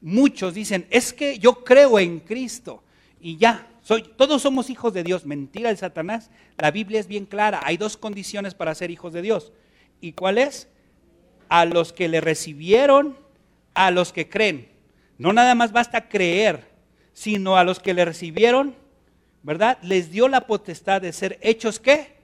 muchos 0.06 0.54
dicen, 0.54 0.86
es 0.92 1.14
que 1.14 1.40
yo 1.40 1.64
creo 1.64 1.98
en 1.98 2.20
Cristo 2.20 2.84
y 3.20 3.38
ya, 3.38 3.68
soy, 3.82 4.04
todos 4.04 4.44
somos 4.44 4.70
hijos 4.70 4.94
de 4.94 5.04
Dios. 5.04 5.26
Mentira 5.26 5.70
de 5.70 5.78
Satanás. 5.78 6.30
La 6.58 6.70
Biblia 6.70 7.00
es 7.00 7.08
bien 7.08 7.26
clara. 7.26 7.60
Hay 7.64 7.78
dos 7.78 7.98
condiciones 7.98 8.54
para 8.54 8.76
ser 8.76 8.92
hijos 8.92 9.14
de 9.14 9.24
Dios. 9.24 9.52
¿Y 10.02 10.14
cuál 10.14 10.38
es? 10.38 10.68
A 11.50 11.66
los 11.66 11.92
que 11.92 12.08
le 12.08 12.22
recibieron, 12.22 13.18
a 13.74 13.90
los 13.90 14.14
que 14.14 14.30
creen. 14.30 14.70
No 15.18 15.34
nada 15.34 15.56
más 15.56 15.72
basta 15.72 16.08
creer, 16.08 16.68
sino 17.14 17.58
a 17.58 17.64
los 17.64 17.80
que 17.80 17.96
le 17.96 18.06
recibieron, 18.06 18.76
¿verdad? 19.42 19.80
Les 19.82 20.12
dio 20.12 20.28
la 20.28 20.42
potestad 20.46 21.02
de 21.02 21.14
ser 21.14 21.40
hechos 21.42 21.80
qué? 21.80 22.16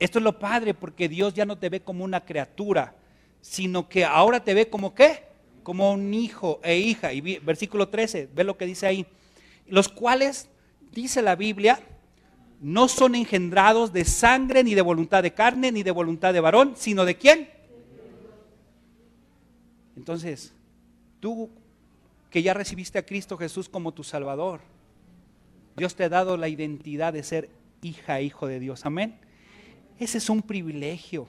Esto 0.00 0.18
es 0.18 0.24
lo 0.24 0.40
padre 0.40 0.74
porque 0.74 1.08
Dios 1.08 1.34
ya 1.34 1.44
no 1.44 1.56
te 1.56 1.68
ve 1.68 1.82
como 1.82 2.02
una 2.04 2.24
criatura, 2.24 2.96
sino 3.40 3.88
que 3.88 4.04
ahora 4.04 4.42
te 4.42 4.54
ve 4.54 4.68
como 4.68 4.92
qué? 4.92 5.33
Como 5.64 5.92
un 5.92 6.14
hijo 6.14 6.60
e 6.62 6.76
hija. 6.76 7.12
Y 7.12 7.20
versículo 7.40 7.88
13, 7.88 8.28
ve 8.32 8.44
lo 8.44 8.56
que 8.56 8.66
dice 8.66 8.86
ahí. 8.86 9.06
Los 9.66 9.88
cuales, 9.88 10.48
dice 10.92 11.22
la 11.22 11.34
Biblia, 11.34 11.80
no 12.60 12.86
son 12.86 13.16
engendrados 13.16 13.92
de 13.92 14.04
sangre, 14.04 14.62
ni 14.62 14.74
de 14.74 14.82
voluntad 14.82 15.22
de 15.22 15.34
carne, 15.34 15.72
ni 15.72 15.82
de 15.82 15.90
voluntad 15.90 16.32
de 16.32 16.40
varón, 16.40 16.74
sino 16.76 17.04
de 17.04 17.16
quién. 17.16 17.50
Entonces, 19.96 20.52
tú 21.18 21.50
que 22.30 22.42
ya 22.42 22.54
recibiste 22.54 22.98
a 22.98 23.06
Cristo 23.06 23.36
Jesús 23.36 23.68
como 23.68 23.92
tu 23.92 24.04
Salvador, 24.04 24.60
Dios 25.76 25.96
te 25.96 26.04
ha 26.04 26.08
dado 26.08 26.36
la 26.36 26.48
identidad 26.48 27.12
de 27.12 27.22
ser 27.22 27.50
hija, 27.82 28.20
hijo 28.20 28.46
de 28.46 28.60
Dios. 28.60 28.86
Amén. 28.86 29.18
Ese 29.98 30.18
es 30.18 30.28
un 30.28 30.42
privilegio. 30.42 31.28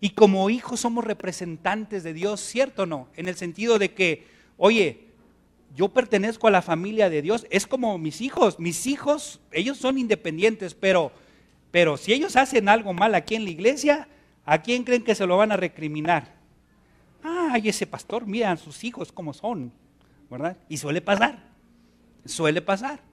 Y 0.00 0.10
como 0.10 0.48
hijos 0.50 0.80
somos 0.80 1.04
representantes 1.04 2.02
de 2.02 2.12
Dios, 2.12 2.40
¿cierto 2.40 2.82
o 2.82 2.86
no? 2.86 3.08
En 3.16 3.28
el 3.28 3.36
sentido 3.36 3.78
de 3.78 3.94
que, 3.94 4.26
oye, 4.56 5.08
yo 5.74 5.88
pertenezco 5.88 6.46
a 6.46 6.52
la 6.52 6.62
familia 6.62 7.10
de 7.10 7.22
Dios, 7.22 7.46
es 7.50 7.66
como 7.66 7.98
mis 7.98 8.20
hijos, 8.20 8.58
mis 8.60 8.86
hijos, 8.86 9.40
ellos 9.50 9.76
son 9.76 9.98
independientes, 9.98 10.74
pero, 10.74 11.12
pero 11.70 11.96
si 11.96 12.12
ellos 12.12 12.36
hacen 12.36 12.68
algo 12.68 12.94
mal 12.94 13.14
aquí 13.14 13.34
en 13.34 13.44
la 13.44 13.50
iglesia, 13.50 14.08
¿a 14.44 14.62
quién 14.62 14.84
creen 14.84 15.02
que 15.02 15.14
se 15.14 15.26
lo 15.26 15.36
van 15.36 15.52
a 15.52 15.56
recriminar? 15.56 16.36
Ay, 17.22 17.68
ese 17.68 17.86
pastor, 17.86 18.26
mira 18.26 18.56
sus 18.56 18.84
hijos 18.84 19.10
cómo 19.10 19.34
son, 19.34 19.72
¿verdad? 20.30 20.56
Y 20.68 20.76
suele 20.76 21.00
pasar, 21.00 21.42
suele 22.24 22.62
pasar 22.62 23.07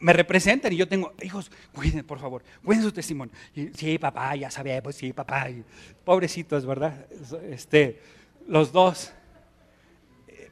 me 0.00 0.12
representan 0.12 0.72
y 0.72 0.76
yo 0.76 0.88
tengo 0.88 1.12
hijos, 1.22 1.50
cuiden, 1.72 2.04
por 2.04 2.18
favor, 2.18 2.42
cuiden 2.64 2.82
su 2.82 2.92
testimonio. 2.92 3.34
sí, 3.74 3.98
papá, 3.98 4.36
ya 4.36 4.50
sabemos, 4.50 4.94
sí, 4.94 5.12
papá. 5.12 5.48
pobrecitos, 6.04 6.64
¿verdad? 6.66 7.06
Este, 7.50 8.00
los 8.46 8.72
dos. 8.72 9.12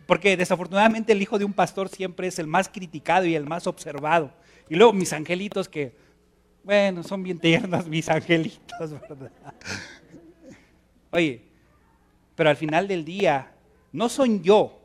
Porque 0.07 0.37
desafortunadamente 0.37 1.13
el 1.13 1.23
hijo 1.23 1.39
de 1.39 1.45
un 1.45 1.53
pastor 1.53 1.89
siempre 1.89 2.29
es 2.29 2.39
el 2.39 2.47
más 2.47 2.69
criticado 2.69 3.27
y 3.27 3.35
el 3.35 3.45
más 3.45 3.67
observado. 3.67 4.33
Y 4.69 4.77
luego 4.77 4.93
mis 4.93 5.13
angelitos 5.13 5.69
que, 5.69 5.95
bueno, 6.63 7.03
son 7.03 7.23
bien 7.23 7.39
tiernos 7.39 7.87
mis 7.89 8.09
angelitos, 8.09 8.93
¿verdad? 9.09 9.33
Oye, 11.11 11.43
pero 12.35 12.51
al 12.51 12.57
final 12.57 12.87
del 12.87 13.05
día, 13.05 13.53
no 13.93 14.09
soy 14.09 14.41
yo, 14.43 14.81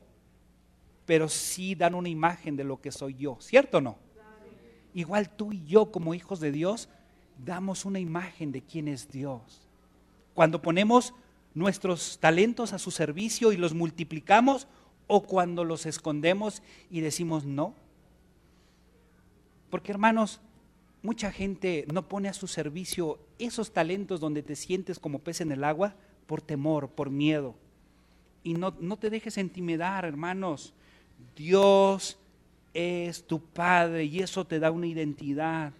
pero 1.05 1.28
sí 1.28 1.76
dan 1.76 1.93
una 1.93 2.09
imagen 2.09 2.55
de 2.55 2.64
lo 2.64 2.80
que 2.80 2.91
soy 2.91 3.16
yo, 3.16 3.38
¿cierto 3.39 3.78
o 3.80 3.82
no? 3.82 4.11
Igual 4.94 5.30
tú 5.30 5.54
y 5.54 5.64
yo 5.66 5.92
como 5.92 6.14
hijos 6.14 6.39
de 6.39 6.52
Dios 6.52 6.89
damos 7.46 7.86
una 7.86 8.00
imagen 8.00 8.52
de 8.52 8.62
quién 8.62 8.88
es 8.88 9.10
Dios. 9.10 9.68
Cuando 10.34 10.62
ponemos 10.62 11.14
nuestros 11.54 12.18
talentos 12.20 12.74
a 12.74 12.80
su 12.80 12.92
servicio 12.92 13.52
y 13.52 13.58
los 13.58 13.74
multiplicamos 13.74 14.68
o 15.08 15.24
cuando 15.24 15.64
los 15.64 15.86
escondemos 15.86 16.62
y 16.89 17.02
decimos 17.02 17.46
no. 17.46 17.76
Porque 19.70 19.92
hermanos, 19.92 20.39
mucha 21.04 21.32
gente 21.32 21.86
no 21.92 22.08
pone 22.08 22.30
a 22.30 22.34
su 22.34 22.48
servicio 22.48 23.20
esos 23.39 23.72
talentos 23.74 24.20
donde 24.20 24.44
te 24.44 24.56
sientes 24.56 25.00
como 25.00 25.20
pez 25.20 25.42
en 25.42 25.52
el 25.52 25.64
agua 25.64 25.96
por 26.28 26.42
temor, 26.42 26.89
por 26.89 27.10
miedo. 27.10 27.56
Y 28.44 28.54
no, 28.54 28.74
no 28.80 28.98
te 28.98 29.10
dejes 29.10 29.38
intimidar, 29.38 30.06
hermanos. 30.06 30.74
Dios 31.36 32.18
es 32.74 33.26
tu 33.26 33.40
Padre 33.40 34.06
y 34.06 34.20
eso 34.20 34.46
te 34.46 34.60
da 34.60 34.72
una 34.72 34.88
identidad. 34.88 35.74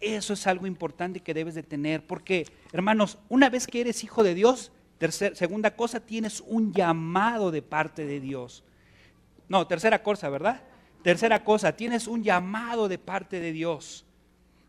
Eso 0.00 0.34
es 0.34 0.46
algo 0.46 0.66
importante 0.66 1.20
que 1.20 1.34
debes 1.34 1.54
de 1.54 1.62
tener, 1.62 2.06
porque 2.06 2.46
hermanos, 2.72 3.18
una 3.28 3.48
vez 3.48 3.66
que 3.66 3.80
eres 3.80 4.04
hijo 4.04 4.22
de 4.22 4.34
Dios, 4.34 4.70
segunda 5.34 5.74
cosa, 5.76 6.00
tienes 6.00 6.42
un 6.46 6.72
llamado 6.72 7.50
de 7.50 7.62
parte 7.62 8.04
de 8.04 8.20
Dios. 8.20 8.64
No, 9.48 9.66
tercera 9.66 10.02
cosa, 10.02 10.28
¿verdad? 10.28 10.62
Tercera 11.02 11.44
cosa, 11.44 11.76
tienes 11.76 12.06
un 12.06 12.22
llamado 12.22 12.88
de 12.88 12.98
parte 12.98 13.40
de 13.40 13.52
Dios. 13.52 14.04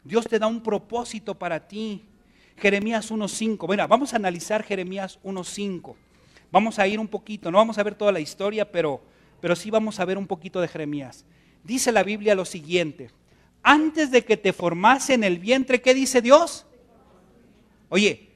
Dios 0.03 0.27
te 0.27 0.39
da 0.39 0.47
un 0.47 0.61
propósito 0.61 1.35
para 1.35 1.67
ti. 1.67 2.05
Jeremías 2.57 3.11
1.5. 3.11 3.67
Bueno, 3.67 3.87
vamos 3.87 4.13
a 4.13 4.17
analizar 4.17 4.63
Jeremías 4.63 5.19
1.5. 5.23 5.95
Vamos 6.51 6.79
a 6.79 6.87
ir 6.87 6.99
un 6.99 7.07
poquito, 7.07 7.51
no 7.51 7.57
vamos 7.57 7.77
a 7.77 7.83
ver 7.83 7.95
toda 7.95 8.11
la 8.11 8.19
historia, 8.19 8.71
pero 8.71 9.01
pero 9.45 9.55
sí 9.55 9.69
vamos 9.69 9.99
a 9.99 10.05
ver 10.05 10.17
un 10.17 10.25
poquito 10.25 10.59
de 10.59 10.67
Jeremías. 10.67 11.23
Dice 11.63 11.91
la 11.91 12.01
Biblia 12.01 12.33
lo 12.33 12.45
siguiente, 12.45 13.11
antes 13.61 14.09
de 14.09 14.25
que 14.25 14.37
te 14.37 14.53
formase 14.53 15.13
en 15.13 15.23
el 15.23 15.37
vientre, 15.37 15.83
¿qué 15.83 15.93
dice 15.93 16.19
Dios? 16.19 16.65
Oye, 17.89 18.31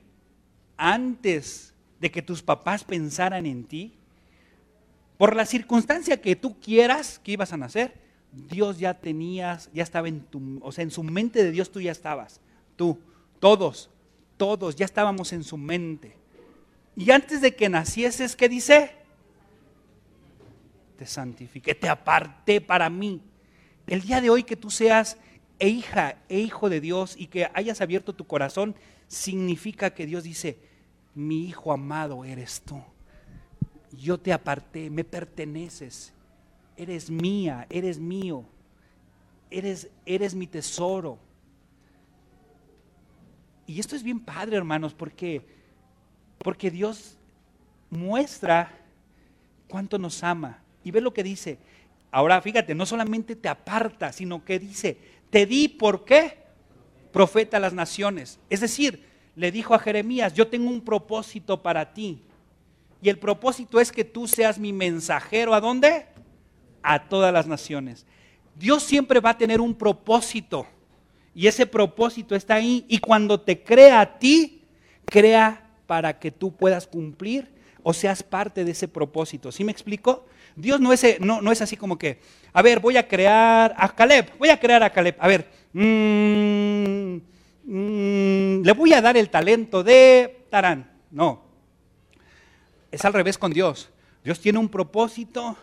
antes 0.78 1.74
de 2.00 2.12
que 2.12 2.22
tus 2.22 2.44
papás 2.44 2.84
pensaran 2.84 3.48
en 3.48 3.64
ti, 3.64 3.96
por 5.18 5.36
la 5.36 5.48
circunstancia 5.48 6.22
que 6.22 6.36
tú 6.36 6.60
quieras 6.60 7.18
que 7.18 7.32
ibas 7.32 7.54
a 7.54 7.58
nacer, 7.58 7.96
Dios 8.32 8.78
ya 8.78 8.94
tenías, 8.94 9.72
ya 9.74 9.82
estaba 9.82 10.10
en 10.10 10.20
tu, 10.22 10.60
o 10.62 10.72
sea, 10.72 10.84
en 10.84 10.92
su 10.92 11.02
mente 11.02 11.44
de 11.44 11.50
Dios 11.50 11.72
tú 11.72 11.82
ya 11.82 11.92
estabas. 11.92 12.40
Tú, 12.76 13.00
todos, 13.40 13.90
todos 14.38 14.76
ya 14.76 14.86
estábamos 14.86 15.34
en 15.34 15.44
su 15.44 15.58
mente. 15.58 16.16
Y 16.96 17.10
antes 17.10 17.42
de 17.42 17.56
que 17.56 17.68
nacieses, 17.68 18.36
¿qué 18.36 18.48
dice? 18.48 18.99
Te 21.00 21.06
santifiqué, 21.06 21.74
te 21.74 21.88
aparté 21.88 22.60
para 22.60 22.90
mí. 22.90 23.22
El 23.88 24.02
día 24.02 24.20
de 24.20 24.30
hoy 24.30 24.44
que 24.44 24.58
tú 24.58 24.70
seas 24.70 25.18
e 25.58 25.70
hija 25.70 26.18
e 26.28 26.40
hijo 26.40 26.70
de 26.70 26.82
Dios 26.82 27.16
y 27.18 27.28
que 27.28 27.50
hayas 27.54 27.80
abierto 27.80 28.14
tu 28.14 28.28
corazón, 28.28 28.76
significa 29.08 29.92
que 29.92 30.06
Dios 30.06 30.26
dice, 30.26 30.60
mi 31.16 31.46
hijo 31.48 31.72
amado 31.72 32.26
eres 32.26 32.62
tú. 32.66 32.84
Yo 33.94 34.20
te 34.20 34.34
aparté, 34.34 34.90
me 34.90 35.06
perteneces. 35.06 36.12
Eres 36.76 37.10
mía, 37.10 37.66
eres 37.70 37.98
mío. 37.98 38.44
Eres, 39.50 39.90
eres 40.06 40.36
mi 40.36 40.48
tesoro. 40.48 41.18
Y 43.66 43.80
esto 43.80 43.96
es 43.96 44.04
bien 44.04 44.20
padre, 44.20 44.58
hermanos, 44.58 44.94
porque, 44.94 45.48
porque 46.40 46.70
Dios 46.70 47.18
muestra 47.90 48.78
cuánto 49.70 49.98
nos 49.98 50.24
ama. 50.24 50.62
Y 50.84 50.92
ve 50.92 51.02
lo 51.02 51.14
que 51.14 51.24
dice. 51.24 51.58
Ahora 52.12 52.42
fíjate, 52.42 52.74
no 52.76 52.86
solamente 52.86 53.36
te 53.36 53.50
aparta, 53.50 54.12
sino 54.12 54.44
que 54.44 54.60
dice, 54.60 54.98
te 55.30 55.46
di 55.46 55.68
por 55.68 56.06
qué 56.06 56.38
profeta 57.12 57.58
a 57.58 57.60
las 57.60 57.74
naciones. 57.74 58.40
Es 58.50 58.62
decir, 58.62 59.06
le 59.36 59.52
dijo 59.52 59.74
a 59.74 59.80
Jeremías, 59.80 60.34
yo 60.34 60.48
tengo 60.48 60.70
un 60.70 60.82
propósito 60.82 61.62
para 61.62 61.94
ti. 61.94 62.22
Y 63.02 63.10
el 63.10 63.18
propósito 63.18 63.80
es 63.80 63.92
que 63.92 64.04
tú 64.04 64.28
seas 64.28 64.60
mi 64.60 64.74
mensajero. 64.74 65.54
¿A 65.54 65.62
dónde? 65.62 66.08
A 66.84 67.08
todas 67.08 67.32
las 67.32 67.48
naciones. 67.48 68.06
Dios 68.56 68.84
siempre 68.84 69.20
va 69.20 69.32
a 69.32 69.38
tener 69.38 69.62
un 69.62 69.74
propósito. 69.74 70.68
Y 71.34 71.48
ese 71.48 71.66
propósito 71.66 72.36
está 72.36 72.56
ahí. 72.56 72.86
Y 72.90 72.98
cuando 72.98 73.40
te 73.40 73.64
crea 73.64 74.02
a 74.02 74.20
ti, 74.20 74.64
crea 75.06 75.70
para 75.88 76.20
que 76.20 76.32
tú 76.32 76.54
puedas 76.54 76.86
cumplir 76.86 77.48
o 77.82 77.94
seas 77.94 78.22
parte 78.22 78.66
de 78.66 78.72
ese 78.72 78.88
propósito. 78.88 79.52
¿Sí 79.52 79.64
me 79.64 79.72
explico? 79.72 80.26
Dios 80.60 80.80
no 80.80 80.92
es, 80.92 81.20
no, 81.20 81.42
no 81.42 81.52
es 81.52 81.62
así 81.62 81.78
como 81.78 81.98
que, 81.98 82.20
a 82.54 82.62
ver, 82.62 82.80
voy 82.80 82.98
a 82.98 83.08
crear 83.08 83.74
a 83.78 83.96
Caleb, 83.96 84.32
voy 84.38 84.50
a 84.50 84.60
crear 84.60 84.84
a 84.84 84.90
Caleb, 84.90 85.16
a 85.20 85.28
ver, 85.28 85.50
mm, 85.74 87.16
mm, 87.64 88.62
le 88.64 88.72
voy 88.74 88.94
a 88.94 89.02
dar 89.02 89.16
el 89.18 89.30
talento 89.30 89.84
de 89.84 90.46
Tarán. 90.50 90.92
No. 91.12 91.42
es 92.92 93.04
al 93.06 93.14
revés 93.14 93.38
con 93.38 93.52
Dios. 93.52 93.90
Dios 94.24 94.40
tiene 94.40 94.60
un 94.60 94.70
propósito 94.70 95.58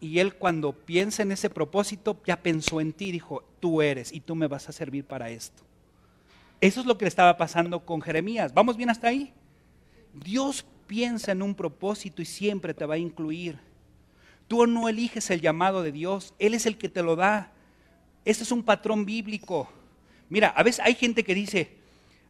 y 0.00 0.20
Él 0.20 0.34
cuando 0.34 0.72
piensa 0.72 1.22
en 1.22 1.32
ese 1.32 1.50
propósito 1.50 2.20
ya 2.24 2.36
pensó 2.36 2.80
en 2.80 2.92
ti, 2.92 3.10
dijo, 3.10 3.42
tú 3.60 3.82
eres 3.82 4.12
y 4.12 4.20
tú 4.20 4.34
me 4.34 4.46
vas 4.46 4.68
a 4.68 4.72
servir 4.72 5.04
para 5.04 5.28
esto. 5.30 5.62
Eso 6.60 6.80
es 6.80 6.86
lo 6.86 6.96
que 6.96 7.04
le 7.04 7.08
estaba 7.08 7.36
pasando 7.36 7.84
con 7.84 8.00
Jeremías. 8.00 8.54
¿Vamos 8.54 8.76
bien 8.76 8.90
hasta 8.90 9.08
ahí? 9.08 9.32
Dios 10.14 10.64
piensa 10.86 11.32
en 11.32 11.42
un 11.42 11.54
propósito 11.54 12.22
y 12.22 12.24
siempre 12.24 12.74
te 12.74 12.86
va 12.86 12.94
a 12.94 12.98
incluir. 12.98 13.58
Tú 14.48 14.66
no 14.66 14.88
eliges 14.88 15.30
el 15.30 15.42
llamado 15.42 15.82
de 15.82 15.92
Dios, 15.92 16.34
Él 16.38 16.54
es 16.54 16.66
el 16.66 16.78
que 16.78 16.88
te 16.88 17.02
lo 17.02 17.16
da. 17.16 17.52
Ese 18.24 18.42
es 18.42 18.50
un 18.50 18.62
patrón 18.62 19.04
bíblico. 19.04 19.68
Mira, 20.28 20.48
a 20.48 20.62
veces 20.62 20.84
hay 20.84 20.94
gente 20.94 21.22
que 21.22 21.34
dice, 21.34 21.70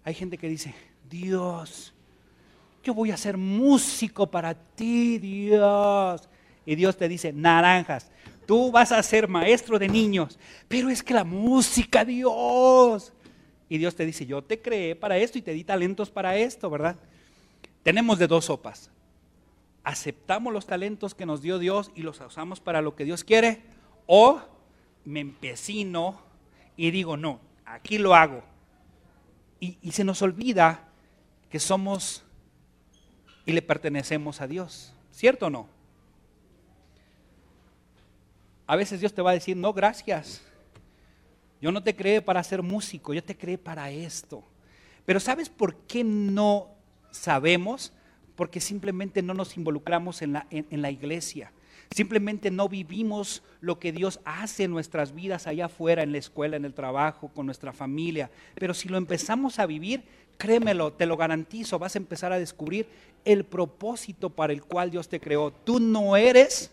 hay 0.05 0.14
gente 0.14 0.37
que 0.37 0.49
dice, 0.49 0.75
Dios, 1.09 1.95
yo 2.83 2.93
voy 2.95 3.12
a 3.12 3.16
ser 3.16 3.37
músico 3.37 4.31
para 4.31 4.55
ti, 4.55 5.19
Dios. 5.19 6.29
Y 6.66 6.75
Dios 6.75 6.97
te 6.97 7.09
dice, 7.09 7.33
naranjas, 7.33 8.11
tú 8.47 8.71
vas 8.71 8.93
a 8.93 9.03
ser 9.03 9.29
maestro 9.29 9.79
de 9.79 9.89
niños, 9.89 10.39
pero 10.66 10.91
es 10.91 11.03
que 11.03 11.14
la 11.14 11.25
música, 11.25 12.05
Dios. 12.05 13.12
Y 13.69 13.79
Dios 13.79 13.95
te 13.95 14.05
dice, 14.07 14.27
yo 14.27 14.43
te 14.43 14.61
creé 14.61 14.97
para 14.97 15.19
esto 15.19 15.39
y 15.39 15.43
te 15.43 15.53
di 15.53 15.64
talentos 15.64 16.11
para 16.11 16.37
esto, 16.37 16.69
¿verdad? 16.69 16.97
Tenemos 17.83 18.19
de 18.19 18.27
dos 18.27 18.47
sopas. 18.47 18.91
Aceptamos 19.85 20.53
los 20.53 20.66
talentos 20.66 21.14
que 21.14 21.26
nos 21.26 21.43
dio 21.43 21.59
Dios 21.59 21.91
y 21.95 22.03
los 22.03 22.20
usamos 22.20 22.61
para 22.61 22.83
lo 22.83 22.95
que 22.95 23.05
Dios 23.05 23.24
quiere, 23.24 23.62
o 24.07 24.41
me 25.05 25.20
empecino 25.20 26.20
y 26.76 26.91
digo, 26.91 27.16
no, 27.16 27.41
aquí 27.64 27.99
lo 27.99 28.14
hago. 28.14 28.43
Y, 29.61 29.91
se 29.91 30.05
nos 30.05 30.22
olvida 30.22 30.89
que 31.51 31.59
somos 31.59 32.22
y 33.45 33.53
le 33.53 33.62
pertenecemos 33.62 34.41
a 34.41 34.47
Dios. 34.47 34.95
¿Cierto 35.11 35.47
o 35.47 35.51
no? 35.51 35.68
A 38.66 38.76
veces 38.76 39.01
Dios 39.01 39.12
te 39.12 39.22
va 39.22 39.31
a 39.31 39.35
decir, 39.35 39.57
no, 39.57 39.72
gracias. 39.72 40.43
Yo 41.61 41.72
no 41.72 41.83
te 41.83 41.97
creé 41.97 42.22
para 42.22 42.45
ser 42.45 42.62
músico, 42.62 43.12
yo 43.12 43.24
te 43.24 43.37
creé 43.37 43.59
para 43.59 43.91
esto. 43.91 44.45
Pero 45.05 45.18
¿sabes 45.18 45.49
por 45.49 45.74
qué 45.74 46.05
no 46.05 46.68
sabemos? 47.11 47.93
Porque 48.39 48.61
simplemente 48.61 49.20
no 49.20 49.34
nos 49.34 49.57
involucramos 49.57 50.22
en 50.22 50.34
la, 50.34 50.47
en, 50.51 50.80
la 50.80 50.93
iglesia. 50.93 51.51
Simplemente 51.91 52.53
no 52.53 52.68
vivimos 52.68 53.43
lo 53.61 53.80
que 53.80 53.91
Dios 53.91 54.20
hace 54.24 54.62
en 54.62 54.70
nuestras 54.70 55.12
vidas 55.12 55.49
allá 55.49 55.64
afuera, 55.64 56.05
en 56.05 56.12
la 56.12 56.18
escuela, 56.18 56.57
en 56.57 56.64
el 56.64 56.72
trabajo, 56.72 57.32
con 57.34 57.47
nuestra 57.47 57.72
familia. 57.72 58.30
Pero 58.55 58.74
si 58.74 58.89
lo 58.89 58.97
empezamos 58.97 59.59
a 59.59 59.66
vivir, 59.66 60.05
créemelo, 60.36 60.93
te 60.93 61.05
lo 61.05 61.16
garantizo, 61.16 61.80
vas 61.80 61.97
a 61.97 61.99
empezar 61.99 62.32
a 62.32 62.39
descubrir 62.39 62.86
el 63.24 63.43
propósito 63.43 64.30
para 64.30 64.53
el 64.53 64.62
cual 64.62 64.93
Dios 64.93 65.09
te 65.09 65.18
creó. 65.18 65.51
Tú 65.51 65.80
no 65.80 66.16
eres, 66.16 66.70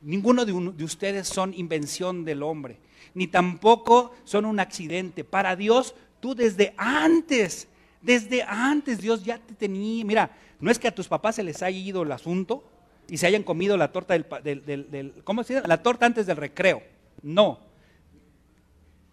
ninguno 0.00 0.46
de, 0.46 0.72
de, 0.74 0.84
ustedes 0.84 1.28
son 1.28 1.52
invención 1.52 2.24
del 2.24 2.42
hombre, 2.42 2.78
ni 3.12 3.26
tampoco 3.26 4.14
son 4.24 4.46
un 4.46 4.58
accidente. 4.58 5.22
Para 5.22 5.54
Dios, 5.54 5.94
tú 6.20 6.34
desde 6.34 6.72
antes, 6.78 7.68
desde 8.00 8.42
antes 8.42 9.02
Dios 9.02 9.22
ya 9.22 9.36
te 9.36 9.52
tenía. 9.52 10.02
Mira, 10.06 10.30
no 10.60 10.70
es 10.70 10.78
que 10.78 10.88
a 10.88 10.94
tus 10.94 11.08
papás 11.08 11.36
se 11.36 11.42
les 11.42 11.62
haya 11.62 11.78
ido 11.78 12.02
el 12.02 12.12
asunto 12.12 12.64
y 13.08 13.16
se 13.16 13.26
hayan 13.26 13.42
comido 13.42 13.76
la 13.76 13.92
torta 13.92 14.14
del, 14.14 14.64
del, 14.64 15.14
¿cómo 15.24 15.44
se 15.44 15.54
dice? 15.54 15.68
La 15.68 15.82
torta 15.82 16.06
antes 16.06 16.26
del 16.26 16.36
recreo. 16.36 16.82
No. 17.22 17.60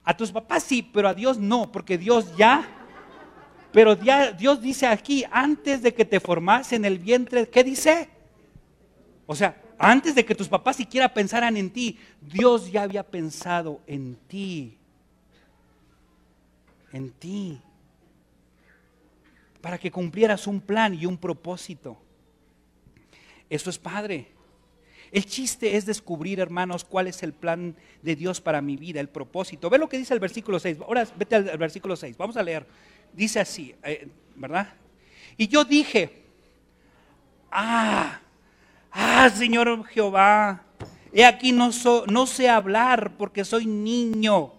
A 0.04 0.16
tus 0.16 0.32
papás 0.32 0.64
sí, 0.64 0.82
pero 0.82 1.08
a 1.08 1.14
Dios 1.14 1.38
no, 1.38 1.72
porque 1.72 1.98
Dios 1.98 2.36
ya 2.36 2.76
pero 3.76 3.98
Dios 3.98 4.62
dice 4.62 4.88
aquí, 4.88 5.26
antes 5.30 5.82
de 5.82 5.94
que 5.94 6.06
te 6.06 6.22
formase 6.22 6.78
en 6.78 6.86
el 6.86 6.98
vientre, 6.98 7.50
¿qué 7.50 7.62
dice? 7.62 8.08
O 9.26 9.36
sea, 9.36 9.62
antes 9.78 10.16
de 10.16 10.24
que 10.24 10.34
tus 10.34 10.48
papás 10.48 10.78
siquiera 10.78 11.14
pensaran 11.14 11.58
en 11.58 11.70
ti, 11.70 12.00
Dios 12.22 12.72
ya 12.72 12.84
había 12.84 13.04
pensado 13.04 13.82
en 13.86 14.16
ti. 14.30 14.78
En 16.94 17.12
ti. 17.12 17.62
Para 19.66 19.80
que 19.80 19.90
cumplieras 19.90 20.46
un 20.46 20.62
plan 20.62 20.94
y 20.94 21.08
un 21.08 21.18
propósito. 21.18 21.98
Eso 23.50 23.72
es 23.72 23.80
padre. 23.80 24.28
El 25.12 25.26
chiste 25.26 25.76
es 25.76 25.88
descubrir, 25.88 26.40
hermanos, 26.40 26.84
cuál 26.84 27.08
es 27.08 27.24
el 27.24 27.34
plan 27.34 27.76
de 28.04 28.16
Dios 28.16 28.42
para 28.42 28.62
mi 28.62 28.78
vida, 28.78 29.00
el 29.00 29.10
propósito. 29.10 29.72
Ve 29.72 29.80
lo 29.80 29.90
que 29.90 29.98
dice 29.98 30.14
el 30.14 30.20
versículo 30.20 30.60
6. 30.60 30.82
Ahora 30.82 31.08
vete 31.18 31.36
al 31.36 31.58
versículo 31.58 31.96
6. 31.96 32.16
Vamos 32.16 32.38
a 32.38 32.44
leer 32.44 32.68
dice 33.12 33.40
así, 33.40 33.74
eh, 33.82 34.08
¿verdad? 34.36 34.68
Y 35.36 35.48
yo 35.48 35.66
dije, 35.66 36.22
ah, 37.52 38.20
ah, 38.92 39.30
Señor 39.34 39.84
Jehová, 39.88 40.62
he 41.12 41.26
aquí 41.26 41.52
no, 41.52 41.72
no 42.08 42.28
sé 42.28 42.50
hablar 42.50 43.14
porque 43.18 43.44
soy 43.44 43.66
niño. 43.66 44.52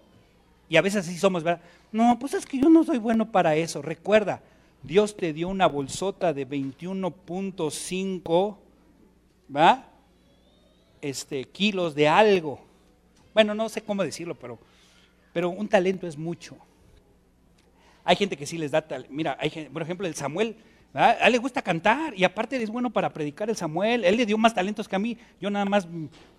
Y 0.67 0.75
a 0.75 0.81
veces 0.81 1.07
así 1.07 1.17
somos, 1.17 1.43
¿verdad? 1.43 1.61
No, 1.93 2.17
pues 2.19 2.33
es 2.33 2.45
que 2.45 2.59
yo 2.59 2.69
no 2.69 2.83
soy 2.83 2.97
bueno 2.97 3.31
para 3.31 3.55
eso. 3.55 3.81
Recuerda, 3.81 4.41
Dios 4.83 5.17
te 5.17 5.33
dio 5.33 5.49
una 5.49 5.67
bolsota 5.67 6.33
de 6.33 6.47
21.5, 6.47 8.57
¿va? 9.55 9.85
Este, 11.01 11.45
kilos 11.45 11.95
de 11.95 12.07
algo. 12.07 12.59
Bueno, 13.33 13.53
no 13.53 13.69
sé 13.69 13.81
cómo 13.81 14.03
decirlo, 14.03 14.35
pero, 14.35 14.59
pero 15.33 15.49
un 15.49 15.67
talento 15.67 16.07
es 16.07 16.17
mucho. 16.17 16.55
Hay 18.03 18.15
gente 18.15 18.37
que 18.37 18.45
sí 18.45 18.57
les 18.57 18.71
da, 18.71 18.85
mira, 19.09 19.37
hay 19.39 19.69
por 19.71 19.81
ejemplo, 19.81 20.07
el 20.07 20.15
Samuel, 20.15 20.55
a 20.93 21.11
él 21.11 21.33
le 21.33 21.37
gusta 21.37 21.61
cantar 21.61 22.17
y 22.17 22.23
aparte 22.23 22.61
es 22.61 22.69
bueno 22.69 22.89
para 22.89 23.11
predicar 23.11 23.49
el 23.49 23.55
Samuel, 23.55 24.05
él 24.05 24.17
le 24.17 24.25
dio 24.25 24.37
más 24.37 24.53
talentos 24.53 24.87
que 24.87 24.95
a 24.95 24.99
mí, 24.99 25.17
yo 25.39 25.49
nada 25.49 25.65
más, 25.65 25.87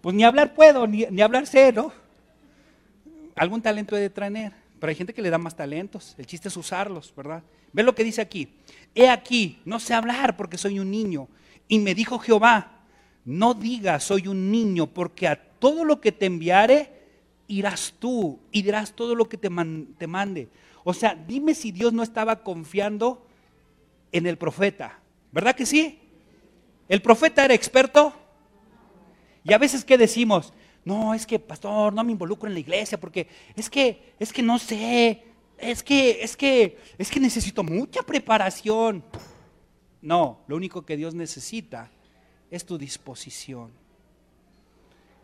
pues 0.00 0.14
ni 0.14 0.24
hablar 0.24 0.54
puedo, 0.54 0.86
ni, 0.86 1.20
hablar 1.20 1.46
sé, 1.46 1.72
¿no? 1.72 1.92
Algún 3.36 3.62
talento 3.62 3.96
he 3.96 4.00
de 4.00 4.10
traer, 4.10 4.52
pero 4.78 4.90
hay 4.90 4.96
gente 4.96 5.14
que 5.14 5.22
le 5.22 5.30
da 5.30 5.38
más 5.38 5.56
talentos, 5.56 6.14
el 6.18 6.26
chiste 6.26 6.48
es 6.48 6.56
usarlos, 6.56 7.12
¿verdad? 7.16 7.42
Ve 7.72 7.82
lo 7.82 7.94
que 7.94 8.04
dice 8.04 8.20
aquí, 8.20 8.48
he 8.94 9.08
aquí, 9.08 9.60
no 9.64 9.80
sé 9.80 9.94
hablar 9.94 10.36
porque 10.36 10.58
soy 10.58 10.78
un 10.78 10.90
niño, 10.90 11.28
y 11.68 11.78
me 11.78 11.94
dijo 11.94 12.18
Jehová, 12.18 12.82
no 13.24 13.54
digas 13.54 14.04
soy 14.04 14.28
un 14.28 14.50
niño, 14.50 14.86
porque 14.86 15.28
a 15.28 15.36
todo 15.36 15.84
lo 15.84 16.00
que 16.00 16.12
te 16.12 16.26
enviare, 16.26 16.92
irás 17.46 17.94
tú 17.98 18.38
y 18.52 18.62
dirás 18.62 18.92
todo 18.92 19.14
lo 19.14 19.28
que 19.28 19.36
te, 19.36 19.48
te 19.98 20.06
mande. 20.06 20.48
O 20.84 20.94
sea, 20.94 21.14
dime 21.14 21.54
si 21.54 21.72
Dios 21.72 21.92
no 21.92 22.02
estaba 22.02 22.42
confiando 22.42 23.26
en 24.12 24.26
el 24.26 24.38
profeta. 24.38 24.98
¿Verdad 25.32 25.54
que 25.54 25.66
sí? 25.66 25.98
¿El 26.88 27.02
profeta 27.02 27.44
era 27.44 27.54
experto? 27.54 28.14
Y 29.44 29.52
a 29.52 29.58
veces 29.58 29.84
¿qué 29.84 29.98
decimos? 29.98 30.52
No, 30.88 31.12
es 31.12 31.26
que 31.26 31.38
pastor, 31.38 31.92
no 31.92 32.02
me 32.02 32.12
involucro 32.12 32.48
en 32.48 32.54
la 32.54 32.60
iglesia 32.60 32.98
porque 32.98 33.28
es 33.54 33.68
que 33.68 34.14
es 34.18 34.32
que 34.32 34.40
no 34.40 34.58
sé, 34.58 35.22
es 35.58 35.82
que 35.82 36.22
es 36.22 36.34
que 36.34 36.78
es 36.96 37.10
que 37.10 37.20
necesito 37.20 37.62
mucha 37.62 38.02
preparación. 38.02 39.04
No, 40.00 40.40
lo 40.46 40.56
único 40.56 40.86
que 40.86 40.96
Dios 40.96 41.14
necesita 41.14 41.90
es 42.50 42.64
tu 42.64 42.78
disposición. 42.78 43.70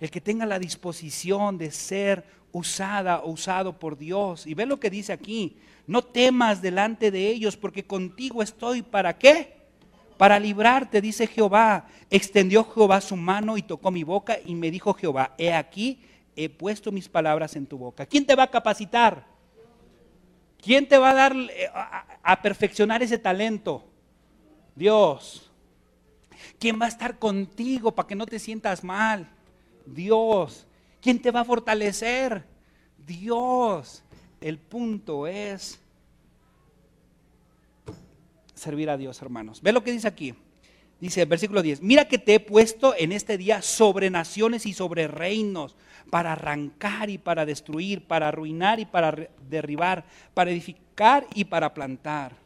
El 0.01 0.11
que 0.11 0.21
tenga 0.21 0.45
la 0.45 0.59
disposición 0.59 1.57
de 1.57 1.71
ser 1.71 2.27
usada 2.53 3.21
o 3.21 3.31
usado 3.31 3.79
por 3.79 3.97
Dios. 3.97 4.47
Y 4.47 4.53
ve 4.53 4.67
lo 4.67 4.79
que 4.79 4.91
dice 4.91 5.15
aquí, 5.15 5.57
no 5.87 6.03
temas 6.03 6.61
delante 6.61 7.11
de 7.11 7.29
ellos 7.29 7.57
porque 7.57 7.87
contigo 7.87 8.43
estoy. 8.43 8.83
¿Para 8.83 9.17
qué? 9.17 9.54
Para 10.17 10.39
librarte, 10.39 11.01
dice 11.01 11.27
Jehová. 11.27 11.87
Extendió 12.11 12.65
Jehová 12.65 13.01
su 13.01 13.17
mano 13.17 13.57
y 13.57 13.63
tocó 13.63 13.91
mi 13.91 14.05
boca 14.05 14.39
y 14.45 14.55
me 14.55 14.71
dijo 14.71 14.95
Jehová, 14.95 15.35
he 15.39 15.53
aquí, 15.53 16.01
he 16.37 16.49
puesto 16.49 16.93
mis 16.93 17.09
palabras 17.09 17.57
en 17.57 17.67
tu 17.67 17.79
boca. 17.79 18.07
¿Quién 18.07 18.27
te 18.27 18.35
va 18.35 18.45
a 18.45 18.51
capacitar? 18.51 19.27
¿Quién 20.65 20.89
te 20.89 20.97
va 20.97 21.11
a 21.11 21.15
dar 21.15 21.37
eh, 21.37 21.69
a, 21.75 22.41
perfeccionar 22.41 23.03
ese 23.03 23.19
talento? 23.19 23.85
Dios. 24.75 25.51
¿Quién 26.59 26.81
va 26.81 26.87
a 26.87 26.89
estar 26.89 27.19
contigo 27.19 27.95
para 27.95 28.09
que 28.09 28.15
no 28.15 28.25
te 28.25 28.39
sientas 28.39 28.83
mal? 28.83 29.29
Dios. 29.85 30.67
¿Quién 31.03 31.21
te 31.21 31.31
va 31.31 31.41
a 31.41 31.45
fortalecer? 31.45 32.47
Dios. 33.07 34.03
El 34.41 34.59
punto 34.59 35.27
es 35.27 35.81
servir 38.55 38.91
a 38.91 38.97
Dios, 38.97 39.21
hermanos. 39.23 39.61
Ve 39.63 39.73
lo 39.73 39.83
que 39.83 39.93
dice 39.93 40.09
aquí. 40.09 40.35
Dice, 41.01 41.25
versículo 41.25 41.61
10, 41.61 41.83
mira 41.83 42.07
que 42.07 42.19
te 42.19 42.35
he 42.35 42.41
puesto 42.41 42.95
en 42.97 43.13
este 43.13 43.37
día 43.37 43.63
sobre 43.63 44.11
naciones 44.11 44.65
y 44.65 44.73
sobre 44.73 45.09
reinos, 45.09 45.77
para 46.09 46.33
arrancar 46.33 47.11
y 47.11 47.19
para 47.19 47.45
destruir, 47.45 48.07
para 48.07 48.29
arruinar 48.29 48.79
y 48.79 48.87
para 48.87 49.29
derribar, 49.49 50.05
para 50.33 50.51
edificar 50.51 51.27
y 51.35 51.45
para 51.45 51.75
plantar. 51.75 52.37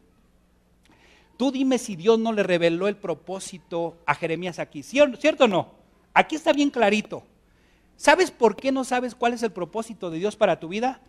Tú 1.37 1.53
dime 1.53 1.79
si 1.79 1.95
Dios 1.95 2.19
no 2.19 2.33
le 2.33 2.43
reveló 2.43 2.89
el 2.89 2.97
propósito 2.97 3.97
a 4.07 4.15
Jeremías 4.15 4.59
aquí, 4.59 4.83
¿cierto 4.83 5.45
o 5.45 5.49
no? 5.49 5.73
Aquí 6.15 6.35
está 6.35 6.53
bien 6.53 6.71
clarito. 6.71 7.23
¿Sabes 7.97 8.31
por 8.31 8.57
qué 8.57 8.73
no 8.73 8.83
sabes 8.85 9.15
cuál 9.15 9.35
es 9.35 9.43
el 9.43 9.53
propósito 9.53 10.11
de 10.11 10.19
Dios 10.19 10.35
para 10.35 10.59
tu 10.59 10.69
vida? 10.69 11.01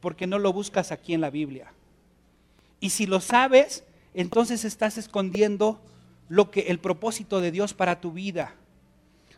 Porque 0.00 0.26
no 0.26 0.38
lo 0.38 0.52
buscas 0.52 0.92
aquí 0.92 1.12
en 1.12 1.20
la 1.20 1.30
Biblia. 1.30 1.72
Y 2.80 2.90
si 2.90 3.06
lo 3.06 3.20
sabes, 3.20 3.84
entonces 4.14 4.64
estás 4.64 4.96
escondiendo 4.96 5.80
lo 6.28 6.50
que 6.50 6.60
el 6.60 6.78
propósito 6.78 7.40
de 7.40 7.50
Dios 7.50 7.74
para 7.74 8.00
tu 8.00 8.12
vida. 8.12 8.54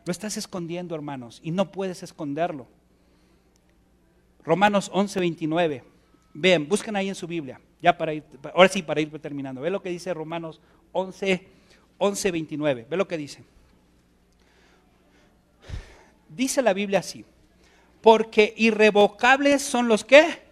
Lo 0.04 0.12
estás 0.12 0.36
escondiendo, 0.36 0.94
hermanos, 0.94 1.40
y 1.42 1.50
no 1.50 1.72
puedes 1.72 2.02
esconderlo. 2.02 2.68
Romanos 4.44 4.90
11, 4.92 5.18
29. 5.18 5.84
Vean, 6.34 6.68
busquen 6.68 6.94
ahí 6.94 7.08
en 7.08 7.14
su 7.14 7.26
Biblia. 7.26 7.60
Ya 7.82 7.98
para 7.98 8.14
ir, 8.14 8.22
ahora 8.54 8.68
sí, 8.68 8.82
para 8.82 9.00
ir 9.00 9.10
terminando. 9.18 9.60
Ve 9.60 9.70
lo 9.70 9.82
que 9.82 9.88
dice 9.88 10.14
Romanos 10.14 10.60
11, 10.92 11.48
11, 11.98 12.30
29. 12.30 12.86
Ve 12.88 12.96
lo 12.96 13.08
que 13.08 13.16
dice. 13.16 13.42
Dice 16.28 16.62
la 16.62 16.72
Biblia 16.72 17.00
así. 17.00 17.24
Porque 18.00 18.54
irrevocables 18.56 19.62
son 19.62 19.88
los 19.88 20.04
que? 20.04 20.42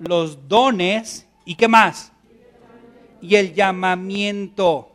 Los 0.00 0.48
dones. 0.48 1.26
¿Y 1.44 1.54
qué 1.54 1.68
más? 1.68 2.12
Y 3.20 3.36
el 3.36 3.54
llamamiento. 3.54 4.90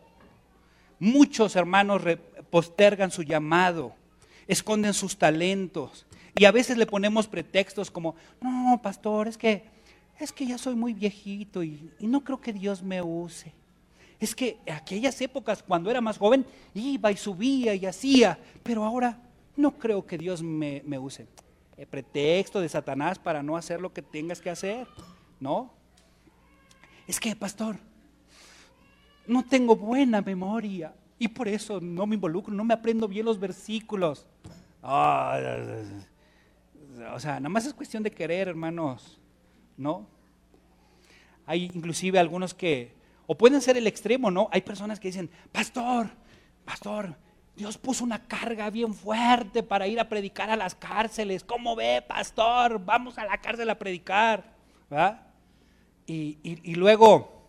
Muchos 0.99 1.55
hermanos 1.55 2.03
postergan 2.51 3.09
su 3.09 3.23
llamado, 3.23 3.95
esconden 4.47 4.93
sus 4.93 5.17
talentos. 5.17 6.05
Y 6.37 6.45
a 6.45 6.51
veces 6.51 6.77
le 6.77 6.85
ponemos 6.85 7.27
pretextos 7.27 7.89
como, 7.89 8.15
no, 8.39 8.79
pastor, 8.81 9.27
es 9.27 9.37
que, 9.37 9.63
es 10.19 10.31
que 10.31 10.45
ya 10.45 10.57
soy 10.57 10.75
muy 10.75 10.93
viejito 10.93 11.63
y, 11.63 11.91
no 11.99 12.23
creo 12.23 12.39
que 12.39 12.53
Dios 12.53 12.83
me 12.83 13.01
use. 13.01 13.51
Es 14.19 14.35
que 14.35 14.59
en 14.65 14.75
aquellas 14.75 15.19
épocas, 15.21 15.63
cuando 15.63 15.89
era 15.89 15.99
más 15.99 16.17
joven, 16.17 16.45
iba 16.75 17.11
y 17.11 17.17
subía 17.17 17.73
y 17.73 17.85
hacía, 17.85 18.37
pero 18.61 18.83
ahora 18.83 19.17
no 19.55 19.71
creo 19.71 20.05
que 20.05 20.17
Dios 20.17 20.43
me, 20.43 20.83
me 20.85 20.99
use. 20.99 21.25
El 21.75 21.87
pretexto 21.87 22.61
de 22.61 22.69
Satanás 22.69 23.17
para 23.17 23.41
no 23.41 23.57
hacer 23.57 23.81
lo 23.81 23.91
que 23.91 24.03
tengas 24.03 24.39
que 24.39 24.51
hacer, 24.51 24.87
¿no? 25.39 25.71
Es 27.07 27.19
que, 27.19 27.35
pastor, 27.35 27.77
no 29.27 29.43
tengo 29.43 29.75
buena 29.75 30.21
memoria 30.21 30.93
y 31.19 31.27
por 31.27 31.47
eso 31.47 31.79
no 31.79 32.05
me 32.05 32.15
involucro, 32.15 32.53
no 32.53 32.63
me 32.63 32.73
aprendo 32.73 33.07
bien 33.07 33.25
los 33.25 33.39
versículos. 33.39 34.25
O 34.81 35.39
sea, 37.19 37.39
nada 37.39 37.49
más 37.49 37.65
es 37.65 37.73
cuestión 37.73 38.03
de 38.03 38.11
querer, 38.11 38.47
hermanos, 38.47 39.19
¿no? 39.77 40.07
Hay 41.45 41.69
inclusive 41.73 42.19
algunos 42.19 42.53
que, 42.53 42.93
o 43.27 43.37
pueden 43.37 43.61
ser 43.61 43.77
el 43.77 43.87
extremo, 43.87 44.31
¿no? 44.31 44.49
Hay 44.51 44.61
personas 44.61 44.99
que 44.99 45.09
dicen, 45.09 45.29
pastor, 45.51 46.09
pastor, 46.65 47.15
Dios 47.55 47.77
puso 47.77 48.03
una 48.03 48.27
carga 48.27 48.69
bien 48.69 48.93
fuerte 48.93 49.61
para 49.61 49.87
ir 49.87 49.99
a 49.99 50.09
predicar 50.09 50.49
a 50.49 50.55
las 50.55 50.73
cárceles. 50.73 51.43
¿Cómo 51.43 51.75
ve, 51.75 52.03
pastor? 52.07 52.83
Vamos 52.83 53.17
a 53.17 53.25
la 53.25 53.37
cárcel 53.37 53.69
a 53.69 53.77
predicar. 53.77 54.55
¿verdad? 54.89 55.27
Y, 56.07 56.75
luego, 56.75 57.40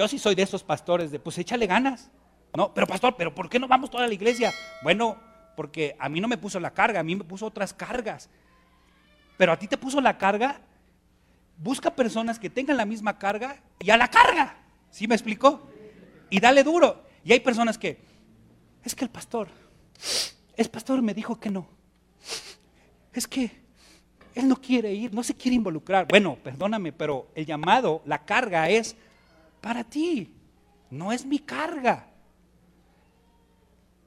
yo 0.00 0.08
sí 0.08 0.18
soy 0.18 0.34
de 0.34 0.42
esos 0.42 0.62
pastores 0.64 1.10
de, 1.10 1.18
pues 1.20 1.36
échale 1.36 1.66
ganas. 1.66 2.10
No, 2.56 2.72
pero 2.72 2.86
pastor, 2.86 3.16
pero 3.18 3.34
¿por 3.34 3.50
qué 3.50 3.58
no 3.58 3.68
vamos 3.68 3.90
toda 3.90 4.06
la 4.06 4.14
iglesia? 4.14 4.50
Bueno, 4.82 5.18
porque 5.56 5.94
a 5.98 6.08
mí 6.08 6.22
no 6.22 6.26
me 6.26 6.38
puso 6.38 6.58
la 6.58 6.72
carga, 6.72 7.00
a 7.00 7.02
mí 7.02 7.14
me 7.14 7.22
puso 7.22 7.44
otras 7.44 7.74
cargas. 7.74 8.30
Pero 9.36 9.52
a 9.52 9.58
ti 9.58 9.68
te 9.68 9.76
puso 9.76 10.00
la 10.00 10.16
carga, 10.16 10.62
busca 11.58 11.94
personas 11.94 12.38
que 12.38 12.48
tengan 12.48 12.78
la 12.78 12.86
misma 12.86 13.18
carga 13.18 13.60
y 13.78 13.90
a 13.90 13.98
la 13.98 14.08
carga. 14.08 14.56
¿Sí 14.90 15.06
me 15.06 15.14
explicó? 15.14 15.68
Y 16.30 16.40
dale 16.40 16.64
duro. 16.64 17.04
Y 17.22 17.32
hay 17.34 17.40
personas 17.40 17.76
que, 17.76 18.00
es 18.82 18.94
que 18.94 19.04
el 19.04 19.10
pastor, 19.10 19.48
el 20.56 20.70
pastor 20.70 21.02
me 21.02 21.12
dijo 21.12 21.38
que 21.38 21.50
no. 21.50 21.68
Es 23.12 23.28
que 23.28 23.50
él 24.34 24.48
no 24.48 24.56
quiere 24.56 24.94
ir, 24.94 25.12
no 25.12 25.22
se 25.22 25.34
quiere 25.34 25.56
involucrar. 25.56 26.08
Bueno, 26.08 26.38
perdóname, 26.42 26.90
pero 26.90 27.30
el 27.34 27.44
llamado, 27.44 28.00
la 28.06 28.24
carga 28.24 28.70
es 28.70 28.96
para 29.60 29.84
ti, 29.84 30.32
no 30.90 31.12
es 31.12 31.24
mi 31.24 31.38
carga. 31.38 32.06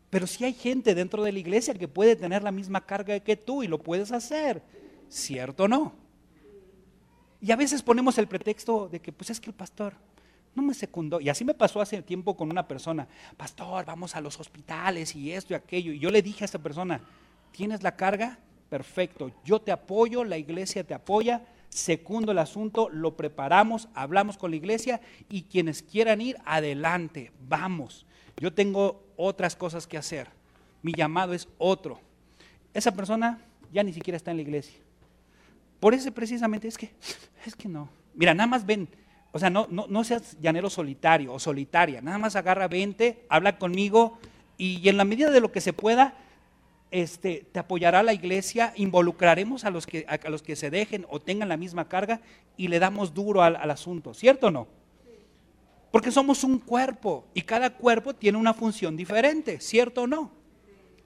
Pero 0.10 0.28
si 0.28 0.46
hay 0.46 0.54
gente 0.54 0.94
dentro 0.94 1.24
de 1.24 1.32
la 1.32 1.40
iglesia 1.40 1.74
que 1.74 1.88
puede 1.88 2.16
tener 2.16 2.44
la 2.44 2.52
misma 2.52 2.86
carga 2.86 3.20
que 3.20 3.36
tú 3.36 3.64
y 3.64 3.68
lo 3.68 3.82
puedes 3.82 4.12
hacer, 4.12 4.62
¿cierto 5.10 5.64
o 5.64 5.68
no? 5.68 5.94
Y 7.42 7.52
a 7.52 7.56
veces 7.56 7.82
ponemos 7.82 8.18
el 8.18 8.28
pretexto 8.28 8.88
de 8.88 9.00
que 9.00 9.12
pues 9.12 9.30
es 9.32 9.40
que 9.40 9.50
el 9.50 9.56
pastor 9.56 9.96
no 10.56 10.62
me 10.62 10.74
secundó. 10.74 11.20
Y 11.20 11.30
así 11.30 11.44
me 11.44 11.54
pasó 11.54 11.82
hace 11.82 12.02
tiempo 12.02 12.38
con 12.38 12.50
una 12.52 12.68
persona, 12.68 13.08
pastor, 13.38 13.86
vamos 13.86 14.16
a 14.16 14.22
los 14.22 14.40
hospitales 14.40 15.16
y 15.16 15.32
esto 15.32 15.54
y 15.54 15.56
aquello. 15.56 15.92
Y 15.92 16.00
yo 16.00 16.12
le 16.12 16.22
dije 16.22 16.44
a 16.44 16.46
esta 16.46 16.60
persona, 16.60 17.02
¿tienes 17.52 17.84
la 17.84 17.96
carga? 17.96 18.38
Perfecto, 18.70 19.32
yo 19.44 19.60
te 19.60 19.72
apoyo, 19.72 20.24
la 20.24 20.38
iglesia 20.38 20.84
te 20.84 20.94
apoya, 20.94 21.46
secundo 21.74 22.32
el 22.32 22.40
asunto, 22.40 22.90
lo 22.90 23.16
preparamos, 23.18 23.90
hablamos 23.94 24.38
con 24.38 24.52
la 24.52 24.58
iglesia 24.58 25.02
y 25.30 25.44
quienes 25.44 25.84
quieran 25.84 26.22
ir, 26.22 26.38
adelante, 26.46 27.32
vamos. 27.48 28.06
Yo 28.38 28.54
tengo 28.54 29.04
otras 29.18 29.56
cosas 29.56 29.88
que 29.88 29.98
hacer. 29.98 30.30
Mi 30.82 30.94
llamado 30.94 31.34
es 31.34 31.48
otro. 31.58 32.00
Esa 32.74 32.94
persona 32.94 33.40
ya 33.72 33.84
ni 33.84 33.94
siquiera 33.94 34.18
está 34.18 34.32
en 34.32 34.38
la 34.38 34.44
iglesia. 34.44 34.80
Por 35.80 35.94
eso 35.94 36.12
precisamente 36.12 36.68
es 36.68 36.78
que, 36.78 36.92
es 37.46 37.56
que 37.56 37.68
no. 37.68 37.90
Mira, 38.16 38.34
nada 38.34 38.48
más 38.48 38.66
ven, 38.66 38.88
o 39.32 39.40
sea, 39.40 39.50
no, 39.50 39.68
no, 39.70 39.88
no 39.88 40.04
seas 40.04 40.38
llanero 40.40 40.70
solitario 40.70 41.34
o 41.34 41.40
solitaria, 41.40 42.02
nada 42.02 42.20
más 42.20 42.36
agarra 42.36 42.68
20, 42.68 43.26
habla 43.30 43.58
conmigo 43.58 44.20
y, 44.58 44.88
en 44.88 44.98
la 44.98 45.06
medida 45.06 45.32
de 45.32 45.42
lo 45.42 45.52
que 45.52 45.62
se 45.62 45.74
pueda, 45.74 46.16
este, 46.94 47.48
te 47.52 47.58
apoyará 47.58 48.04
la 48.04 48.14
iglesia, 48.14 48.72
involucraremos 48.76 49.66
a 49.66 49.72
los, 49.72 49.88
que, 49.88 50.06
a, 50.08 50.30
los 50.30 50.44
que 50.44 50.56
se 50.56 50.70
dejen 50.70 51.08
o 51.10 51.20
tengan 51.20 51.50
la 51.50 51.58
misma 51.58 51.90
carga 51.90 52.22
y 52.56 52.68
le 52.68 52.78
damos 52.78 53.16
duro 53.16 53.42
al, 53.42 53.72
asunto, 53.72 54.14
¿cierto 54.14 54.48
o 54.48 54.52
no? 54.52 54.68
Porque 55.90 56.12
somos 56.12 56.44
un 56.44 56.60
cuerpo 56.60 57.26
y 57.34 57.42
cada 57.42 57.72
cuerpo 57.72 58.14
tiene 58.14 58.38
una 58.38 58.54
función 58.54 58.96
diferente, 58.96 59.60
¿cierto 59.60 60.04
o 60.04 60.08
no? 60.08 60.32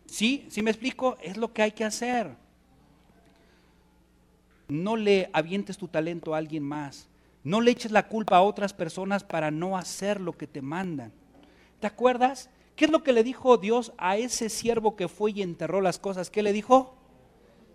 ¿Sí? 0.05 0.45
¿Sí 0.49 0.61
me 0.61 0.71
explico? 0.71 1.15
Es 1.21 1.37
lo 1.37 1.53
que 1.53 1.61
hay 1.61 1.71
que 1.71 1.85
hacer. 1.85 2.35
No 4.67 4.97
le 4.97 5.29
avientes 5.31 5.77
tu 5.77 5.87
talento 5.87 6.35
a 6.35 6.39
alguien 6.39 6.63
más. 6.63 7.07
No 7.45 7.61
le 7.61 7.71
eches 7.71 7.93
la 7.93 8.09
culpa 8.09 8.35
a 8.35 8.41
otras 8.41 8.73
personas 8.73 9.23
para 9.23 9.51
no 9.51 9.77
hacer 9.77 10.19
lo 10.19 10.33
que 10.33 10.47
te 10.47 10.61
mandan. 10.61 11.13
¿Te 11.79 11.87
acuerdas? 11.87 12.49
¿Qué 12.77 12.85
es 12.85 12.91
lo 12.91 13.03
que 13.03 13.11
le 13.11 13.23
dijo 13.23 13.57
Dios 13.57 13.91
a 13.97 14.17
ese 14.17 14.49
siervo 14.49 14.95
que 14.95 15.07
fue 15.07 15.31
y 15.31 15.41
enterró 15.41 15.81
las 15.81 15.97
cosas? 15.97 16.29
¿Qué 16.29 16.43
le 16.43 16.53
dijo? 16.53 16.95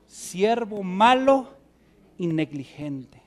Siervo 0.07 0.85
malo 0.85 1.51
y 2.17 2.29
negligente. 2.29 3.21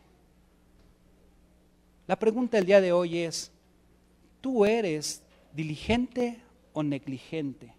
La 2.08 2.18
pregunta 2.18 2.56
del 2.56 2.66
día 2.66 2.80
de 2.80 2.94
hoy 2.94 3.20
es, 3.20 3.52
¿Tú 4.40 4.64
eres 4.64 5.22
diligente 5.54 6.40
o 6.72 6.82
negligente? 6.82 7.74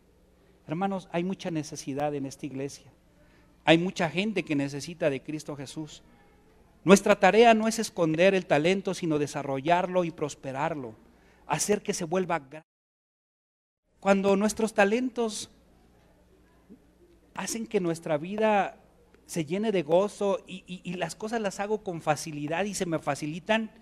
Hermanos, 0.67 1.09
hay 1.11 1.25
mucha 1.25 1.51
necesidad 1.51 2.15
en 2.15 2.27
esta 2.27 2.45
iglesia. 2.45 2.93
Hay 3.65 3.79
mucha 3.79 4.11
gente 4.11 4.43
que 4.43 4.57
necesita 4.57 5.09
de 5.09 5.23
Cristo 5.23 5.57
Jesús. 5.57 6.03
Nuestra 6.85 7.19
tarea 7.19 7.55
no 7.55 7.67
es 7.67 7.79
esconder 7.79 8.35
el 8.35 8.45
talento, 8.45 8.93
sino 8.93 9.19
desarrollarlo 9.19 10.05
y 10.05 10.11
prosperarlo, 10.11 10.97
hacer 11.47 11.81
que 11.81 11.95
se 11.95 12.05
vuelva 12.05 12.41
grande. 12.41 12.76
Cuando 14.07 14.37
nuestros 14.37 14.73
talentos 14.73 15.51
hacen 17.35 17.67
que 17.67 17.81
nuestra 17.81 18.19
vida 18.19 18.79
se 19.27 19.45
llene 19.45 19.73
de 19.73 19.83
gozo 19.83 20.45
y, 20.47 20.95
las 20.95 21.17
cosas 21.17 21.41
las 21.41 21.59
hago 21.59 21.83
con 21.83 22.01
facilidad 22.01 22.67
y 22.67 22.75
se 22.75 22.87
me 22.87 23.01
facilitan, 23.01 23.73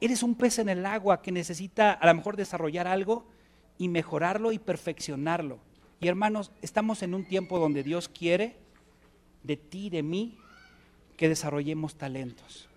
Eres 0.00 0.22
un 0.22 0.36
pez 0.36 0.60
en 0.60 0.68
el 0.68 0.86
agua 0.86 1.22
que 1.22 1.32
necesita 1.32 1.90
a 1.90 2.06
lo 2.06 2.14
mejor 2.14 2.36
desarrollar 2.36 2.86
algo 2.86 3.26
y 3.78 3.88
mejorarlo 3.88 4.52
y 4.52 4.60
perfeccionarlo. 4.60 5.58
Y 5.98 6.06
hermanos, 6.06 6.52
estamos 6.62 7.02
en 7.02 7.12
un 7.12 7.24
tiempo 7.24 7.58
donde 7.58 7.82
Dios 7.82 8.08
quiere 8.08 8.54
de 9.42 9.56
ti, 9.56 9.90
de 9.90 10.04
mí, 10.04 10.38
que 11.16 11.28
desarrollemos 11.28 11.96
talentos. 11.96 12.68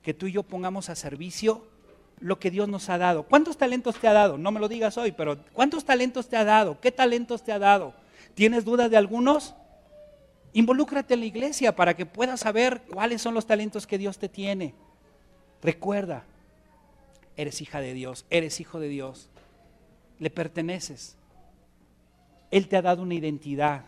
Que 0.00 0.14
tú 0.14 0.28
y 0.28 0.32
yo 0.32 0.44
pongamos 0.44 0.88
a 0.88 0.94
servicio 0.94 1.73
lo 2.20 2.38
que 2.38 2.50
Dios 2.50 2.68
nos 2.68 2.88
ha 2.88 2.98
dado. 2.98 3.24
¿Cuántos 3.24 3.56
talentos 3.56 3.96
te 3.96 4.08
ha 4.08 4.12
dado? 4.12 4.38
No 4.38 4.50
me 4.50 4.60
lo 4.60 4.68
digas 4.68 4.96
hoy, 4.98 5.12
pero 5.12 5.38
¿cuántos 5.52 5.84
talentos 5.84 6.28
te 6.28 6.36
ha 6.36 6.44
dado? 6.44 6.80
¿Qué 6.80 6.90
talentos 6.90 7.42
te 7.42 7.52
ha 7.52 7.58
dado? 7.58 7.94
¿Tienes 8.34 8.64
dudas 8.64 8.90
de 8.90 8.96
algunos? 8.96 9.54
Involúcrate 10.52 11.14
en 11.14 11.20
la 11.20 11.26
iglesia 11.26 11.74
para 11.74 11.94
que 11.94 12.06
puedas 12.06 12.40
saber 12.40 12.82
cuáles 12.92 13.20
son 13.20 13.34
los 13.34 13.46
talentos 13.46 13.86
que 13.86 13.98
Dios 13.98 14.18
te 14.18 14.28
tiene. 14.28 14.74
Recuerda, 15.62 16.24
eres 17.36 17.60
hija 17.60 17.80
de 17.80 17.94
Dios, 17.94 18.24
eres 18.30 18.60
hijo 18.60 18.78
de 18.78 18.88
Dios, 18.88 19.28
le 20.18 20.30
perteneces. 20.30 21.16
Él 22.50 22.68
te 22.68 22.76
ha 22.76 22.82
dado 22.82 23.02
una 23.02 23.14
identidad 23.14 23.86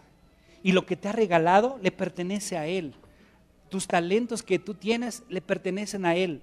y 0.62 0.72
lo 0.72 0.86
que 0.86 0.96
te 0.96 1.08
ha 1.08 1.12
regalado 1.12 1.78
le 1.82 1.92
pertenece 1.92 2.56
a 2.56 2.66
Él. 2.66 2.94
Tus 3.68 3.86
talentos 3.86 4.42
que 4.42 4.58
tú 4.58 4.74
tienes 4.74 5.22
le 5.28 5.40
pertenecen 5.40 6.04
a 6.04 6.16
Él. 6.16 6.42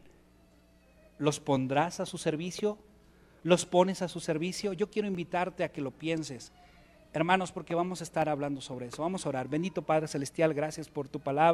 ¿Los 1.24 1.39
pondrás 1.39 2.01
a 2.01 2.05
su 2.05 2.17
servicio? 2.17 2.78
¿Los 3.43 3.65
pones 3.65 4.01
a 4.01 4.09
su 4.09 4.19
servicio? 4.19 4.74
Yo 4.74 4.89
quiero 4.89 5.07
invitarte 5.07 5.63
a 5.63 5.71
que 5.71 5.80
lo 5.80 5.91
pienses. 5.91 6.51
Hermanos, 7.13 7.53
porque 7.53 7.76
vamos 7.76 8.01
a 8.01 8.03
estar 8.03 8.28
hablando 8.28 8.59
sobre 8.59 8.88
eso. 8.88 9.03
Vamos 9.03 9.26
a 9.26 9.30
orar. 9.30 9.47
Bendito 9.47 9.84
Padre 9.84 10.09
Celestial, 10.09 10.53
gracias 10.53 10.89
por 10.89 11.07
tu 11.07 11.21
palabra. 11.21 11.51